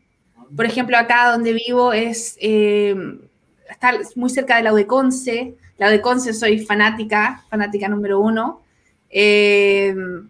por 0.56 0.66
ejemplo, 0.66 0.98
acá 0.98 1.32
donde 1.32 1.54
vivo 1.54 1.94
es, 1.94 2.38
em, 2.40 3.20
está 3.70 3.94
muy 4.16 4.30
cerca 4.30 4.58
de 4.58 4.64
la 4.64 4.74
de 4.74 4.88
Conce, 4.88 5.56
la 5.78 5.90
de 5.90 6.02
Conce 6.02 6.34
soy 6.34 6.60
fanática, 6.60 7.44
fanática 7.50 7.88
número 7.88 8.20
uno. 8.20 8.62
Em, 9.10 10.30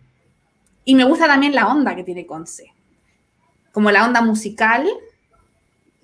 y 0.85 0.95
me 0.95 1.03
gusta 1.03 1.27
también 1.27 1.53
la 1.53 1.67
onda 1.67 1.95
que 1.95 2.03
tiene 2.03 2.25
Conce. 2.25 2.73
Como 3.71 3.91
la 3.91 4.05
onda 4.05 4.21
musical. 4.21 4.87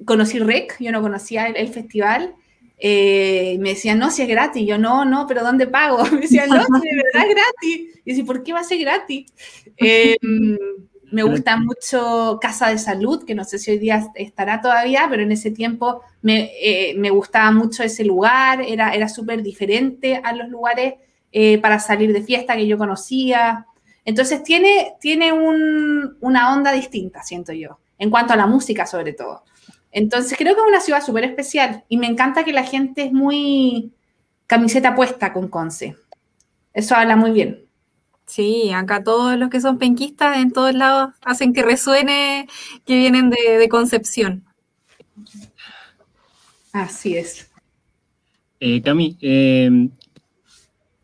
Conocí 0.06 0.40
REC, 0.40 0.78
yo 0.80 0.92
no 0.92 1.02
conocía 1.02 1.46
el, 1.48 1.68
festival. 1.70 2.36
Eh, 2.84 3.58
me 3.60 3.70
decían, 3.70 4.00
no, 4.00 4.10
si 4.10 4.24
es 4.24 4.28
gratis. 4.28 4.68
Yo, 4.68 4.80
no, 4.80 5.06
no, 5.06 5.28
pero 5.28 5.44
¿dónde 5.44 5.68
pago? 5.68 6.04
Me 6.12 6.22
decían, 6.22 6.50
no, 6.50 6.64
si 6.64 6.90
de 6.90 6.96
verdad 6.96 7.30
es 7.30 7.36
gratis. 7.36 8.02
Y 8.04 8.18
yo, 8.18 8.26
¿por 8.26 8.42
qué 8.42 8.54
va 8.54 8.62
a 8.62 8.64
ser 8.64 8.80
gratis? 8.80 9.32
Em, 9.78 10.58
me 11.12 11.24
gusta 11.24 11.58
mucho 11.58 12.40
Casa 12.42 12.70
de 12.70 12.80
Salud, 12.80 13.24
que 13.24 13.36
no 13.36 13.44
sé 13.44 13.60
si 13.60 13.70
hoy 13.70 13.78
día 13.78 14.08
estará 14.16 14.62
todavía, 14.62 15.06
pero 15.10 15.22
en 15.22 15.32
ese 15.32 15.52
tiempo 15.52 16.02
me, 16.24 16.52
eh, 16.60 16.96
me 16.98 17.12
gustaba 17.12 17.52
mucho 17.52 17.84
ese 17.84 18.04
lugar, 18.04 18.62
era, 18.62 18.94
era 18.96 19.08
súper 19.08 19.44
diferente 19.44 20.20
a 20.24 20.34
los 20.34 20.50
lugares 20.50 20.96
eh, 21.32 21.60
para 21.60 21.80
salir 21.80 22.14
de 22.14 22.24
fiesta 22.24 22.56
que 22.56 22.66
yo 22.66 22.78
conocía. 22.78 23.68
Entonces 24.06 24.42
tiene, 24.42 24.96
tiene 25.00 25.34
un, 25.34 26.18
una 26.22 26.56
onda 26.56 26.72
distinta, 26.72 27.22
siento 27.22 27.54
yo, 27.54 27.78
en 28.00 28.10
cuanto 28.10 28.34
a 28.34 28.38
la 28.38 28.48
música 28.48 28.88
sobre 28.88 29.14
todo. 29.14 29.44
Entonces 29.92 30.38
creo 30.38 30.56
que 30.56 30.62
es 30.62 30.68
una 30.68 30.82
ciudad 30.82 31.04
súper 31.04 31.26
especial 31.26 31.84
y 31.90 31.98
me 31.98 32.08
encanta 32.08 32.44
que 32.44 32.54
la 32.54 32.64
gente 32.64 33.04
es 33.04 33.14
muy 33.14 33.92
camiseta 34.48 34.96
puesta 34.96 35.34
con 35.34 35.48
Conce. 35.48 35.96
Eso 36.74 36.96
habla 36.96 37.16
muy 37.16 37.32
bien. 37.32 37.66
Sí, 38.26 38.72
acá 38.72 39.04
todos 39.04 39.38
los 39.38 39.50
que 39.50 39.60
son 39.60 39.78
penquistas 39.78 40.38
en 40.38 40.52
todos 40.52 40.74
lados 40.74 41.14
hacen 41.22 41.52
que 41.52 41.64
resuene 41.64 42.48
que 42.86 42.96
vienen 42.98 43.30
de, 43.30 43.68
Concepción. 43.68 44.46
Así 46.72 47.18
es. 47.18 47.52
Eh, 48.62 48.82
Cami, 48.82 49.18
em, 49.20 49.90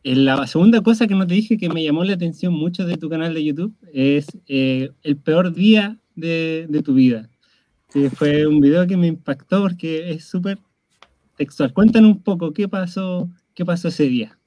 la 0.03 0.47
segunda 0.47 0.81
cosa 0.81 1.05
que 1.05 1.15
no 1.15 1.27
te 1.27 1.33
dije 1.33 1.57
que 1.57 1.67
me 1.67 1.83
llamó 1.83 2.05
la 2.05 2.13
atención 2.13 2.53
mucho 2.53 2.85
de 2.85 2.95
tu 2.95 3.09
canal 3.09 3.33
de 3.33 3.43
YouTube 3.43 3.75
es 3.91 4.27
eh, 4.47 4.91
el 5.03 5.17
peor 5.17 5.53
día 5.53 5.97
de, 6.15 6.81
tu 6.83 6.93
vida. 6.93 7.29
Fue 8.15 8.45
un 8.47 8.59
video 8.59 8.85
que 8.87 8.97
me 8.97 9.07
impactó 9.07 9.61
porque 9.61 10.11
es 10.11 10.25
súper 10.25 10.59
textual. 11.35 11.73
Cuéntanos 11.73 12.11
un 12.11 12.23
poco 12.23 12.53
qué 12.53 12.67
pasó, 12.67 13.29
qué 13.53 13.65
pasó 13.65 13.87
ese 13.87 14.03
día. 14.03 14.37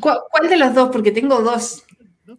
¿Cuál, 0.00 0.48
de 0.48 0.56
los 0.56 0.74
dos? 0.74 0.88
Porque 0.90 1.12
tengo 1.12 1.42
dos. 1.42 1.84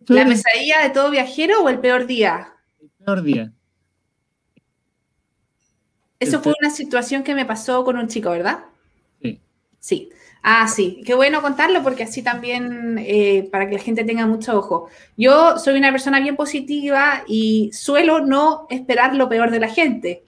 ¿La 0.08 0.26
pesadilla 0.26 0.82
de 0.84 0.90
todo 0.90 1.12
viajero 1.12 1.64
o 1.64 1.70
el 1.70 1.80
peor 1.80 2.08
día? 2.08 2.54
El 2.82 2.90
peor 2.90 3.22
día. 3.22 3.54
Eso 6.20 6.42
fue 6.42 6.54
una 6.60 6.72
situación 6.72 7.24
que 7.24 7.36
me 7.36 7.46
pasó 7.46 7.84
con 7.84 7.96
un 7.96 8.08
chico, 8.08 8.32
¿verdad? 8.32 8.66
Sí. 9.22 9.40
Sí. 9.80 10.10
Ah, 10.42 10.68
sí, 10.68 11.02
qué 11.06 11.14
bueno 11.14 11.42
contarlo 11.42 11.84
porque 11.84 12.04
así 12.04 12.22
también 12.22 12.98
eh, 13.00 13.50
para 13.52 13.68
que 13.68 13.76
la 13.76 13.82
gente 13.82 14.04
tenga 14.04 14.26
mucho 14.26 14.58
ojo. 14.58 14.90
Yo 15.18 15.58
soy 15.58 15.78
una 15.78 15.92
persona 15.92 16.20
bien 16.20 16.36
positiva 16.36 17.24
y 17.28 17.70
suelo 17.74 18.26
no 18.26 18.66
esperar 18.70 19.16
lo 19.16 19.30
peor 19.30 19.52
de 19.52 19.60
la 19.60 19.68
gente. 19.68 20.24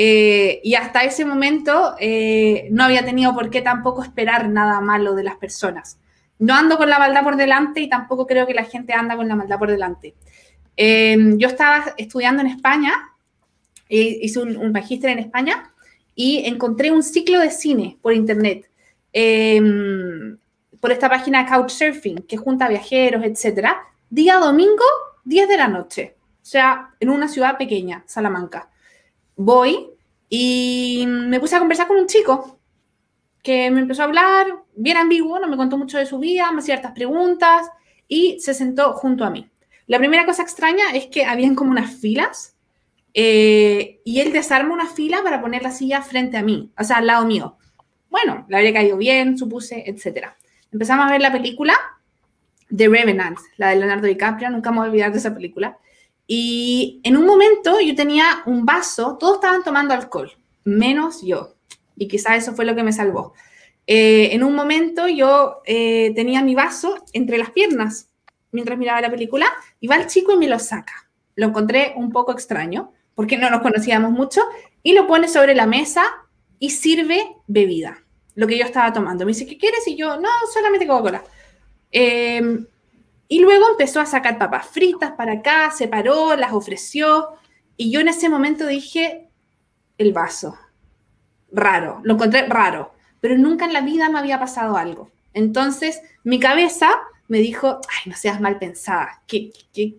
Eh, 0.00 0.60
y 0.62 0.76
hasta 0.76 1.02
ese 1.02 1.24
momento 1.24 1.96
eh, 1.98 2.68
no 2.70 2.84
había 2.84 3.04
tenido 3.04 3.34
por 3.34 3.50
qué 3.50 3.62
tampoco 3.62 4.04
esperar 4.04 4.48
nada 4.48 4.80
malo 4.80 5.14
de 5.16 5.24
las 5.24 5.36
personas. 5.36 5.98
No 6.38 6.54
ando 6.54 6.78
con 6.78 6.88
la 6.88 7.00
maldad 7.00 7.24
por 7.24 7.36
delante 7.36 7.80
y 7.80 7.88
tampoco 7.88 8.26
creo 8.26 8.46
que 8.46 8.54
la 8.54 8.64
gente 8.64 8.92
anda 8.92 9.16
con 9.16 9.26
la 9.26 9.34
maldad 9.34 9.58
por 9.58 9.70
delante. 9.70 10.14
yo 10.76 11.48
estaba 11.48 11.94
estudiando 11.96 12.42
en 12.42 12.48
España 12.48 12.92
hice 13.88 14.40
un, 14.40 14.72
magíster 14.72 15.10
en 15.10 15.18
España 15.18 15.72
y 16.14 16.46
encontré 16.46 16.90
un 16.90 17.02
ciclo 17.02 17.40
de 17.40 17.50
cine 17.50 17.98
por 18.02 18.12
internet, 18.12 18.68
em, 19.12 20.36
por 20.80 20.92
esta 20.92 21.08
página 21.08 21.46
Couchsurfing, 21.46 22.18
que 22.22 22.36
junta 22.36 22.68
viajeros, 22.68 23.24
etcétera, 23.24 23.78
día 24.10 24.36
domingo, 24.36 24.84
10 25.24 25.48
de 25.48 25.56
la 25.56 25.68
noche, 25.68 26.16
o 26.42 26.44
sea, 26.44 26.90
en 27.00 27.10
una 27.10 27.28
ciudad 27.28 27.56
pequeña, 27.58 28.04
Salamanca. 28.06 28.68
Voy 29.38 29.88
y 30.28 31.04
me 31.06 31.38
puse 31.38 31.54
a 31.54 31.60
conversar 31.60 31.86
con 31.86 31.96
un 31.96 32.08
chico 32.08 32.58
que 33.42 33.70
me 33.70 33.80
empezó 33.80 34.02
a 34.02 34.06
hablar, 34.06 34.46
bien 34.74 34.96
ambiguo, 34.96 35.38
no 35.38 35.46
me 35.46 35.56
contó 35.56 35.78
mucho 35.78 35.96
de 35.96 36.06
su 36.06 36.18
vida, 36.18 36.50
me 36.50 36.58
hacía 36.58 36.74
ciertas 36.74 36.92
preguntas 36.92 37.70
y 38.08 38.40
se 38.40 38.52
sentó 38.52 38.94
junto 38.94 39.24
a 39.24 39.30
mí. 39.30 39.48
La 39.86 39.98
primera 39.98 40.26
cosa 40.26 40.42
extraña 40.42 40.90
es 40.92 41.06
que 41.06 41.24
habían 41.24 41.54
como 41.54 41.70
unas 41.70 41.94
filas 41.94 42.56
eh, 43.14 44.00
y 44.04 44.20
él 44.20 44.32
desarma 44.32 44.74
una 44.74 44.88
fila 44.88 45.22
para 45.22 45.40
poner 45.40 45.62
la 45.62 45.70
silla 45.70 46.02
frente 46.02 46.36
a 46.36 46.42
mí, 46.42 46.72
o 46.76 46.82
sea, 46.82 46.96
al 46.96 47.06
lado 47.06 47.24
mío. 47.24 47.56
Bueno, 48.10 48.44
le 48.48 48.56
habría 48.56 48.72
caído 48.72 48.96
bien, 48.96 49.38
supuse, 49.38 49.84
etc. 49.86 50.30
Empezamos 50.72 51.06
a 51.06 51.10
ver 51.10 51.20
la 51.20 51.30
película 51.30 51.74
The 52.74 52.88
Revenant, 52.88 53.38
la 53.56 53.70
de 53.70 53.76
Leonardo 53.76 54.08
DiCaprio, 54.08 54.50
nunca 54.50 54.72
me 54.72 54.78
voy 54.78 54.86
a 54.86 54.90
olvidar 54.90 55.12
de 55.12 55.18
esa 55.18 55.32
película. 55.32 55.78
Y 56.28 57.00
en 57.02 57.16
un 57.16 57.26
momento 57.26 57.80
yo 57.80 57.96
tenía 57.96 58.42
un 58.46 58.64
vaso, 58.64 59.16
todos 59.18 59.36
estaban 59.36 59.64
tomando 59.64 59.94
alcohol, 59.94 60.30
menos 60.62 61.22
yo. 61.22 61.54
Y 61.96 62.06
quizás 62.06 62.36
eso 62.36 62.54
fue 62.54 62.64
lo 62.64 62.76
que 62.76 62.84
me 62.84 62.92
salvó. 62.92 63.32
Eh, 63.88 64.28
en 64.32 64.44
un 64.44 64.54
momento 64.54 65.08
yo 65.08 65.62
eh, 65.64 66.12
tenía 66.14 66.42
mi 66.42 66.54
vaso 66.54 67.02
entre 67.12 67.38
las 67.38 67.50
piernas 67.50 68.10
mientras 68.52 68.78
miraba 68.78 69.00
la 69.00 69.10
película 69.10 69.46
y 69.80 69.88
va 69.88 69.96
el 69.96 70.06
chico 70.06 70.32
y 70.32 70.36
me 70.36 70.46
lo 70.46 70.60
saca. 70.60 71.10
Lo 71.34 71.46
encontré 71.46 71.94
un 71.96 72.12
poco 72.12 72.30
extraño 72.32 72.92
porque 73.18 73.36
no 73.36 73.50
nos 73.50 73.62
conocíamos 73.62 74.12
mucho, 74.12 74.42
y 74.84 74.92
lo 74.92 75.08
pone 75.08 75.26
sobre 75.26 75.56
la 75.56 75.66
mesa 75.66 76.04
y 76.60 76.70
sirve 76.70 77.34
bebida, 77.48 78.04
lo 78.36 78.46
que 78.46 78.56
yo 78.56 78.64
estaba 78.64 78.92
tomando. 78.92 79.24
Me 79.24 79.32
dice, 79.32 79.44
¿qué 79.44 79.58
quieres? 79.58 79.88
Y 79.88 79.96
yo, 79.96 80.20
no, 80.20 80.28
solamente 80.54 80.86
Coca-Cola. 80.86 81.24
Em, 81.90 82.64
y 83.28 83.40
luego 83.40 83.68
empezó 83.70 84.00
a 84.00 84.06
sacar 84.06 84.38
papas 84.38 84.66
fritas 84.66 85.12
para 85.12 85.34
acá, 85.34 85.70
se 85.70 85.86
paró, 85.86 86.34
las 86.34 86.52
ofreció, 86.52 87.28
y 87.76 87.92
yo 87.92 88.00
en 88.00 88.08
ese 88.08 88.30
momento 88.30 88.66
dije, 88.66 89.28
el 89.98 90.12
vaso, 90.12 90.58
raro, 91.52 92.00
lo 92.02 92.14
encontré 92.14 92.46
raro, 92.46 92.94
pero 93.20 93.36
nunca 93.36 93.66
en 93.66 93.74
la 93.74 93.82
vida 93.82 94.08
me 94.08 94.18
había 94.18 94.40
pasado 94.40 94.76
algo. 94.76 95.10
Entonces, 95.34 96.00
mi 96.24 96.40
cabeza 96.40 96.90
me 97.28 97.38
dijo, 97.38 97.80
ay, 97.88 98.10
no 98.10 98.16
seas 98.16 98.40
mal 98.40 98.58
pensada, 98.58 99.22
¿qué, 99.26 99.52
qué, 99.74 99.98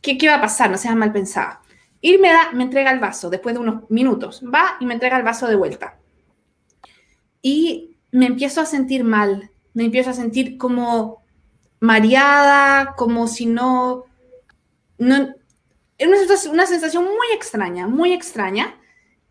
qué, 0.00 0.16
qué 0.16 0.28
va 0.28 0.36
a 0.36 0.40
pasar? 0.40 0.70
No 0.70 0.78
seas 0.78 0.96
mal 0.96 1.12
pensada. 1.12 1.60
Y 2.00 2.18
me, 2.18 2.28
da, 2.28 2.52
me 2.52 2.64
entrega 2.64 2.92
el 2.92 3.00
vaso 3.00 3.28
después 3.28 3.54
de 3.54 3.60
unos 3.60 3.90
minutos. 3.90 4.42
Va 4.42 4.76
y 4.80 4.86
me 4.86 4.94
entrega 4.94 5.16
el 5.16 5.22
vaso 5.22 5.48
de 5.48 5.56
vuelta. 5.56 5.98
Y 7.42 7.96
me 8.12 8.26
empiezo 8.26 8.60
a 8.60 8.66
sentir 8.66 9.02
mal. 9.02 9.50
Me 9.74 9.84
empiezo 9.84 10.10
a 10.10 10.14
sentir 10.14 10.56
como 10.56 11.25
mareada, 11.80 12.94
como 12.96 13.26
si 13.28 13.46
no... 13.46 14.04
no 14.98 15.34
una, 15.98 16.18
una 16.50 16.66
sensación 16.66 17.04
muy 17.04 17.26
extraña, 17.34 17.86
muy 17.86 18.12
extraña. 18.12 18.78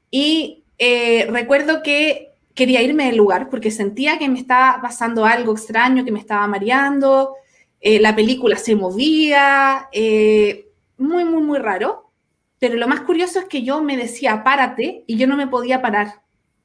Y 0.09 0.63
eh, 0.77 1.27
recuerdo 1.29 1.83
que 1.83 2.31
quería 2.53 2.81
irme 2.81 3.05
del 3.05 3.17
lugar 3.17 3.49
porque 3.49 3.69
sentía 3.69 4.17
que 4.17 4.29
me 4.29 4.39
estaba 4.39 4.81
pasando 4.81 5.25
algo 5.25 5.53
extraño, 5.53 6.05
que 6.05 6.11
me 6.11 6.19
estaba 6.19 6.47
mareando. 6.47 7.35
Eh, 7.81 7.99
la 7.99 8.15
película 8.15 8.57
se 8.57 8.75
movía. 8.75 9.89
Eh, 9.91 10.69
muy, 10.97 11.25
muy, 11.25 11.43
muy 11.43 11.59
raro. 11.59 12.11
Pero 12.57 12.75
lo 12.75 12.87
más 12.87 13.01
curioso 13.01 13.39
es 13.39 13.45
que 13.45 13.63
yo 13.63 13.81
me 13.81 13.97
decía, 13.97 14.43
párate, 14.43 15.03
y 15.07 15.17
yo 15.17 15.27
no 15.27 15.35
me 15.35 15.47
podía 15.47 15.81
parar. 15.81 16.21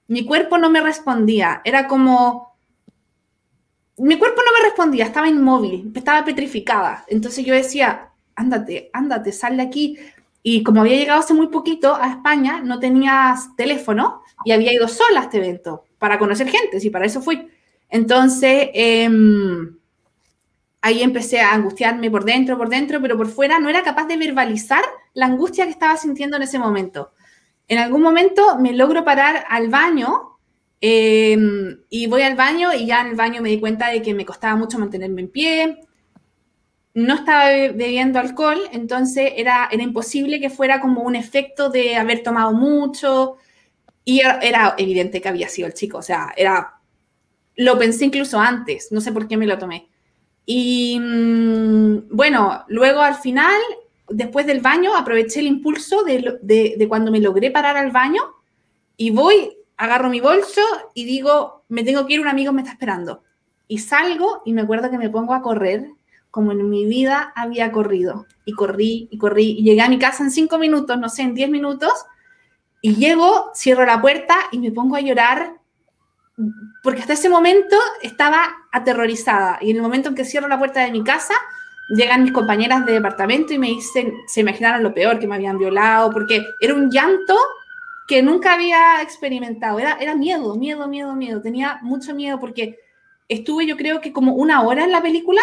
Mi 0.07 0.25
cuerpo 0.25 0.57
no 0.57 0.71
me 0.71 0.81
respondía. 0.81 1.61
Era 1.65 1.87
como... 1.89 2.50
Mi 4.03 4.17
cuerpo 4.17 4.41
no 4.43 4.53
me 4.59 4.65
respondía, 4.67 5.05
estaba 5.05 5.29
inmóvil, 5.29 5.93
estaba 5.95 6.25
petrificada. 6.25 7.05
Entonces 7.07 7.45
yo 7.45 7.55
decía, 7.55 8.11
ándate, 8.35 8.89
ándate, 8.95 9.31
sal 9.31 9.59
de 9.59 9.63
aquí. 9.63 9.99
Y 10.43 10.63
como 10.63 10.81
había 10.81 10.97
llegado 10.97 11.21
hace 11.21 11.35
muy 11.35 11.49
poquito 11.49 11.95
a 11.95 12.09
España, 12.09 12.63
no 12.65 12.79
tenía 12.79 13.35
teléfono 13.57 14.23
y 14.45 14.53
había 14.53 14.73
ido 14.73 14.89
sola 14.89 15.21
a 15.21 15.23
este 15.25 15.37
evento 15.37 15.85
para 15.99 16.19
conocer 16.19 16.49
gente, 16.49 16.81
sí, 16.81 16.89
para 16.89 17.05
eso 17.05 17.21
fui. 17.21 17.47
Entonces, 17.91 18.71
em, 18.73 19.77
ahí 20.81 21.03
empecé 21.03 21.41
a 21.41 21.53
angustiarme 21.53 22.11
por 22.11 22.25
dentro, 22.25 22.57
por 22.57 22.71
dentro, 22.71 23.03
pero 23.03 23.19
por 23.19 23.29
fuera 23.29 23.59
no 23.59 23.69
era 23.69 23.83
capaz 23.83 24.07
de 24.07 24.17
verbalizar 24.17 24.83
la 25.13 25.27
angustia 25.27 25.67
que 25.67 25.73
estaba 25.73 25.99
sintiendo 25.99 26.39
en 26.39 26.45
ese 26.45 26.59
momento. 26.59 27.13
En 27.69 27.79
algún 27.79 28.01
momento 28.01 28.59
me 28.59 28.73
logro 28.73 29.05
parar 29.05 29.45
al 29.49 29.69
baño 29.69 30.30
em, 30.81 31.81
y 31.91 32.07
voy 32.07 32.23
al 32.23 32.37
baño 32.37 32.73
y 32.73 32.87
ya 32.87 33.01
en 33.01 33.09
el 33.09 33.17
baño 33.17 33.43
me 33.43 33.51
di 33.51 33.61
cuenta 33.61 33.89
de 33.89 34.03
que 34.03 34.15
me 34.15 34.25
costaba 34.25 34.57
mucho 34.57 34.79
mantenerme 34.79 35.23
en 35.23 35.29
pie. 35.29 35.81
No 36.95 37.15
estaba 37.15 37.47
bebiendo 37.73 38.19
alcohol, 38.19 38.59
entonces 38.73 39.33
era, 39.37 39.69
era 39.71 39.83
imposible 39.83 40.41
que 40.41 40.51
fuera 40.51 40.81
como 40.81 41.03
un 41.03 41.15
efecto 41.15 41.71
de 41.71 41.97
haber 41.97 42.23
tomado 42.23 42.53
mucho. 42.53 43.37
Y 44.05 44.21
era, 44.21 44.39
era 44.41 44.75
evidente 44.79 45.21
que 45.21 45.29
había 45.29 45.49
sido 45.49 45.69
el 45.69 45.75
chico, 45.75 45.99
o 45.99 46.03
sea, 46.03 46.33
era... 46.37 46.77
Lo 47.57 47.79
pensé 47.79 48.07
incluso 48.07 48.41
antes, 48.41 48.91
no 48.91 49.01
sé 49.01 49.13
por 49.13 49.29
qué 49.29 49.37
me 49.37 49.47
lo 49.47 49.59
tomé. 49.59 49.89
Y 50.47 50.99
mm, 50.99 52.09
bueno, 52.11 52.65
luego 52.69 53.01
al 53.01 53.17
final 53.17 53.61
después 54.11 54.47
del 54.47 54.61
baño, 54.61 54.95
aproveché 54.97 55.41
el 55.41 55.47
impulso 55.47 56.03
de, 56.05 56.87
cuando 56.89 57.11
me 57.11 57.21
logré 57.21 57.51
parar 57.51 57.77
al 57.77 57.91
baño 57.91 58.21
y 58.97 59.11
voy, 59.11 59.57
agarro 59.81 60.11
mi 60.11 60.21
bolso 60.21 60.61
y 60.93 61.07
digo, 61.07 61.65
me 61.71 61.83
tengo 61.83 62.07
que 62.07 62.15
ir, 62.15 62.21
un 62.21 62.29
amigo 62.29 62.53
me 62.53 62.61
está 62.61 62.73
esperando. 62.73 63.23
Y 63.67 63.79
salgo 63.79 64.43
y 64.45 64.53
me 64.53 64.61
acuerdo 64.61 64.91
que 64.91 64.99
me 64.99 65.09
pongo 65.09 65.33
a 65.33 65.41
correr 65.41 65.89
como 66.31 66.53
en 66.53 66.69
mi 66.69 66.85
vida 66.85 67.33
había 67.35 67.73
corrido. 67.73 68.27
Y 68.45 68.53
corrí 68.53 69.09
y 69.11 69.17
corrí 69.17 69.57
y 69.59 69.63
llegué 69.63 69.81
a 69.81 69.89
mi 69.89 69.99
casa 69.99 70.23
en 70.23 70.31
cinco 70.31 70.59
minutos, 70.59 70.99
no 70.99 71.09
sé, 71.09 71.23
en 71.23 71.35
diez 71.35 71.49
minutos. 71.49 71.93
Y 72.83 72.97
llego, 72.97 73.51
cierro 73.55 73.87
la 73.87 74.03
puerta 74.03 74.37
y 74.53 74.59
me 74.59 74.71
pongo 74.71 74.97
a 74.97 75.01
llorar 75.01 75.55
porque 76.83 77.01
hasta 77.01 77.15
ese 77.15 77.31
momento 77.31 77.77
estaba 78.03 78.51
aterrorizada. 78.73 79.59
Y 79.63 79.71
en 79.71 79.77
el 79.77 79.83
momento 79.83 80.11
en 80.11 80.15
que 80.15 80.27
cierro 80.27 80.47
la 80.47 80.59
puerta 80.59 80.85
de 80.85 80.93
mi 80.93 81.03
casa, 81.03 81.35
llegan 81.97 82.23
mis 82.23 82.33
compañeras 82.33 82.85
de 82.85 82.93
departamento 82.93 83.55
y 83.55 83.59
me 83.59 83.69
dicen, 83.69 84.13
se 84.27 84.41
imaginaron 84.41 84.83
lo 84.83 84.93
peor, 84.93 85.19
que 85.19 85.27
me 85.27 85.37
habían 85.37 85.59
violado, 85.59 86.11
porque 86.11 86.45
era 86.61 86.75
un 86.75 86.91
llanto 86.91 87.37
que 88.11 88.25
nunca 88.25 88.55
había 88.55 89.01
experimentado. 89.03 89.79
Era, 89.79 89.97
era 90.01 90.17
miedo, 90.17 90.57
miedo, 90.57 90.89
miedo, 90.89 91.15
miedo. 91.15 91.41
Tenía 91.41 91.79
mucho 91.81 92.13
miedo 92.13 92.41
porque 92.41 92.77
estuve 93.29 93.67
yo 93.67 93.77
creo 93.77 94.01
que 94.01 94.13
como 94.13 94.35
una 94.35 94.63
hora 94.63 94.83
en 94.83 94.91
la 94.91 95.01
película 95.01 95.41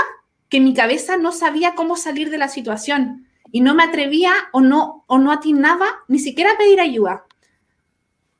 que 0.49 0.59
mi 0.59 0.74
cabeza 0.74 1.15
no 1.15 1.32
sabía 1.32 1.76
cómo 1.76 1.95
salir 1.95 2.30
de 2.30 2.38
la 2.38 2.49
situación 2.49 3.26
y 3.53 3.61
no 3.61 3.74
me 3.74 3.84
atrevía 3.84 4.34
o 4.51 4.59
no, 4.59 5.05
o 5.07 5.18
no 5.18 5.32
atinaba 5.32 5.86
ni 6.09 6.20
siquiera 6.20 6.51
a 6.51 6.57
pedir 6.57 6.82
ayuda. 6.82 7.24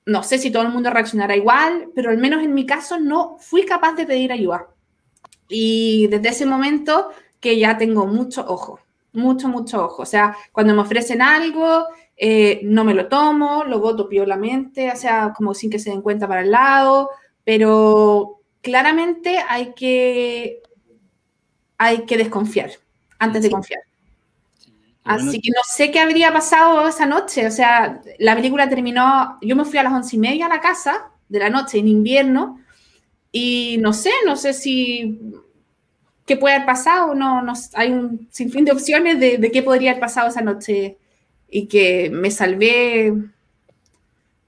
No 0.06 0.24
sé 0.24 0.40
si 0.40 0.52
todo 0.52 0.64
el 0.64 0.74
mundo 0.74 0.90
reaccionará 0.90 1.38
igual, 1.38 1.92
pero 1.96 2.10
al 2.10 2.18
menos 2.18 2.44
en 2.44 2.54
mi 2.54 2.66
caso 2.66 3.00
no 3.00 3.38
fui 3.40 3.64
capaz 3.64 3.94
de 3.94 4.06
pedir 4.06 4.34
ayuda. 4.34 4.68
Y 5.48 6.08
desde 6.08 6.28
ese 6.28 6.46
momento 6.46 7.12
que 7.40 7.58
ya 7.58 7.78
tengo 7.78 8.06
mucho 8.06 8.44
ojo, 8.46 8.82
mucho, 9.14 9.48
mucho 9.48 9.86
ojo. 9.86 10.02
O 10.02 10.06
sea, 10.06 10.36
cuando 10.52 10.74
me 10.74 10.82
ofrecen 10.82 11.22
algo, 11.22 11.86
eh, 12.18 12.62
no 12.64 12.84
me 12.84 12.96
lo 12.96 13.08
tomo, 13.08 13.64
lo 13.64 13.80
voto 13.80 14.10
piolamente, 14.10 14.92
o 14.92 14.96
sea, 14.96 15.34
como 15.36 15.54
sin 15.54 15.70
que 15.70 15.78
se 15.78 15.92
den 15.92 16.02
cuenta 16.02 16.28
para 16.28 16.42
el 16.42 16.50
lado, 16.50 17.12
pero 17.44 18.42
claramente 18.62 19.38
hay 19.48 19.74
que, 19.76 20.64
hay 21.78 22.06
que 22.06 22.18
desconfiar 22.18 22.72
antes 23.20 23.44
de 23.44 23.52
confiar. 23.52 23.82
Así 25.04 25.40
que 25.40 25.52
no 25.52 25.62
sé 25.64 25.90
qué 25.90 26.02
habría 26.02 26.34
pasado 26.34 26.86
esa 26.86 27.06
noche. 27.06 27.48
O 27.48 27.52
sea, 27.52 28.02
la 28.20 28.36
película 28.36 28.68
terminó, 28.68 29.38
yo 29.42 29.56
me 29.56 29.64
fui 29.64 29.80
a 29.80 29.84
las 29.84 29.94
once 29.94 30.18
y 30.18 30.20
media 30.20 30.48
a 30.48 30.50
la 30.50 30.60
casa 30.60 31.12
de 31.30 31.40
la 31.40 31.50
noche 31.50 31.78
en 31.78 31.88
invierno 31.88 32.60
y 33.32 33.78
no 33.80 33.94
sé, 33.94 34.12
no 34.26 34.36
sé 34.36 34.54
si 34.54 35.20
qué 36.26 36.36
puede 36.36 36.56
haber 36.56 36.66
pasado, 36.66 37.16
no, 37.16 37.42
no 37.42 37.54
hay 37.76 37.94
un 37.94 38.28
sinfín 38.32 38.66
de 38.66 38.74
opciones 38.74 39.18
de, 39.18 39.38
de 39.38 39.50
qué 39.52 39.64
podría 39.64 39.92
haber 39.92 40.02
pasado 40.02 40.28
esa 40.28 40.42
noche 40.42 40.98
y 41.50 41.68
que 41.68 42.10
me 42.12 42.32
salvé 42.32 43.14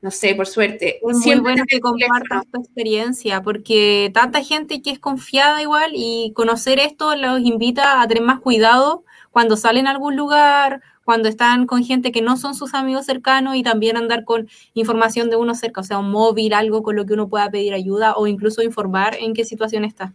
no 0.02 0.12
sé, 0.12 0.34
por 0.34 0.48
suerte. 0.48 1.00
Es 1.06 1.26
muy 1.26 1.40
bueno 1.40 1.66
que 1.68 1.82
compartas 1.82 2.46
tu 2.52 2.62
experiencia, 2.62 3.42
porque 3.42 4.10
tanta 4.14 4.42
gente 4.44 4.82
que 4.82 4.92
es 4.92 5.00
confiada 5.00 5.62
igual 5.62 5.92
y 5.94 6.32
conocer 6.36 6.80
esto 6.80 7.16
los 7.16 7.42
invita 7.42 8.02
a 8.02 8.08
tener 8.08 8.24
más 8.24 8.40
cuidado 8.40 9.04
cuando 9.32 9.58
salen 9.58 9.88
a 9.88 9.92
algún 9.92 10.16
lugar, 10.16 10.82
cuando 11.04 11.28
están 11.28 11.66
con 11.66 11.84
gente 11.84 12.12
que 12.12 12.22
no 12.22 12.38
son 12.38 12.56
sus 12.56 12.74
amigos 12.74 13.06
cercanos 13.08 13.56
y 13.56 13.64
también 13.64 13.98
andar 13.98 14.24
con 14.24 14.48
información 14.74 15.30
de 15.30 15.36
uno 15.36 15.54
cerca, 15.54 15.82
o 15.82 15.84
sea, 15.84 15.98
un 15.98 16.12
móvil, 16.12 16.54
algo 16.54 16.82
con 16.82 16.96
lo 16.96 17.06
que 17.06 17.14
uno 17.14 17.28
pueda 17.28 17.50
pedir 17.50 17.74
ayuda 17.74 18.14
o 18.16 18.26
incluso 18.26 18.62
informar 18.62 19.18
en 19.20 19.34
qué 19.34 19.44
situación 19.44 19.84
está. 19.84 20.14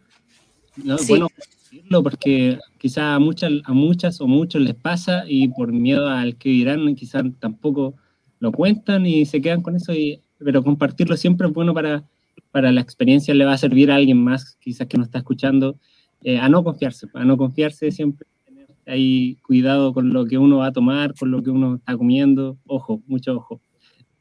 No, 0.76 0.96
Bueno, 1.06 1.28
decirlo 1.74 2.02
porque 2.02 2.58
quizá 2.78 3.14
a 3.14 3.18
muchas, 3.18 3.52
a 3.64 3.72
muchas 3.72 4.20
o 4.20 4.26
muchos 4.26 4.62
les 4.62 4.74
pasa 4.74 5.24
y 5.26 5.48
por 5.48 5.72
miedo 5.72 6.08
al 6.08 6.36
que 6.36 6.50
dirán, 6.50 6.94
quizás 6.94 7.24
tampoco 7.40 7.94
lo 8.38 8.52
cuentan 8.52 9.06
y 9.06 9.26
se 9.26 9.40
quedan 9.40 9.62
con 9.62 9.76
eso, 9.76 9.92
y, 9.92 10.20
pero 10.38 10.62
compartirlo 10.62 11.16
siempre 11.16 11.48
es 11.48 11.52
bueno 11.52 11.74
para, 11.74 12.04
para 12.50 12.70
la 12.72 12.80
experiencia, 12.80 13.34
le 13.34 13.44
va 13.44 13.54
a 13.54 13.58
servir 13.58 13.90
a 13.90 13.96
alguien 13.96 14.22
más, 14.22 14.56
quizás 14.60 14.86
que 14.86 14.98
no 14.98 15.04
está 15.04 15.18
escuchando, 15.18 15.78
eh, 16.22 16.38
a 16.38 16.48
no 16.48 16.62
confiarse, 16.62 17.08
a 17.14 17.24
no 17.24 17.36
confiarse 17.36 17.90
siempre, 17.90 18.26
tener 18.44 18.68
ahí 18.86 19.36
cuidado 19.42 19.92
con 19.92 20.12
lo 20.12 20.26
que 20.26 20.38
uno 20.38 20.58
va 20.58 20.66
a 20.66 20.72
tomar, 20.72 21.14
con 21.14 21.30
lo 21.30 21.42
que 21.42 21.50
uno 21.50 21.76
está 21.76 21.96
comiendo, 21.96 22.58
ojo, 22.66 23.02
mucho 23.06 23.36
ojo. 23.36 23.60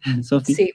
Sofía. 0.24 0.56
Sí. 0.56 0.72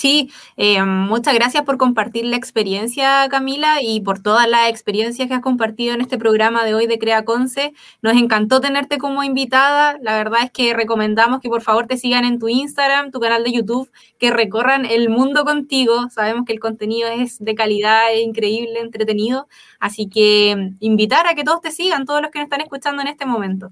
Sí, 0.00 0.30
eh, 0.56 0.82
muchas 0.82 1.34
gracias 1.34 1.62
por 1.64 1.76
compartir 1.76 2.24
la 2.24 2.36
experiencia, 2.36 3.28
Camila, 3.28 3.82
y 3.82 4.00
por 4.00 4.22
todas 4.22 4.48
las 4.48 4.70
experiencias 4.70 5.28
que 5.28 5.34
has 5.34 5.42
compartido 5.42 5.92
en 5.92 6.00
este 6.00 6.16
programa 6.16 6.64
de 6.64 6.72
hoy 6.72 6.86
de 6.86 6.98
Crea 6.98 7.26
Conce. 7.26 7.74
Nos 8.00 8.16
encantó 8.16 8.62
tenerte 8.62 8.96
como 8.96 9.22
invitada. 9.24 9.98
La 10.00 10.16
verdad 10.16 10.40
es 10.44 10.50
que 10.52 10.72
recomendamos 10.72 11.42
que 11.42 11.50
por 11.50 11.60
favor 11.60 11.86
te 11.86 11.98
sigan 11.98 12.24
en 12.24 12.38
tu 12.38 12.48
Instagram, 12.48 13.10
tu 13.10 13.20
canal 13.20 13.44
de 13.44 13.52
YouTube, 13.52 13.90
que 14.18 14.30
recorran 14.30 14.86
el 14.86 15.10
mundo 15.10 15.44
contigo. 15.44 16.08
Sabemos 16.08 16.46
que 16.46 16.54
el 16.54 16.60
contenido 16.60 17.10
es 17.10 17.38
de 17.38 17.54
calidad, 17.54 18.10
es 18.10 18.22
increíble, 18.22 18.80
entretenido. 18.80 19.48
Así 19.80 20.08
que 20.08 20.72
invitar 20.80 21.26
a 21.26 21.34
que 21.34 21.44
todos 21.44 21.60
te 21.60 21.72
sigan, 21.72 22.06
todos 22.06 22.22
los 22.22 22.30
que 22.30 22.38
nos 22.38 22.46
están 22.46 22.62
escuchando 22.62 23.02
en 23.02 23.08
este 23.08 23.26
momento. 23.26 23.70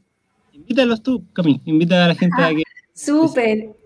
Invítalos 0.52 1.02
tú, 1.02 1.24
Camila, 1.32 1.60
invita 1.64 2.04
a 2.04 2.08
la 2.08 2.14
gente 2.14 2.42
a 2.42 2.50
que... 2.50 2.64
Súper. 2.92 3.77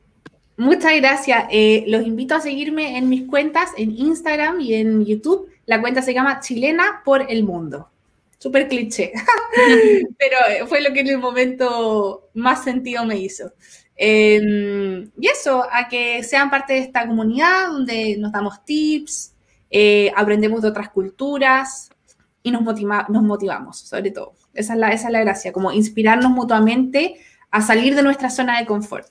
Muchas 0.56 0.94
gracias. 0.96 1.46
Eh, 1.50 1.84
los 1.88 2.06
invito 2.06 2.34
a 2.34 2.40
seguirme 2.40 2.98
en 2.98 3.08
mis 3.08 3.26
cuentas 3.26 3.70
en 3.76 3.96
Instagram 3.96 4.60
y 4.60 4.74
en 4.74 5.04
YouTube. 5.04 5.48
La 5.66 5.80
cuenta 5.80 6.02
se 6.02 6.12
llama 6.12 6.40
Chilena 6.40 7.02
por 7.04 7.30
el 7.30 7.42
Mundo. 7.44 7.88
Súper 8.38 8.68
cliché, 8.68 9.12
pero 10.18 10.36
eh, 10.48 10.66
fue 10.66 10.80
lo 10.80 10.92
que 10.92 11.00
en 11.00 11.08
el 11.08 11.18
momento 11.18 12.28
más 12.34 12.64
sentido 12.64 13.04
me 13.04 13.16
hizo. 13.16 13.52
Em, 13.94 15.10
y 15.16 15.28
eso, 15.28 15.64
a 15.70 15.88
que 15.88 16.24
sean 16.24 16.50
parte 16.50 16.72
de 16.72 16.80
esta 16.80 17.06
comunidad 17.06 17.68
donde 17.68 18.16
nos 18.18 18.32
damos 18.32 18.64
tips, 18.64 19.34
eh, 19.70 20.12
aprendemos 20.16 20.60
de 20.60 20.68
otras 20.68 20.90
culturas 20.90 21.88
y 22.42 22.50
nos, 22.50 22.62
nos 22.64 23.22
motivamos, 23.22 23.78
sobre 23.78 24.10
todo. 24.10 24.34
Esa 24.54 24.72
es, 24.72 24.78
la, 24.80 24.90
esa 24.90 25.06
es 25.06 25.12
la 25.12 25.20
gracia, 25.20 25.52
como 25.52 25.70
inspirarnos 25.70 26.32
mutuamente 26.32 27.20
a 27.50 27.62
salir 27.62 27.94
de 27.94 28.02
nuestra 28.02 28.28
zona 28.28 28.58
de 28.58 28.66
confort 28.66 29.06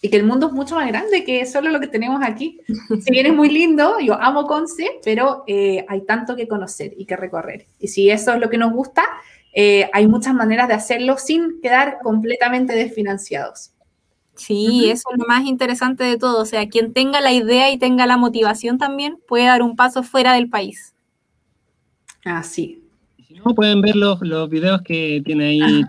y 0.00 0.10
que 0.10 0.16
el 0.16 0.24
mundo 0.24 0.48
es 0.48 0.52
mucho 0.52 0.76
más 0.76 0.86
grande 0.86 1.24
que 1.24 1.44
solo 1.46 1.70
lo 1.70 1.80
que 1.80 1.88
tenemos 1.88 2.20
aquí. 2.22 2.60
Si 3.00 3.10
bien 3.10 3.26
es 3.26 3.34
muy 3.34 3.50
lindo, 3.50 3.98
yo 4.00 4.20
amo 4.20 4.46
Conce, 4.46 5.00
pero 5.04 5.44
eh, 5.46 5.84
hay 5.88 6.02
tanto 6.02 6.36
que 6.36 6.46
conocer 6.46 6.94
y 6.96 7.04
que 7.04 7.16
recorrer. 7.16 7.66
Y 7.80 7.88
si 7.88 8.10
eso 8.10 8.32
es 8.34 8.40
lo 8.40 8.48
que 8.48 8.58
nos 8.58 8.72
gusta, 8.72 9.02
eh, 9.52 9.90
hay 9.92 10.06
muchas 10.06 10.34
maneras 10.34 10.68
de 10.68 10.74
hacerlo 10.74 11.18
sin 11.18 11.60
quedar 11.60 11.98
completamente 12.02 12.74
desfinanciados. 12.74 13.72
Sí, 14.36 14.88
eso 14.88 15.08
es 15.12 15.18
lo 15.18 15.26
más 15.26 15.44
interesante 15.44 16.04
de 16.04 16.16
todo. 16.16 16.42
O 16.42 16.44
sea, 16.44 16.68
quien 16.68 16.92
tenga 16.92 17.20
la 17.20 17.32
idea 17.32 17.72
y 17.72 17.78
tenga 17.78 18.06
la 18.06 18.16
motivación 18.16 18.78
también 18.78 19.18
puede 19.26 19.46
dar 19.46 19.62
un 19.62 19.74
paso 19.74 20.04
fuera 20.04 20.34
del 20.34 20.48
país. 20.48 20.94
Así. 22.24 22.84
Si 23.26 23.34
no, 23.34 23.52
pueden 23.54 23.80
ver 23.80 23.96
los, 23.96 24.20
los 24.20 24.48
videos 24.48 24.82
que 24.82 25.20
tiene 25.24 25.46
ahí 25.46 25.84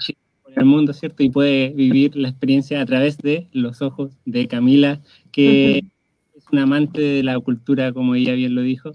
el 0.60 0.66
mundo, 0.66 0.93
¿cierto? 0.93 1.24
Y 1.24 1.30
puede 1.30 1.70
vivir 1.70 2.16
la 2.16 2.30
experiencia 2.30 2.82
a 2.82 2.86
través 2.86 3.18
de 3.18 3.47
los 3.51 3.82
ojos 3.82 4.12
de 4.26 4.47
Camila, 4.47 5.01
que 5.32 5.80
es 5.80 6.43
una 6.51 6.64
amante 6.64 7.01
de 7.01 7.24
la 7.24 7.39
cultura, 7.39 7.91
como 7.93 8.16
ella 8.16 8.34
bien 8.34 8.55
lo 8.55 8.62
dijo. 8.62 8.91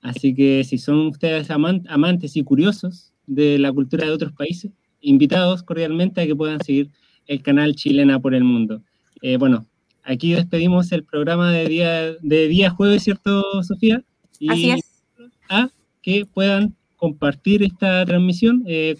Así 0.00 0.34
que 0.34 0.64
si 0.64 0.78
son 0.78 1.08
ustedes 1.08 1.50
amantes 1.50 2.36
y 2.36 2.44
curiosos 2.44 3.12
de 3.26 3.58
la 3.58 3.72
cultura 3.72 4.06
de 4.06 4.12
otros 4.12 4.32
países, 4.32 4.72
invitados 5.00 5.62
cordialmente 5.62 6.20
a 6.20 6.26
que 6.26 6.36
puedan 6.36 6.62
seguir 6.62 6.90
el 7.26 7.42
canal 7.42 7.74
Chilena 7.74 8.18
por 8.20 8.34
el 8.34 8.44
Mundo. 8.44 8.82
Eh, 9.22 9.36
bueno, 9.36 9.66
aquí 10.02 10.32
despedimos 10.32 10.90
el 10.92 11.04
programa 11.04 11.52
de 11.52 11.66
día, 11.66 12.12
de 12.20 12.48
día 12.48 12.70
jueves, 12.70 13.02
¿cierto, 13.02 13.62
Sofía? 13.62 14.02
Y 14.38 14.50
Así 14.50 14.70
es. 14.70 15.04
A 15.48 15.70
que 16.02 16.26
puedan 16.26 16.74
compartir 16.98 17.62
esta 17.62 18.04
transmisión. 18.04 18.62
Eh, 18.66 18.96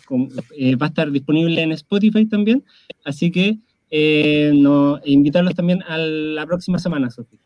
eh, 0.57 0.77
va 0.77 0.87
a 0.87 0.89
estar 0.89 1.11
disponible 1.11 1.61
en 1.61 1.73
Spotify 1.73 2.25
también. 2.25 2.65
Así 3.05 3.31
que 3.31 3.59
eh, 3.91 4.53
no, 4.55 5.01
invitarlos 5.05 5.55
también 5.55 5.83
a 5.83 5.99
la 5.99 6.47
próxima 6.47 6.79
semana, 6.79 7.11
Sofía. 7.11 7.41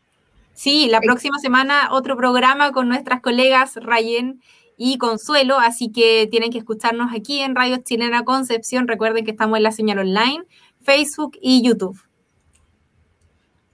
Sí, 0.53 0.87
la 0.89 1.01
próxima 1.01 1.39
semana 1.39 1.89
otro 1.91 2.15
programa 2.15 2.71
con 2.71 2.87
nuestras 2.87 3.21
colegas 3.21 3.75
Rayen 3.75 4.39
y 4.77 4.97
Consuelo, 4.97 5.57
así 5.59 5.91
que 5.91 6.27
tienen 6.29 6.51
que 6.51 6.59
escucharnos 6.59 7.11
aquí 7.11 7.39
en 7.39 7.55
Radio 7.55 7.77
Chilena 7.77 8.23
Concepción. 8.23 8.87
Recuerden 8.87 9.25
que 9.25 9.31
estamos 9.31 9.57
en 9.57 9.63
la 9.63 9.71
señal 9.71 9.99
online, 9.99 10.43
Facebook 10.81 11.37
y 11.41 11.63
YouTube. 11.63 11.99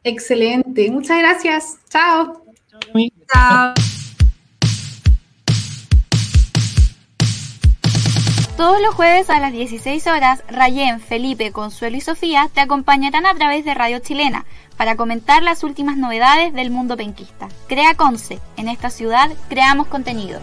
Excelente, 0.04 0.90
muchas 0.90 1.20
gracias. 1.20 1.80
Chao. 1.90 2.44
Chao. 3.34 3.74
Todos 8.60 8.82
los 8.82 8.94
jueves 8.94 9.30
a 9.30 9.40
las 9.40 9.54
16 9.54 10.06
horas, 10.08 10.44
Rayén, 10.50 11.00
Felipe, 11.00 11.54
Consuelo 11.54 11.96
y 11.96 12.02
Sofía 12.02 12.50
te 12.54 12.60
acompañarán 12.60 13.26
a 13.26 13.34
través 13.34 13.64
de 13.64 13.74
Radio 13.74 14.00
Chilena 14.00 14.46
para 14.76 14.98
comentar 14.98 15.44
las 15.44 15.64
últimas 15.64 15.96
novedades 15.96 16.52
del 16.52 16.70
mundo 16.70 16.98
penquista. 16.98 17.48
Crea 17.70 17.96
Conce, 17.96 18.42
en 18.58 18.68
esta 18.68 18.90
ciudad 18.90 19.32
creamos 19.48 19.88
contenido. 19.88 20.42